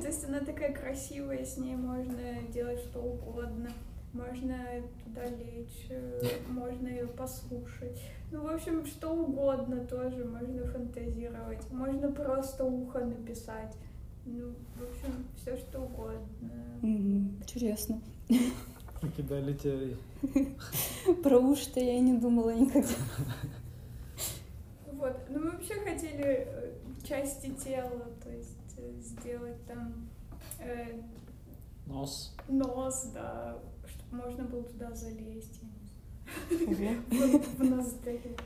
то 0.00 0.06
есть 0.06 0.24
она 0.24 0.40
такая 0.40 0.72
красивая, 0.74 1.44
с 1.44 1.56
ней 1.56 1.76
можно 1.76 2.42
делать 2.52 2.80
что 2.80 3.00
угодно. 3.00 3.70
Можно 4.16 4.56
туда 5.04 5.24
лечь, 5.26 5.86
э, 5.90 6.20
можно 6.48 6.88
ее 6.88 7.06
послушать. 7.06 8.00
Ну, 8.32 8.42
в 8.42 8.48
общем, 8.48 8.84
что 8.86 9.10
угодно 9.12 9.84
тоже 9.86 10.24
можно 10.24 10.64
фантазировать. 10.66 11.70
Можно 11.70 12.10
просто 12.10 12.64
ухо 12.64 13.00
написать. 13.04 13.76
Ну, 14.24 14.54
в 14.76 14.82
общем, 14.82 15.26
все 15.36 15.56
что 15.56 15.80
угодно. 15.82 16.50
Мгм, 16.82 17.36
Интересно. 17.42 18.00
Кидали 19.16 19.52
теории. 19.52 19.96
Про 21.22 21.38
уши-то 21.38 21.78
я 21.80 21.98
и 21.98 22.00
не 22.00 22.14
думала 22.18 22.50
никогда. 22.54 22.88
Вот. 24.92 25.16
Ну, 25.28 25.40
мы 25.40 25.50
вообще 25.50 25.74
хотели 25.74 26.46
э, 26.48 26.72
части 27.06 27.50
тела, 27.50 28.06
то 28.24 28.30
есть 28.30 28.56
э, 28.78 28.92
сделать 29.00 29.64
там 29.66 30.08
э, 30.58 31.00
Нос. 31.86 32.34
нос, 32.48 33.10
да, 33.14 33.58
можно 34.16 34.44
было 34.44 34.62
туда 34.64 34.94
залезть. 34.94 35.60
я 36.50 36.66
не 36.66 36.74
знаю. 36.74 37.02
В. 37.58 38.36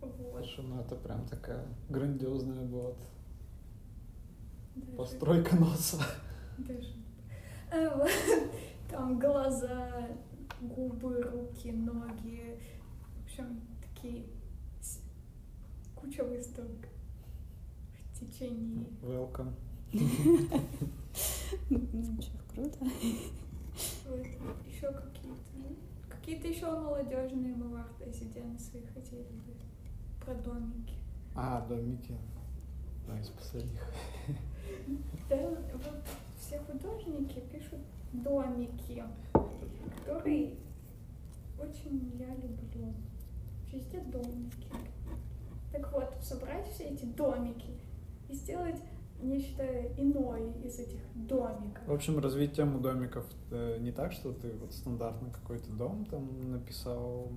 Вот. 0.00 0.44
Слушай, 0.44 0.64
ну 0.68 0.80
это 0.80 0.96
прям 0.96 1.26
такая 1.26 1.64
грандиозная 1.88 2.66
вот 2.66 2.96
Даже- 4.74 4.96
постройка 4.96 5.56
носа. 5.56 5.98
даже- 6.58 6.92
вот. 7.72 8.10
Там 8.90 9.18
глаза, 9.18 10.08
губы, 10.60 11.20
руки, 11.22 11.72
ноги. 11.72 12.58
В 13.18 13.24
общем, 13.24 13.60
такие 13.80 14.26
куча 15.96 16.22
выставок 16.22 16.86
в 18.12 18.20
течение. 18.20 18.86
Welcome. 19.02 19.52
Ну, 21.70 22.20
что, 22.20 22.36
круто. 22.52 22.78
Вот. 24.06 24.26
Еще 24.66 24.88
какие-то. 24.92 25.40
ну, 25.54 25.76
Какие-то 26.08 26.48
еще 26.48 26.66
молодежные 26.66 27.54
мы 27.54 27.68
в 27.68 27.74
арт-резиденции 27.76 28.82
хотели 28.94 29.22
бы. 29.22 29.54
Про 30.24 30.34
домики. 30.34 30.94
А, 31.34 31.60
домики. 31.66 32.16
Да, 33.06 33.18
из 33.20 33.28
последних. 33.28 33.82
Да, 35.28 35.36
вот 35.74 36.02
все 36.38 36.58
художники 36.60 37.40
пишут 37.52 37.78
домики, 38.12 39.02
которые 40.04 40.54
очень 41.58 42.12
я 42.18 42.34
люблю. 42.34 42.92
везде 43.72 44.00
домики. 44.00 44.68
Так 45.72 45.92
вот, 45.92 46.14
собрать 46.22 46.68
все 46.68 46.84
эти 46.84 47.04
домики 47.04 47.78
и 48.28 48.34
сделать 48.34 48.80
нечто 49.24 49.64
иное 49.96 50.52
из 50.62 50.78
этих 50.78 51.00
домиков. 51.14 51.86
В 51.86 51.92
общем, 51.92 52.18
развить 52.18 52.52
тему 52.52 52.80
домиков 52.80 53.24
э, 53.50 53.78
не 53.80 53.92
так, 53.92 54.12
что 54.12 54.32
ты 54.32 54.52
вот 54.52 54.72
стандартно 54.72 55.30
какой-то 55.30 55.70
дом 55.72 56.04
там 56.06 56.50
написал, 56.50 57.32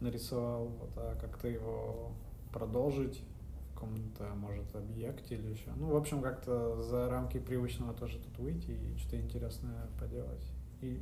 нарисовал, 0.00 0.68
вот, 0.68 0.90
а 0.96 1.16
как-то 1.20 1.48
его 1.48 2.12
продолжить 2.52 3.22
в 3.70 3.74
каком-то, 3.74 4.24
может, 4.36 4.74
объекте 4.74 5.36
или 5.36 5.48
еще. 5.48 5.70
Ну, 5.76 5.88
в 5.88 5.96
общем, 5.96 6.22
как-то 6.22 6.82
за 6.82 7.08
рамки 7.08 7.38
привычного 7.38 7.94
тоже 7.94 8.18
тут 8.18 8.38
выйти 8.38 8.70
и 8.70 8.96
что-то 8.98 9.20
интересное 9.20 9.88
поделать. 10.00 10.44
И 10.80 11.00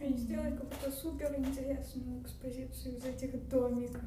И 0.00 0.14
сделать 0.14 0.56
какую-то 0.56 0.90
супер 0.90 1.34
интересную 1.36 2.22
экспозицию 2.22 2.96
из 2.96 3.04
этих 3.04 3.48
домиков. 3.48 4.02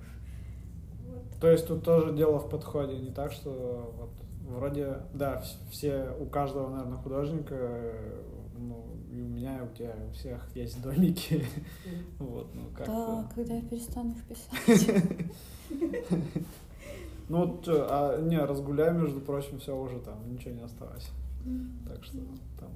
То 1.41 1.49
есть 1.49 1.67
тут 1.67 1.83
тоже 1.83 2.13
дело 2.15 2.39
в 2.39 2.49
подходе, 2.49 2.97
не 2.97 3.11
так, 3.11 3.31
что 3.31 3.93
вот 3.97 4.09
вроде, 4.49 4.97
да, 5.13 5.41
вс- 5.43 5.69
все, 5.71 6.15
у 6.19 6.25
каждого, 6.25 6.69
наверное, 6.69 6.97
художника, 6.97 7.55
э, 7.57 8.21
ну, 8.57 8.85
и 9.11 9.19
у 9.21 9.27
меня, 9.27 9.59
и 9.59 9.63
у 9.63 9.67
тебя, 9.75 9.95
у 10.09 10.13
всех 10.13 10.55
есть 10.55 10.81
домики, 10.81 11.45
вот, 12.19 12.47
ну, 12.53 12.61
Да, 12.71 12.77
как-то. 12.77 13.29
когда 13.35 13.55
я 13.55 13.61
перестану 13.61 14.11
их 14.11 14.23
писать. 14.25 15.03
Ну, 17.27 17.43
вот, 17.47 17.65
а, 17.67 18.21
не, 18.21 18.37
разгуляй, 18.37 18.93
между 18.93 19.19
прочим, 19.19 19.57
все 19.59 19.75
уже 19.75 19.97
там, 19.99 20.31
ничего 20.31 20.53
не 20.53 20.61
осталось, 20.61 21.09
так 21.87 22.03
что 22.03 22.17
там, 22.59 22.69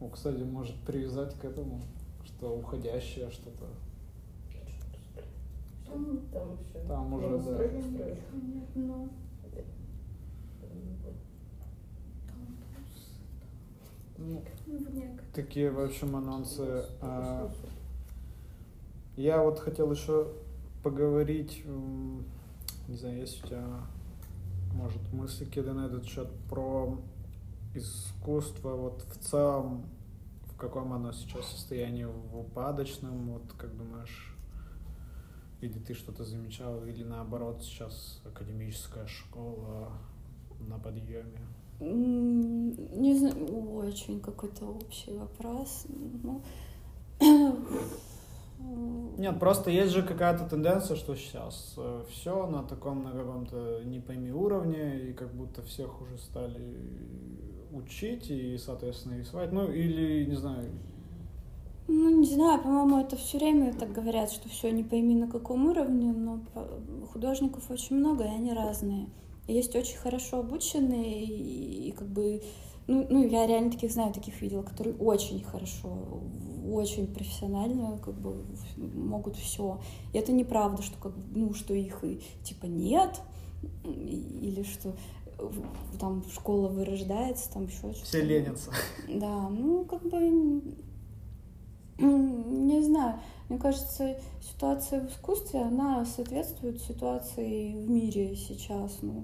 о, 0.00 0.08
кстати, 0.08 0.40
может 0.42 0.74
привязать 0.76 1.34
к 1.34 1.44
этому, 1.44 1.82
что 2.24 2.56
уходящее 2.56 3.30
что-то, 3.30 3.66
Там 5.90 6.20
Там 6.32 6.48
еще. 6.60 6.86
Там 6.86 7.12
уже, 7.14 7.28
да. 7.38 7.42
Стройка, 7.42 7.74
понятно. 7.74 8.22
ну, 8.74 9.08
Ну, 14.18 14.42
такие, 15.32 15.70
в 15.70 15.80
общем, 15.80 16.16
анонсы. 16.16 16.84
а, 17.00 17.50
Я 19.16 19.42
вот 19.42 19.60
хотел 19.60 19.90
еще 19.92 20.32
поговорить, 20.82 21.64
не 22.88 22.96
знаю, 22.96 23.18
есть 23.18 23.44
у 23.44 23.46
тебя, 23.48 23.64
может, 24.74 25.00
мысли 25.12 25.44
какие-то 25.44 25.72
на 25.72 25.86
этот 25.86 26.04
счет 26.04 26.28
про 26.50 26.98
искусство 27.74 28.74
вот 28.74 29.02
в 29.02 29.18
целом, 29.18 29.84
в 30.52 30.56
каком 30.56 30.92
оно 30.92 31.12
сейчас 31.12 31.46
состоянии, 31.46 32.04
в 32.04 32.38
упадочном, 32.40 33.32
вот 33.34 33.52
как 33.56 33.76
думаешь, 33.76 34.34
или 35.60 35.78
ты 35.78 35.94
что-то 35.94 36.24
замечал, 36.24 36.84
или 36.84 37.02
наоборот 37.02 37.62
сейчас 37.62 38.20
академическая 38.24 39.06
школа 39.06 39.92
на 40.60 40.78
подъеме? 40.78 41.46
Не 41.80 43.14
знаю, 43.16 43.74
очень 43.76 44.20
какой-то 44.20 44.66
общий 44.66 45.12
вопрос. 45.12 45.86
Ну, 45.88 46.42
Нет, 49.18 49.38
просто 49.38 49.70
есть 49.70 49.92
же 49.92 50.02
какая-то 50.02 50.48
тенденция, 50.48 50.96
что 50.96 51.14
сейчас 51.14 51.76
все 52.10 52.46
на 52.46 52.64
таком, 52.64 53.04
на 53.04 53.12
каком-то 53.12 53.82
не 53.84 54.00
пойми 54.00 54.32
уровне, 54.32 55.10
и 55.10 55.12
как 55.12 55.32
будто 55.32 55.62
всех 55.62 56.00
уже 56.02 56.18
стали 56.18 56.76
учить 57.72 58.30
и, 58.30 58.58
соответственно, 58.58 59.18
рисовать. 59.18 59.52
Ну, 59.52 59.70
или, 59.70 60.24
не 60.24 60.34
знаю, 60.34 60.70
Ну, 61.88 62.20
не 62.20 62.26
знаю, 62.26 62.60
по-моему, 62.60 62.98
это 63.00 63.16
все 63.16 63.38
время 63.38 63.72
так 63.72 63.92
говорят, 63.92 64.30
что 64.30 64.48
все 64.50 64.70
не 64.70 64.84
пойми 64.84 65.14
на 65.14 65.26
каком 65.26 65.66
уровне, 65.68 66.12
но 66.12 66.40
художников 67.12 67.70
очень 67.70 67.96
много, 67.96 68.24
и 68.24 68.28
они 68.28 68.52
разные. 68.52 69.08
Есть 69.46 69.74
очень 69.74 69.96
хорошо 69.96 70.40
обученные, 70.40 71.24
и, 71.24 71.88
и 71.88 71.92
как 71.92 72.06
бы, 72.08 72.42
ну, 72.86 73.06
ну, 73.08 73.26
я 73.26 73.46
реально 73.46 73.70
таких 73.72 73.90
знаю, 73.90 74.12
таких 74.12 74.42
видела, 74.42 74.62
которые 74.62 74.94
очень 74.96 75.42
хорошо, 75.42 76.20
очень 76.70 77.06
профессионально, 77.06 77.98
как 78.04 78.14
бы 78.20 78.44
могут 78.76 79.36
все. 79.36 79.80
И 80.12 80.18
это 80.18 80.32
неправда, 80.32 80.82
что 80.82 80.98
как, 80.98 81.14
ну, 81.34 81.54
что 81.54 81.72
их 81.72 82.04
и 82.04 82.20
типа 82.44 82.66
нет, 82.66 83.22
или 83.84 84.62
что 84.62 84.94
в- 85.38 85.98
там 85.98 86.22
школа 86.30 86.68
вырождается, 86.68 87.50
там 87.50 87.64
еще 87.64 87.78
что-то. 87.78 88.04
все 88.04 88.20
ленятся. 88.22 88.72
Да, 89.08 89.48
ну, 89.48 89.86
как 89.86 90.02
бы, 90.02 90.62
не 91.98 92.82
знаю, 92.82 93.18
мне 93.48 93.58
кажется, 93.58 94.16
ситуация 94.40 95.00
в 95.00 95.10
искусстве, 95.10 95.60
она 95.60 96.04
соответствует 96.04 96.80
ситуации 96.80 97.72
в 97.72 97.90
мире 97.90 98.36
сейчас. 98.36 98.98
Ну, 99.02 99.22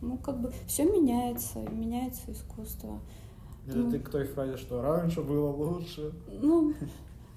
ну 0.00 0.18
как 0.18 0.40
бы 0.40 0.52
все 0.66 0.84
меняется, 0.84 1.60
меняется 1.60 2.32
искусство. 2.32 3.00
Это 3.66 3.78
Ну. 3.78 3.90
ты 3.90 3.98
к 3.98 4.10
той 4.10 4.24
фразе, 4.24 4.56
что 4.56 4.82
раньше 4.82 5.22
было 5.22 5.50
лучше. 5.50 6.12
Ну, 6.28 6.74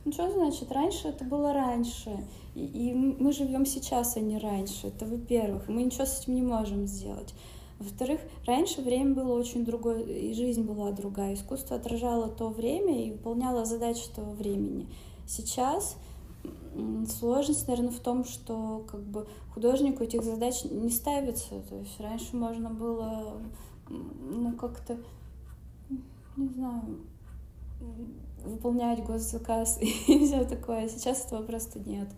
ну 0.04 0.12
что 0.12 0.32
значит, 0.32 0.72
раньше 0.72 1.10
это 1.10 1.24
было 1.24 1.54
раньше. 1.54 2.12
И, 2.56 2.66
и 2.66 2.94
мы 2.94 3.32
живем 3.32 3.66
сейчас, 3.66 4.18
а 4.18 4.20
не 4.20 4.40
раньше. 4.40 4.88
Это 4.88 5.06
во-первых. 5.06 5.68
Мы 5.68 5.84
ничего 5.84 6.06
с 6.06 6.22
этим 6.22 6.36
не 6.36 6.42
можем 6.42 6.88
сделать. 6.88 7.34
Во-вторых, 7.80 8.22
раньше 8.46 8.82
время 8.82 9.14
было 9.14 9.34
очень 9.34 9.64
другое, 9.64 10.02
и 10.02 10.34
жизнь 10.34 10.64
была 10.64 10.92
другая. 10.92 11.36
Искусство 11.36 11.76
отражало 11.76 12.28
то 12.28 12.50
время 12.50 13.06
и 13.06 13.12
выполняло 13.12 13.66
задачи 13.66 14.10
того 14.16 14.34
времени. 14.34 14.88
Сейчас 15.28 15.98
сложность, 17.08 17.68
наверное, 17.68 17.92
в 17.92 18.00
том, 18.00 18.24
что 18.26 18.86
как 18.90 19.02
бы 19.02 19.28
художнику 19.54 20.04
этих 20.04 20.24
задач 20.24 20.64
не 20.64 20.90
ставится. 20.90 21.62
То 21.70 21.76
есть 21.76 22.00
раньше 22.00 22.36
можно 22.36 22.70
было, 22.70 23.42
ну, 23.90 24.54
как-то, 24.54 24.98
не 26.36 26.50
знаю, 26.50 26.82
выполнять 28.44 29.04
госзаказ 29.04 29.80
и 29.82 30.26
все 30.26 30.46
такое. 30.46 30.88
Сейчас 30.90 31.26
этого 31.26 31.44
просто 31.44 31.80
нет. 31.80 32.10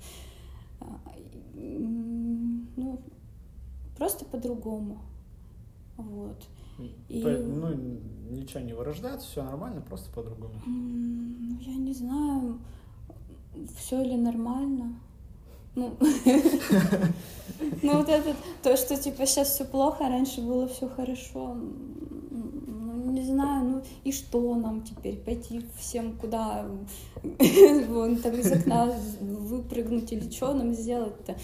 А, 0.79 0.99
Ну, 1.53 2.99
просто 3.97 4.25
по-другому. 4.25 4.99
Вот. 5.99 6.47
И- 7.09 7.21
ну, 7.21 7.75
ничего 8.29 8.61
не 8.61 8.73
вырождается, 8.73 9.27
все 9.27 9.43
нормально, 9.43 9.81
просто 9.81 10.09
по-другому. 10.11 10.53
Ну, 10.65 11.57
я 11.59 11.75
не 11.75 11.93
знаю, 11.93 12.59
все 13.77 14.01
ли 14.03 14.15
нормально. 14.15 14.99
Ну, 15.75 15.95
ну 17.83 17.97
вот 17.97 18.09
это, 18.09 18.35
то, 18.63 18.75
что 18.77 18.97
типа 18.97 19.25
сейчас 19.25 19.49
все 19.49 19.65
плохо, 19.65 20.05
а 20.05 20.09
раньше 20.09 20.41
было 20.41 20.67
все 20.67 20.87
хорошо. 20.89 21.55
Ну, 22.31 23.11
не 23.11 23.23
знаю, 23.23 23.65
ну 23.65 23.81
и 24.03 24.11
что 24.11 24.55
нам 24.55 24.81
теперь? 24.83 25.17
Пойти 25.17 25.65
всем 25.77 26.17
куда? 26.17 26.65
Вон 27.89 28.17
там 28.17 28.33
из 28.35 28.51
окна 28.51 28.93
выпрыгнуть 29.21 30.11
или 30.13 30.29
что 30.29 30.53
нам 30.53 30.73
сделать-то? 30.73 31.35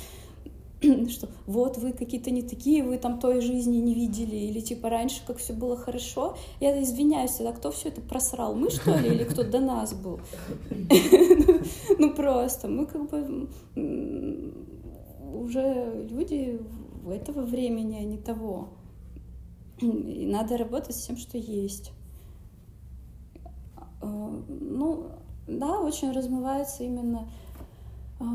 что 1.09 1.29
вот 1.45 1.77
вы 1.77 1.93
какие-то 1.93 2.31
не 2.31 2.43
такие, 2.43 2.83
вы 2.83 2.97
там 2.97 3.19
той 3.19 3.41
жизни 3.41 3.77
не 3.77 3.93
видели, 3.93 4.35
или 4.35 4.59
типа 4.59 4.89
раньше 4.89 5.21
как 5.25 5.37
все 5.37 5.53
было 5.53 5.77
хорошо. 5.77 6.35
Я 6.59 6.81
извиняюсь, 6.81 7.39
а 7.41 7.51
кто 7.53 7.71
все 7.71 7.89
это 7.89 8.01
просрал? 8.01 8.55
Мы 8.55 8.69
что 8.69 8.97
ли, 8.97 9.09
или 9.09 9.23
кто 9.23 9.43
до 9.43 9.59
нас 9.59 9.93
был? 9.93 10.19
Ну 11.97 12.13
просто, 12.13 12.67
мы 12.67 12.85
как 12.85 13.09
бы 13.09 13.49
уже 15.33 16.07
люди 16.09 16.59
этого 17.07 17.41
времени, 17.41 17.97
а 17.97 18.03
не 18.03 18.17
того. 18.17 18.69
И 19.79 20.25
надо 20.25 20.57
работать 20.57 20.95
с 20.95 21.05
тем, 21.05 21.17
что 21.17 21.37
есть. 21.37 21.91
Э, 24.01 24.41
Ну, 24.47 25.11
да, 25.47 25.79
очень 25.79 26.11
размываются 26.11 26.83
именно 26.83 27.29
а, 28.19 28.25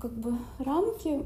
как 0.00 0.12
бы 0.12 0.36
рамки 0.58 1.24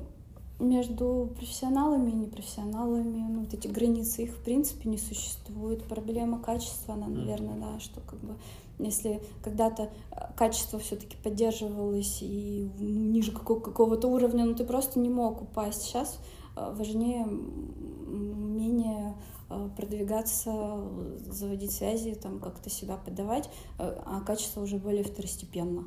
между 0.59 1.31
профессионалами 1.37 2.11
и 2.11 2.15
непрофессионалами. 2.15 3.27
Ну, 3.29 3.41
вот 3.41 3.55
эти 3.55 3.67
границы, 3.67 4.23
их 4.25 4.33
в 4.33 4.43
принципе 4.43 4.89
не 4.89 4.99
существует. 4.99 5.85
Проблема 5.85 6.39
качества, 6.41 6.95
она, 6.95 7.09
наверное, 7.09 7.59
да, 7.59 7.81
что 7.81 8.01
как 8.01 8.21
бы 8.21 8.35
если 8.79 9.23
когда-то 9.43 9.91
э, 10.11 10.17
качество 10.37 10.79
все-таки 10.79 11.17
поддерживалось 11.23 12.19
и 12.23 12.69
ниже 12.79 13.33
какого- 13.33 13.61
какого-то 13.61 14.09
уровня, 14.09 14.45
ну 14.45 14.55
ты 14.55 14.65
просто 14.65 14.99
не 14.99 15.09
мог 15.09 15.43
упасть. 15.43 15.83
Сейчас 15.83 16.19
э, 16.57 16.75
важнее 16.77 17.25
умение 17.25 19.15
э, 19.51 19.69
продвигаться, 19.77 20.81
заводить 21.27 21.73
связи, 21.73 22.15
там 22.15 22.41
как-то 22.41 22.69
себя 22.69 22.97
подавать, 22.97 23.49
а 23.79 24.21
качество 24.27 24.63
уже 24.63 24.79
более 24.79 25.05
второстепенно. 25.05 25.85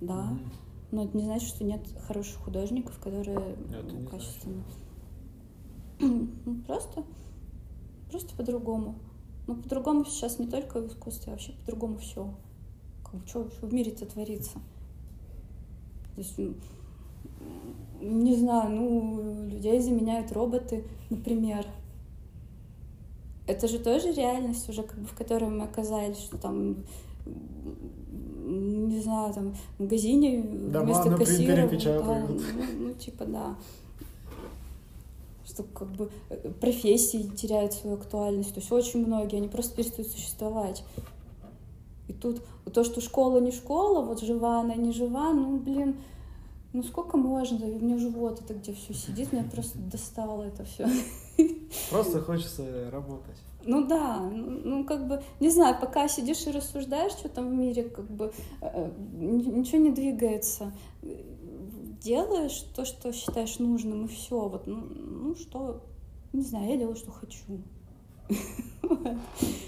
Да. 0.00 0.22
Мгм. 0.22 0.50
Но 0.92 1.04
это 1.04 1.16
не 1.16 1.24
значит, 1.24 1.48
что 1.48 1.64
нет 1.64 1.80
хороших 2.06 2.36
художников, 2.42 2.98
которые 3.00 3.56
Это 3.70 3.94
ну, 3.94 4.06
качественно. 4.08 4.62
Ну, 6.44 6.62
Просто, 6.66 7.04
просто 8.10 8.36
по-другому. 8.36 8.96
Ну, 9.46 9.56
по-другому 9.56 10.04
сейчас 10.04 10.38
не 10.38 10.46
только 10.46 10.80
в 10.80 10.88
искусстве, 10.88 11.32
а 11.32 11.34
вообще 11.34 11.52
по-другому 11.52 11.96
все. 11.96 12.34
Как 13.04 13.14
бы, 13.14 13.26
что, 13.26 13.48
в 13.62 13.72
мире-то 13.72 14.04
творится? 14.04 14.58
То 16.14 16.20
есть, 16.20 16.38
не 18.00 18.36
знаю, 18.36 18.70
ну, 18.70 19.48
людей 19.48 19.80
заменяют 19.80 20.30
роботы, 20.32 20.84
например. 21.08 21.66
Это 23.46 23.66
же 23.66 23.78
тоже 23.78 24.12
реальность 24.12 24.68
уже, 24.68 24.82
как 24.82 24.98
бы, 24.98 25.06
в 25.06 25.14
которой 25.14 25.48
мы 25.48 25.64
оказались, 25.64 26.18
что 26.18 26.36
там, 26.36 26.84
не 28.42 29.00
знаю, 29.00 29.32
там, 29.32 29.54
в 29.54 29.82
магазине 29.82 30.42
Дома 30.42 30.84
вместо 30.84 31.10
на 31.10 31.16
принтере 31.16 31.68
кассира... 31.68 32.02
да, 32.02 32.26
ну, 32.28 32.40
ну, 32.78 32.94
типа, 32.94 33.24
да. 33.24 33.56
Что 35.44 35.62
как 35.64 35.88
бы 35.92 36.10
э, 36.30 36.50
профессии 36.60 37.30
теряют 37.36 37.72
свою 37.72 37.96
актуальность. 37.96 38.54
То 38.54 38.60
есть 38.60 38.72
очень 38.72 39.06
многие, 39.06 39.36
они 39.36 39.48
просто 39.48 39.76
перестают 39.76 40.10
существовать. 40.10 40.84
И 42.08 42.12
тут 42.12 42.42
то, 42.72 42.84
что 42.84 43.00
школа 43.00 43.38
не 43.38 43.52
школа, 43.52 44.04
вот 44.04 44.20
жива 44.22 44.60
она, 44.60 44.74
не 44.74 44.92
жива, 44.92 45.32
ну, 45.32 45.58
блин, 45.58 45.96
ну 46.72 46.82
сколько 46.82 47.16
можно? 47.16 47.64
У 47.66 47.78
меня 47.78 47.98
живот 47.98 48.40
это 48.40 48.54
где 48.54 48.72
все 48.72 48.94
сидит, 48.94 49.32
меня 49.32 49.44
просто 49.44 49.78
достало 49.78 50.42
это 50.42 50.64
все. 50.64 50.88
Просто 51.90 52.20
хочется 52.20 52.90
работать. 52.90 53.36
Ну 53.64 53.86
да, 53.86 54.20
ну 54.20 54.52
ну, 54.64 54.84
как 54.84 55.06
бы, 55.06 55.22
не 55.40 55.50
знаю, 55.50 55.76
пока 55.80 56.08
сидишь 56.08 56.46
и 56.46 56.50
рассуждаешь, 56.50 57.12
что 57.12 57.28
там 57.28 57.48
в 57.48 57.52
мире, 57.52 57.84
как 57.84 58.10
бы 58.10 58.32
э, 58.60 58.84
н- 58.84 59.60
ничего 59.60 59.78
не 59.78 59.90
двигается. 59.90 60.72
Делаешь 62.00 62.64
то, 62.74 62.84
что 62.84 63.12
считаешь 63.12 63.58
нужным, 63.58 64.06
и 64.06 64.08
все. 64.08 64.48
Вот, 64.48 64.66
ну, 64.66 64.76
ну 64.76 65.34
что, 65.36 65.82
не 66.32 66.42
знаю, 66.42 66.70
я 66.70 66.76
делаю, 66.76 66.96
что 66.96 67.12
хочу. 67.12 67.60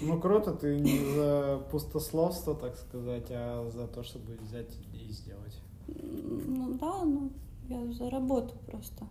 Ну 0.01 0.19
круто, 0.19 0.53
ты 0.53 0.79
не 0.79 0.99
за 1.15 1.61
пустословство, 1.71 2.55
так 2.55 2.75
сказать, 2.75 3.27
а 3.29 3.69
за 3.71 3.87
то, 3.87 4.03
чтобы 4.03 4.37
взять 4.41 4.75
и 4.93 5.11
сделать. 5.11 5.61
Ну 5.87 6.73
да, 6.73 7.05
ну 7.05 7.31
я 7.69 7.85
за 7.93 8.09
работу 8.09 8.55
просто. 8.65 9.07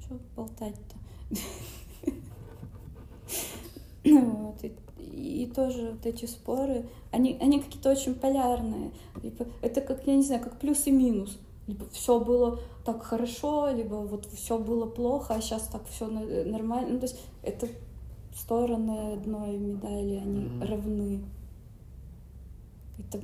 Что 0.00 0.20
болтать-то? 0.36 0.96
Вот, 4.10 4.62
и, 4.62 5.42
и 5.42 5.46
тоже 5.46 5.92
вот 5.92 6.06
эти 6.06 6.26
споры, 6.26 6.86
они, 7.10 7.38
они 7.40 7.60
какие-то 7.60 7.90
очень 7.90 8.14
полярные. 8.14 8.90
Типа, 9.22 9.46
Это 9.62 9.80
как, 9.80 10.06
я 10.06 10.14
не 10.14 10.22
знаю, 10.22 10.42
как 10.42 10.58
плюс 10.58 10.86
и 10.86 10.90
минус. 10.90 11.38
Либо 11.66 11.86
все 11.92 12.20
было 12.20 12.60
так 12.84 13.02
хорошо, 13.02 13.70
либо 13.70 13.94
вот 13.94 14.26
все 14.26 14.58
было 14.58 14.86
плохо, 14.86 15.34
а 15.34 15.40
сейчас 15.40 15.62
так 15.62 15.82
все 15.88 16.06
нормально. 16.06 16.90
Ну, 16.94 16.98
то 16.98 17.06
есть 17.06 17.18
это 17.42 17.68
стороны 18.34 19.14
одной 19.14 19.56
медали, 19.56 20.16
они 20.16 20.40
Мгм. 20.44 20.62
равны. 20.62 21.20
Это, 22.98 23.18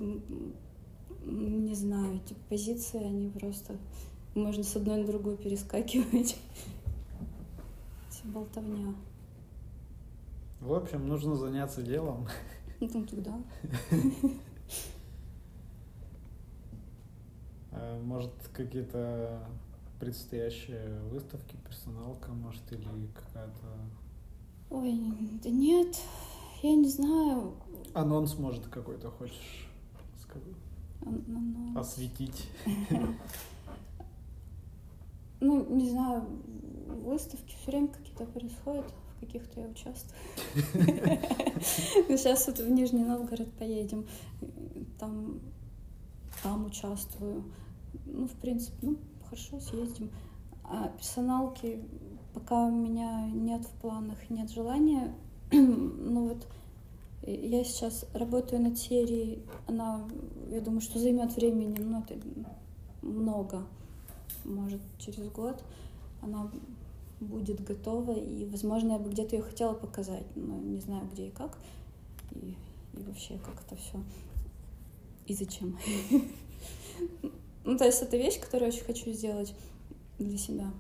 не 1.24 1.74
знаю, 1.74 2.20
эти 2.24 2.34
позиции, 2.48 3.02
они 3.02 3.28
просто... 3.28 3.76
Можно 4.34 4.62
с 4.62 4.76
одной 4.76 4.98
на 4.98 5.06
другую 5.06 5.36
перескакивать. 5.36 6.36
Эти 8.08 8.24
болтовня. 8.26 8.94
В 10.60 10.74
общем, 10.74 11.08
нужно 11.08 11.36
заняться 11.36 11.82
делом. 11.82 12.28
Ну, 12.80 12.88
там 12.88 13.06
тогда. 13.06 13.38
Э, 17.72 18.00
Может, 18.04 18.32
какие-то 18.52 19.48
предстоящие 19.98 21.00
выставки, 21.10 21.56
персоналка, 21.64 22.32
может, 22.32 22.62
или 22.72 23.06
какая-то... 23.14 23.66
Ой, 24.70 24.98
да 25.42 25.50
нет, 25.50 25.94
я 26.62 26.74
не 26.74 26.88
знаю. 26.88 27.54
Анонс, 27.92 28.38
может, 28.38 28.66
какой-то 28.68 29.10
хочешь 29.10 29.68
сказать? 30.20 30.56
Анонс. 31.02 31.76
осветить? 31.76 32.48
Ну, 35.42 35.64
не 35.74 35.88
знаю, 35.88 36.26
выставки 36.86 37.56
все 37.62 37.70
время 37.70 37.88
какие-то 37.88 38.26
происходят, 38.26 38.92
каких-то 39.20 39.60
я 39.60 39.68
участвую. 39.68 40.18
Ну, 42.08 42.16
Сейчас 42.16 42.46
вот 42.46 42.58
в 42.58 42.70
Нижний 42.70 43.04
Новгород 43.04 43.52
поедем, 43.52 44.06
там, 44.98 45.40
там 46.42 46.66
участвую. 46.66 47.44
Ну, 48.06 48.26
в 48.26 48.32
принципе, 48.32 48.78
ну, 48.82 48.96
хорошо, 49.24 49.60
съездим. 49.60 50.10
А 50.64 50.88
персоналки 50.88 51.80
пока 52.34 52.66
у 52.66 52.70
меня 52.70 53.28
нет 53.32 53.62
в 53.64 53.80
планах, 53.80 54.18
нет 54.30 54.50
желания. 54.50 55.14
Ну 55.52 56.28
вот 56.28 56.46
я 57.22 57.64
сейчас 57.64 58.06
работаю 58.14 58.62
над 58.62 58.78
серией, 58.78 59.42
она, 59.66 60.08
я 60.50 60.60
думаю, 60.60 60.80
что 60.80 60.98
займет 60.98 61.36
времени, 61.36 61.76
ну, 61.78 62.02
это 62.08 62.14
много, 63.02 63.66
может, 64.44 64.80
через 64.98 65.28
год 65.28 65.62
она 66.22 66.50
будет 67.20 67.62
готова, 67.62 68.12
и, 68.12 68.44
возможно, 68.46 68.92
я 68.92 68.98
бы 68.98 69.10
где-то 69.10 69.36
ее 69.36 69.42
хотела 69.42 69.74
показать, 69.74 70.24
но 70.34 70.58
не 70.58 70.80
знаю, 70.80 71.06
где 71.12 71.28
и 71.28 71.30
как, 71.30 71.58
и, 72.32 72.56
и 72.94 73.02
вообще, 73.02 73.38
как 73.38 73.62
это 73.66 73.76
все, 73.76 74.02
и 75.26 75.34
зачем. 75.34 75.78
Ну, 77.62 77.76
то 77.76 77.84
есть 77.84 78.00
это 78.02 78.16
вещь, 78.16 78.40
которую 78.40 78.68
очень 78.70 78.84
хочу 78.84 79.12
сделать 79.12 79.54
для 80.18 80.38
себя. 80.38 80.70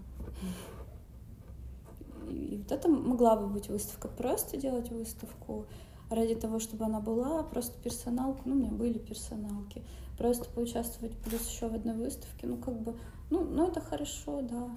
И 2.28 2.56
вот 2.56 2.72
это 2.72 2.88
могла 2.88 3.36
бы 3.36 3.48
быть 3.48 3.68
выставка. 3.68 4.08
Просто 4.08 4.56
делать 4.56 4.90
выставку 4.90 5.66
ради 6.08 6.34
того, 6.34 6.58
чтобы 6.58 6.86
она 6.86 7.00
была, 7.00 7.42
просто 7.42 7.78
персоналку. 7.82 8.42
Ну, 8.46 8.54
у 8.54 8.58
меня 8.58 8.70
были 8.70 8.98
персоналки. 8.98 9.82
Просто 10.16 10.48
поучаствовать 10.50 11.16
плюс 11.18 11.48
еще 11.48 11.68
в 11.68 11.74
одной 11.74 11.96
выставке. 11.96 12.46
Ну, 12.46 12.56
как 12.56 12.80
бы, 12.80 12.96
ну, 13.30 13.44
ну 13.44 13.68
это 13.68 13.80
хорошо, 13.80 14.42
да. 14.42 14.70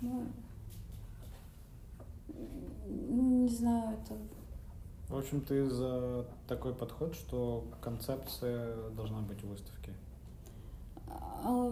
Ну, 0.00 0.26
м, 2.28 3.44
не 3.46 3.48
знаю, 3.48 3.98
это 3.98 4.16
В 5.08 5.16
общем, 5.18 5.40
ты 5.40 5.68
за 5.70 6.26
такой 6.48 6.74
подход, 6.74 7.14
что 7.14 7.64
концепция 7.80 8.90
должна 8.90 9.20
быть 9.20 9.42
в 9.42 9.48
выставке. 9.48 9.92
А, 11.06 11.70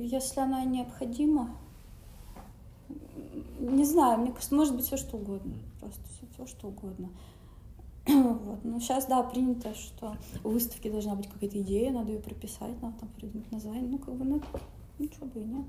Если 0.00 0.40
она 0.40 0.64
необходима, 0.64 1.56
не 3.58 3.84
знаю, 3.84 4.20
мне 4.20 4.32
кажется, 4.32 4.54
может 4.54 4.76
быть 4.76 4.84
все 4.84 4.96
что 4.96 5.16
угодно. 5.16 5.54
Просто 5.80 6.02
все, 6.36 6.46
что 6.46 6.68
угодно. 6.68 7.08
Вот. 8.06 8.64
Ну, 8.64 8.78
сейчас, 8.80 9.06
да, 9.06 9.22
принято, 9.22 9.74
что 9.74 10.16
у 10.44 10.50
выставки 10.50 10.88
должна 10.90 11.14
быть 11.16 11.28
какая-то 11.28 11.60
идея, 11.60 11.90
надо 11.92 12.12
ее 12.12 12.20
прописать, 12.20 12.80
надо 12.82 12.98
там 13.00 13.08
придумать 13.16 13.50
название. 13.50 13.88
Ну, 13.88 13.98
как 13.98 14.14
бы, 14.14 14.24
ну, 14.24 14.40
ничего 14.98 15.26
бы 15.26 15.40
и 15.40 15.44
нет. 15.44 15.66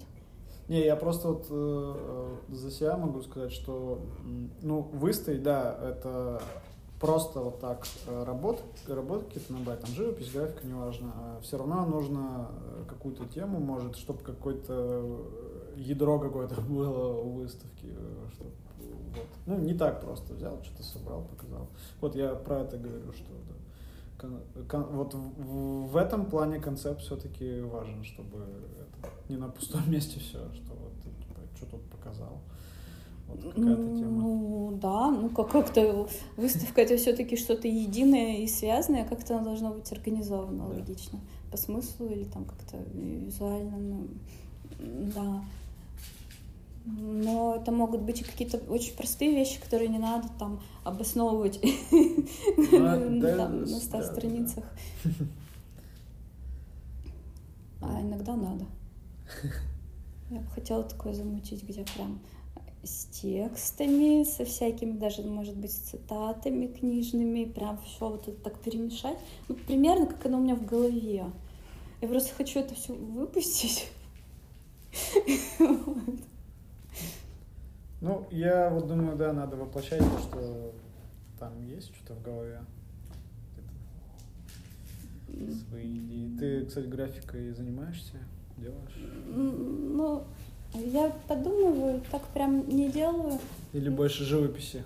Не, 0.67 0.83
я 0.85 0.95
просто 0.97 1.29
вот 1.29 1.47
э, 1.49 2.35
за 2.49 2.71
себя 2.71 2.97
могу 2.97 3.21
сказать, 3.21 3.51
что 3.53 4.01
ну 4.61 4.81
выставить, 4.81 5.41
да, 5.43 5.77
это 5.81 6.41
просто 6.99 7.39
вот 7.39 7.59
так 7.59 7.85
э, 8.07 8.23
работать, 8.25 8.65
работать 8.87 9.27
какие-то 9.27 9.53
набрать, 9.53 9.79
там 9.79 9.89
живопись, 9.91 10.31
графика, 10.31 10.67
неважно. 10.67 11.11
А 11.15 11.39
все 11.41 11.57
равно 11.57 11.85
нужно 11.85 12.49
э, 12.51 12.83
какую-то 12.89 13.25
тему, 13.25 13.59
может, 13.59 13.95
чтобы 13.95 14.19
какое-то 14.23 14.73
э, 14.73 15.73
ядро 15.77 16.19
какое-то 16.19 16.59
было 16.69 17.13
у 17.21 17.29
выставки, 17.29 17.85
э, 17.85 18.27
чтоб, 18.33 18.47
вот. 19.15 19.27
Ну, 19.45 19.57
не 19.59 19.73
так 19.73 20.01
просто 20.01 20.33
взял, 20.33 20.61
что-то 20.63 20.83
собрал, 20.83 21.21
показал. 21.23 21.69
Вот 22.01 22.15
я 22.15 22.35
про 22.35 22.59
это 22.61 22.77
говорю, 22.77 23.13
что 23.13 23.31
да. 23.47 23.53
Кон- 24.19 24.41
кон- 24.67 24.95
вот 24.95 25.13
в, 25.13 25.91
в- 25.91 25.95
этом 25.95 26.25
плане 26.25 26.59
концепт 26.59 27.01
все-таки 27.01 27.61
важен, 27.61 28.03
чтобы 28.03 28.45
не 29.29 29.37
на 29.37 29.49
пустом 29.49 29.81
месте 29.91 30.19
все, 30.19 30.39
что 30.53 30.73
вот 30.73 30.93
ты, 31.03 31.09
типа, 31.25 31.41
что 31.55 31.65
тут 31.65 31.81
показал. 31.89 32.39
Вот 33.27 33.41
какая-то 33.53 33.97
тема. 33.97 34.21
Ну, 34.21 34.79
да, 34.81 35.11
ну 35.11 35.29
как- 35.29 35.51
как-то 35.51 36.07
выставка 36.37 36.81
это 36.81 36.95
все-таки 36.97 37.35
что-то 37.35 37.67
единое 37.67 38.37
и 38.37 38.47
связанное, 38.47 39.03
как-то 39.05 39.35
оно 39.35 39.45
должно 39.45 39.73
быть 39.73 39.91
организовано 39.91 40.65
Да. 40.69 40.75
логично. 40.75 41.19
По 41.51 41.57
смыслу 41.57 42.07
или 42.07 42.23
там 42.23 42.45
как-то 42.45 42.77
визуально, 42.93 43.77
ну, 43.77 44.07
да. 45.13 45.43
Но 46.85 47.57
это 47.59 47.73
могут 47.73 48.01
быть 48.03 48.21
и 48.21 48.23
какие-то 48.23 48.59
очень 48.71 48.95
простые 48.95 49.31
вещи, 49.35 49.59
которые 49.59 49.89
не 49.89 49.97
надо 49.99 50.29
там 50.39 50.61
обосновывать 50.85 51.59
Ну, 51.91 52.67
там, 52.71 53.19
на 53.19 53.35
да, 53.65 53.65
100 53.67 53.97
да. 53.97 54.03
страницах. 54.03 54.63
А 57.81 58.01
иногда 58.01 58.35
надо. 58.35 58.65
Я 60.29 60.39
бы 60.39 60.47
хотела 60.47 60.83
такое 60.83 61.13
замутить, 61.13 61.63
где 61.63 61.83
прям 61.95 62.19
с 62.83 63.05
текстами, 63.05 64.23
со 64.23 64.45
всякими, 64.45 64.97
даже, 64.97 65.23
может 65.23 65.55
быть, 65.55 65.71
с 65.71 65.75
цитатами 65.75 66.67
книжными, 66.67 67.45
прям 67.45 67.77
все 67.79 68.09
вот 68.09 68.27
это 68.27 68.37
так 68.41 68.59
перемешать. 68.59 69.17
Ну, 69.47 69.55
примерно 69.55 70.07
как 70.07 70.25
оно 70.25 70.37
у 70.37 70.41
меня 70.41 70.55
в 70.55 70.65
голове. 70.65 71.25
Я 72.01 72.07
просто 72.07 72.35
хочу 72.35 72.59
это 72.59 72.75
все 72.75 72.93
выпустить. 72.93 73.91
Ну, 77.99 78.27
я 78.29 78.69
вот 78.69 78.87
думаю, 78.87 79.17
да, 79.17 79.33
надо 79.33 79.57
воплощать 79.57 79.99
то, 79.99 80.19
что 80.19 80.73
там 81.39 81.65
есть 81.65 81.95
что-то 81.95 82.13
в 82.13 82.21
голове. 82.21 82.61
Свои 85.67 85.97
идеи. 85.97 86.37
Ты, 86.37 86.65
кстати, 86.67 86.85
графикой 86.85 87.51
занимаешься? 87.53 88.17
Делаешь? 88.57 88.97
Ну, 89.27 90.23
я 90.73 91.11
подумываю, 91.27 92.01
так 92.11 92.23
прям 92.29 92.67
не 92.67 92.89
делаю. 92.89 93.39
Или 93.73 93.89
больше 93.89 94.23
живописи? 94.23 94.83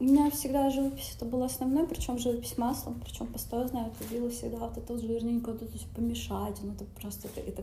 У 0.00 0.04
меня 0.04 0.30
всегда 0.30 0.70
живопись 0.70 1.12
это 1.16 1.24
было 1.24 1.46
основной, 1.46 1.86
причем 1.86 2.18
живопись 2.18 2.58
маслом, 2.58 3.00
причем 3.02 3.26
пастозная, 3.28 3.86
это 3.86 4.04
любила 4.04 4.28
всегда 4.28 4.58
вот 4.58 4.76
это 4.76 4.92
вот 4.92 5.00
жирненько, 5.00 5.52
вот 5.52 5.62
это 5.62 5.78
все 5.78 5.86
помешать, 5.94 6.58
ну 6.62 6.72
это 6.72 6.84
просто 7.00 7.28
это, 7.28 7.40
это 7.40 7.62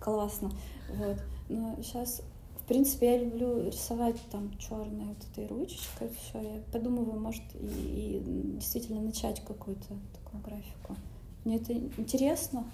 классно, 0.00 0.50
вот. 0.92 1.16
Но 1.48 1.78
сейчас, 1.80 2.22
в 2.56 2.66
принципе, 2.66 3.12
я 3.12 3.18
люблю 3.18 3.64
рисовать 3.66 4.16
там 4.32 4.50
черной 4.58 5.06
вот 5.06 5.18
этой 5.32 5.46
ручечкой, 5.46 6.10
все, 6.10 6.40
я 6.40 6.60
подумываю, 6.72 7.20
может, 7.20 7.44
и, 7.54 8.18
и 8.18 8.56
действительно 8.56 9.00
начать 9.00 9.40
какую-то 9.44 9.94
такую 10.24 10.42
графику. 10.42 10.96
Мне 11.44 11.56
это 11.56 11.72
интересно, 11.72 12.64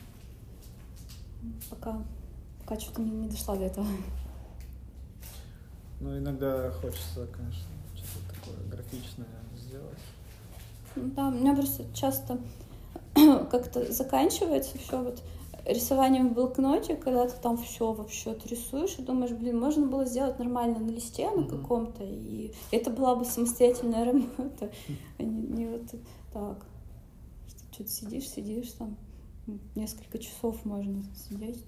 пока, 1.71 2.03
пока 2.61 2.81
что-то 2.81 3.01
не, 3.03 3.11
не 3.11 3.29
дошла 3.29 3.57
до 3.57 3.65
этого. 3.65 3.87
Ну, 6.01 6.19
иногда 6.19 6.71
хочется, 6.73 7.27
конечно, 7.27 7.65
что-то 7.95 8.35
такое 8.35 8.57
графичное 8.71 9.27
сделать. 9.57 9.99
Ну 10.95 11.11
Да, 11.15 11.29
у 11.29 11.31
меня 11.31 11.55
просто 11.55 11.85
часто 11.95 12.39
как-то 13.15 13.91
заканчивается 13.93 14.77
все 14.79 15.03
вот 15.03 15.23
рисованием 15.65 16.29
в 16.29 16.35
блокноте, 16.35 16.97
когда 16.97 17.27
ты 17.29 17.35
там 17.41 17.57
все 17.59 17.93
вообще 17.93 18.33
отрисуешь 18.33 18.99
и 18.99 19.03
думаешь, 19.03 19.33
блин, 19.33 19.59
можно 19.59 19.87
было 19.87 20.05
сделать 20.05 20.39
нормально 20.39 20.79
на 20.79 20.91
листе 20.91 21.29
на 21.31 21.43
Мгм. 21.43 21.49
каком-то, 21.49 22.05
и 22.05 22.53
это 22.71 22.91
была 22.91 23.17
бы 23.17 23.25
самостоятельная 23.25 24.05
работа, 24.13 24.71
а 25.19 25.23
не, 25.23 25.43
не 25.43 25.67
вот 25.67 25.83
так. 26.33 26.59
Что 27.49 27.73
что-то 27.73 27.91
сидишь, 27.91 28.29
сидишь 28.29 28.71
там, 28.73 28.97
несколько 29.75 30.19
часов 30.19 30.65
можно 30.65 31.03
сидеть. 31.15 31.65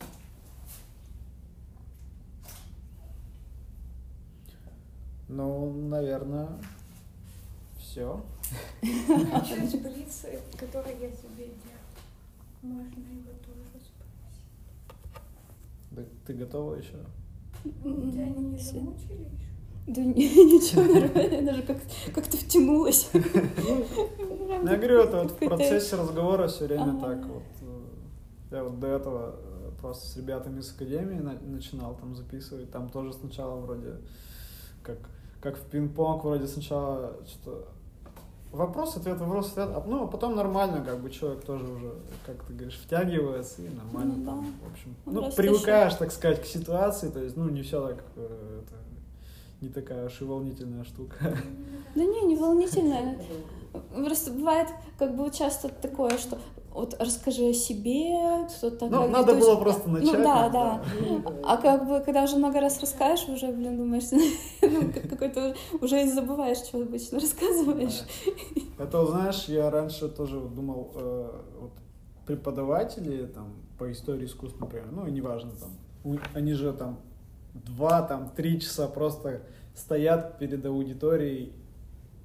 Ну, 5.28 5.72
наверное, 5.88 6.48
все. 7.78 8.24
А 9.32 9.44
что 9.44 9.68
шприцы, 9.68 10.40
которые 10.56 10.96
я 11.00 11.10
тебе 11.10 11.46
делаю? 11.46 11.78
Можно 12.62 13.00
его 13.00 13.32
тоже 13.44 13.60
спросить. 15.90 16.16
Ты 16.26 16.32
готова 16.34 16.76
еще? 16.76 17.04
Тебя 17.62 18.28
не 18.28 18.58
замучили 18.58 19.24
еще? 19.24 19.47
Да 19.88 20.02
ни- 20.02 20.12
ничего, 20.54 20.82
нормально, 21.00 21.34
я 21.34 21.42
даже 21.42 21.62
как- 21.62 21.80
как-то 22.14 22.36
втянулась. 22.36 23.10
Ну, 24.60 24.70
я 24.72 24.76
говорю, 24.76 24.98
это 25.02 25.22
вот 25.22 25.30
в 25.32 25.36
процессе 25.36 25.94
разговора 25.96 26.48
все 26.48 26.66
время 26.66 26.98
так 27.00 27.24
вот. 27.26 27.42
э, 27.62 28.56
Я 28.56 28.64
вот 28.64 28.80
до 28.80 28.88
этого 28.88 29.36
э, 29.38 29.70
просто 29.80 30.06
с 30.08 30.16
ребятами 30.16 30.58
из 30.60 30.74
академии 30.74 31.20
на- 31.20 31.38
начинал 31.46 31.94
там 31.94 32.16
записывать. 32.16 32.70
Там 32.72 32.88
тоже 32.88 33.12
сначала 33.12 33.60
вроде 33.60 33.94
как, 34.82 34.98
как 35.40 35.56
в 35.56 35.62
пинг-понг, 35.70 36.24
вроде 36.24 36.48
сначала 36.48 37.16
что 37.26 37.68
вопрос, 38.52 38.96
ответ, 38.96 39.18
вопрос, 39.20 39.52
ответ, 39.52 39.68
а, 39.74 39.84
ну, 39.86 40.04
а 40.04 40.06
потом 40.08 40.34
нормально, 40.34 40.82
как 40.84 40.98
бы 41.00 41.10
человек 41.10 41.44
тоже 41.44 41.64
уже, 41.64 41.92
как 42.26 42.42
ты 42.44 42.52
говоришь, 42.52 42.80
втягивается 42.84 43.62
и 43.62 43.68
нормально. 43.68 44.14
Ну 44.16 44.24
да. 44.24 44.30
там, 44.32 44.40
в 44.68 44.72
общем, 44.72 44.94
Ну, 45.06 45.12
ну, 45.20 45.30
привыкаешь, 45.36 45.94
так 45.94 46.10
сказать, 46.10 46.42
к 46.42 46.46
ситуации, 46.46 47.10
то 47.10 47.22
есть, 47.22 47.36
ну, 47.36 47.48
не 47.48 47.62
все 47.62 47.86
так, 47.86 48.02
э, 48.16 48.62
это, 48.64 48.74
не 49.60 49.68
такая 49.68 50.06
уж 50.06 50.20
и 50.20 50.24
волнительная 50.24 50.84
штука. 50.84 51.16
Да 51.94 52.04
не, 52.04 52.22
не 52.22 52.36
волнительно. 52.36 53.16
Просто 53.94 54.30
бывает, 54.32 54.68
как 54.98 55.16
бы 55.16 55.30
часто 55.30 55.68
такое, 55.68 56.16
что 56.18 56.38
вот 56.72 56.94
расскажи 57.00 57.48
о 57.48 57.52
себе, 57.52 58.46
кто-то 58.56 58.86
Ну, 58.88 59.08
надо 59.08 59.34
было 59.34 59.56
просто 59.56 59.88
начать. 59.88 60.18
Ну 60.18 60.22
да, 60.22 60.82
ну, 61.00 61.18
да. 61.20 61.32
А 61.44 61.56
как 61.56 61.88
бы, 61.88 62.00
когда 62.00 62.22
уже 62.22 62.36
много 62.36 62.60
раз 62.60 62.80
расскажешь, 62.80 63.28
уже, 63.28 63.48
блин, 63.48 63.76
думаешь, 63.76 64.04
ну, 64.62 64.92
как- 64.92 65.08
какой-то 65.08 65.56
уже 65.80 66.02
и 66.02 66.08
забываешь, 66.08 66.58
что 66.58 66.80
обычно 66.80 67.18
рассказываешь. 67.18 68.02
Да. 68.78 68.84
Это, 68.84 69.00
вот, 69.00 69.10
знаешь, 69.10 69.44
я 69.48 69.70
раньше 69.70 70.08
тоже 70.08 70.40
думал, 70.40 70.92
э, 70.94 71.40
вот 71.60 71.72
преподаватели 72.26 73.26
там 73.26 73.54
по 73.78 73.90
истории 73.90 74.26
искусств, 74.26 74.60
например, 74.60 74.88
ну, 74.92 75.06
и 75.06 75.10
неважно, 75.10 75.50
там, 75.60 76.18
они 76.34 76.52
же 76.52 76.72
там 76.72 77.00
два, 77.66 78.02
там, 78.02 78.30
три 78.34 78.60
часа 78.60 78.88
просто 78.88 79.42
стоят 79.74 80.38
перед 80.38 80.64
аудиторией, 80.64 81.52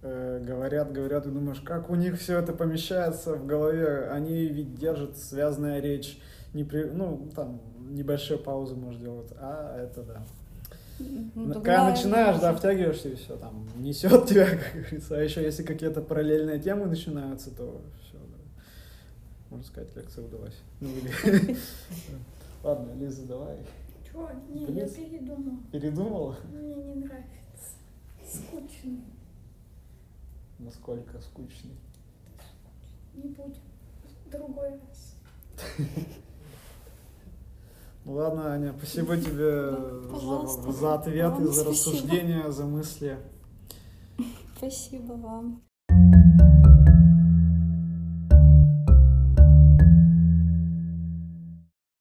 э, 0.02 0.44
говорят, 0.46 0.92
говорят, 0.92 1.26
и 1.26 1.30
думаешь, 1.30 1.62
как 1.62 1.90
у 1.90 1.96
них 1.96 2.20
все 2.20 2.40
это 2.40 2.54
помещается 2.54 3.36
в 3.36 3.46
голове, 3.46 4.10
они 4.10 4.46
ведь 4.48 4.76
держат 4.76 5.18
связанная 5.18 5.80
речь, 5.80 6.20
не 6.54 6.64
при, 6.64 6.86
ну, 6.86 7.30
там, 7.36 7.62
небольшие 7.92 8.38
паузы, 8.38 8.76
может, 8.76 9.02
делать, 9.02 9.32
а 9.40 9.78
это 9.78 10.04
да. 10.04 10.24
Ну, 11.00 11.54
Когда 11.56 11.90
начинаешь, 11.90 12.40
да, 12.40 12.54
втягиваешься 12.54 13.10
и 13.10 13.16
все, 13.16 13.36
там, 13.38 13.68
несет 13.78 14.26
тебя, 14.28 14.46
как 14.46 14.74
говорится. 14.74 15.18
А 15.18 15.22
еще 15.22 15.42
если 15.42 15.64
какие-то 15.64 16.02
параллельные 16.02 16.60
темы 16.60 16.86
начинаются, 16.86 17.50
то 17.52 17.82
все, 18.02 18.18
можно 19.50 19.66
сказать, 19.66 19.90
лекция 19.96 20.26
удалась. 20.26 20.58
Ну, 20.80 20.90
или... 20.90 21.58
Ладно, 22.64 22.92
Лиза, 23.00 23.26
давай. 23.26 23.58
Чего? 24.14 24.30
Не, 24.50 24.62
я 24.62 24.68
Близ. 24.68 24.92
передумала. 24.94 25.58
Передумала? 25.72 26.38
Мне 26.52 26.76
не 26.76 26.96
нравится. 26.96 27.30
Скучный. 28.24 29.04
Насколько 30.60 31.20
скучный. 31.20 31.76
Не 33.16 33.30
будем. 33.30 33.56
Другой 34.32 34.70
раз. 34.70 35.16
Ну 38.06 38.14
ладно, 38.14 38.54
Аня, 38.54 38.74
спасибо 38.78 39.16
тебе 39.18 39.72
за, 40.20 40.72
за 40.72 40.94
ответы, 40.96 41.30
Вам 41.36 41.46
за 41.48 41.54
спасибо. 41.54 41.70
рассуждения, 41.72 42.52
за 42.52 42.66
мысли. 42.66 43.18
Спасибо 44.58 45.14
вам. 45.14 45.62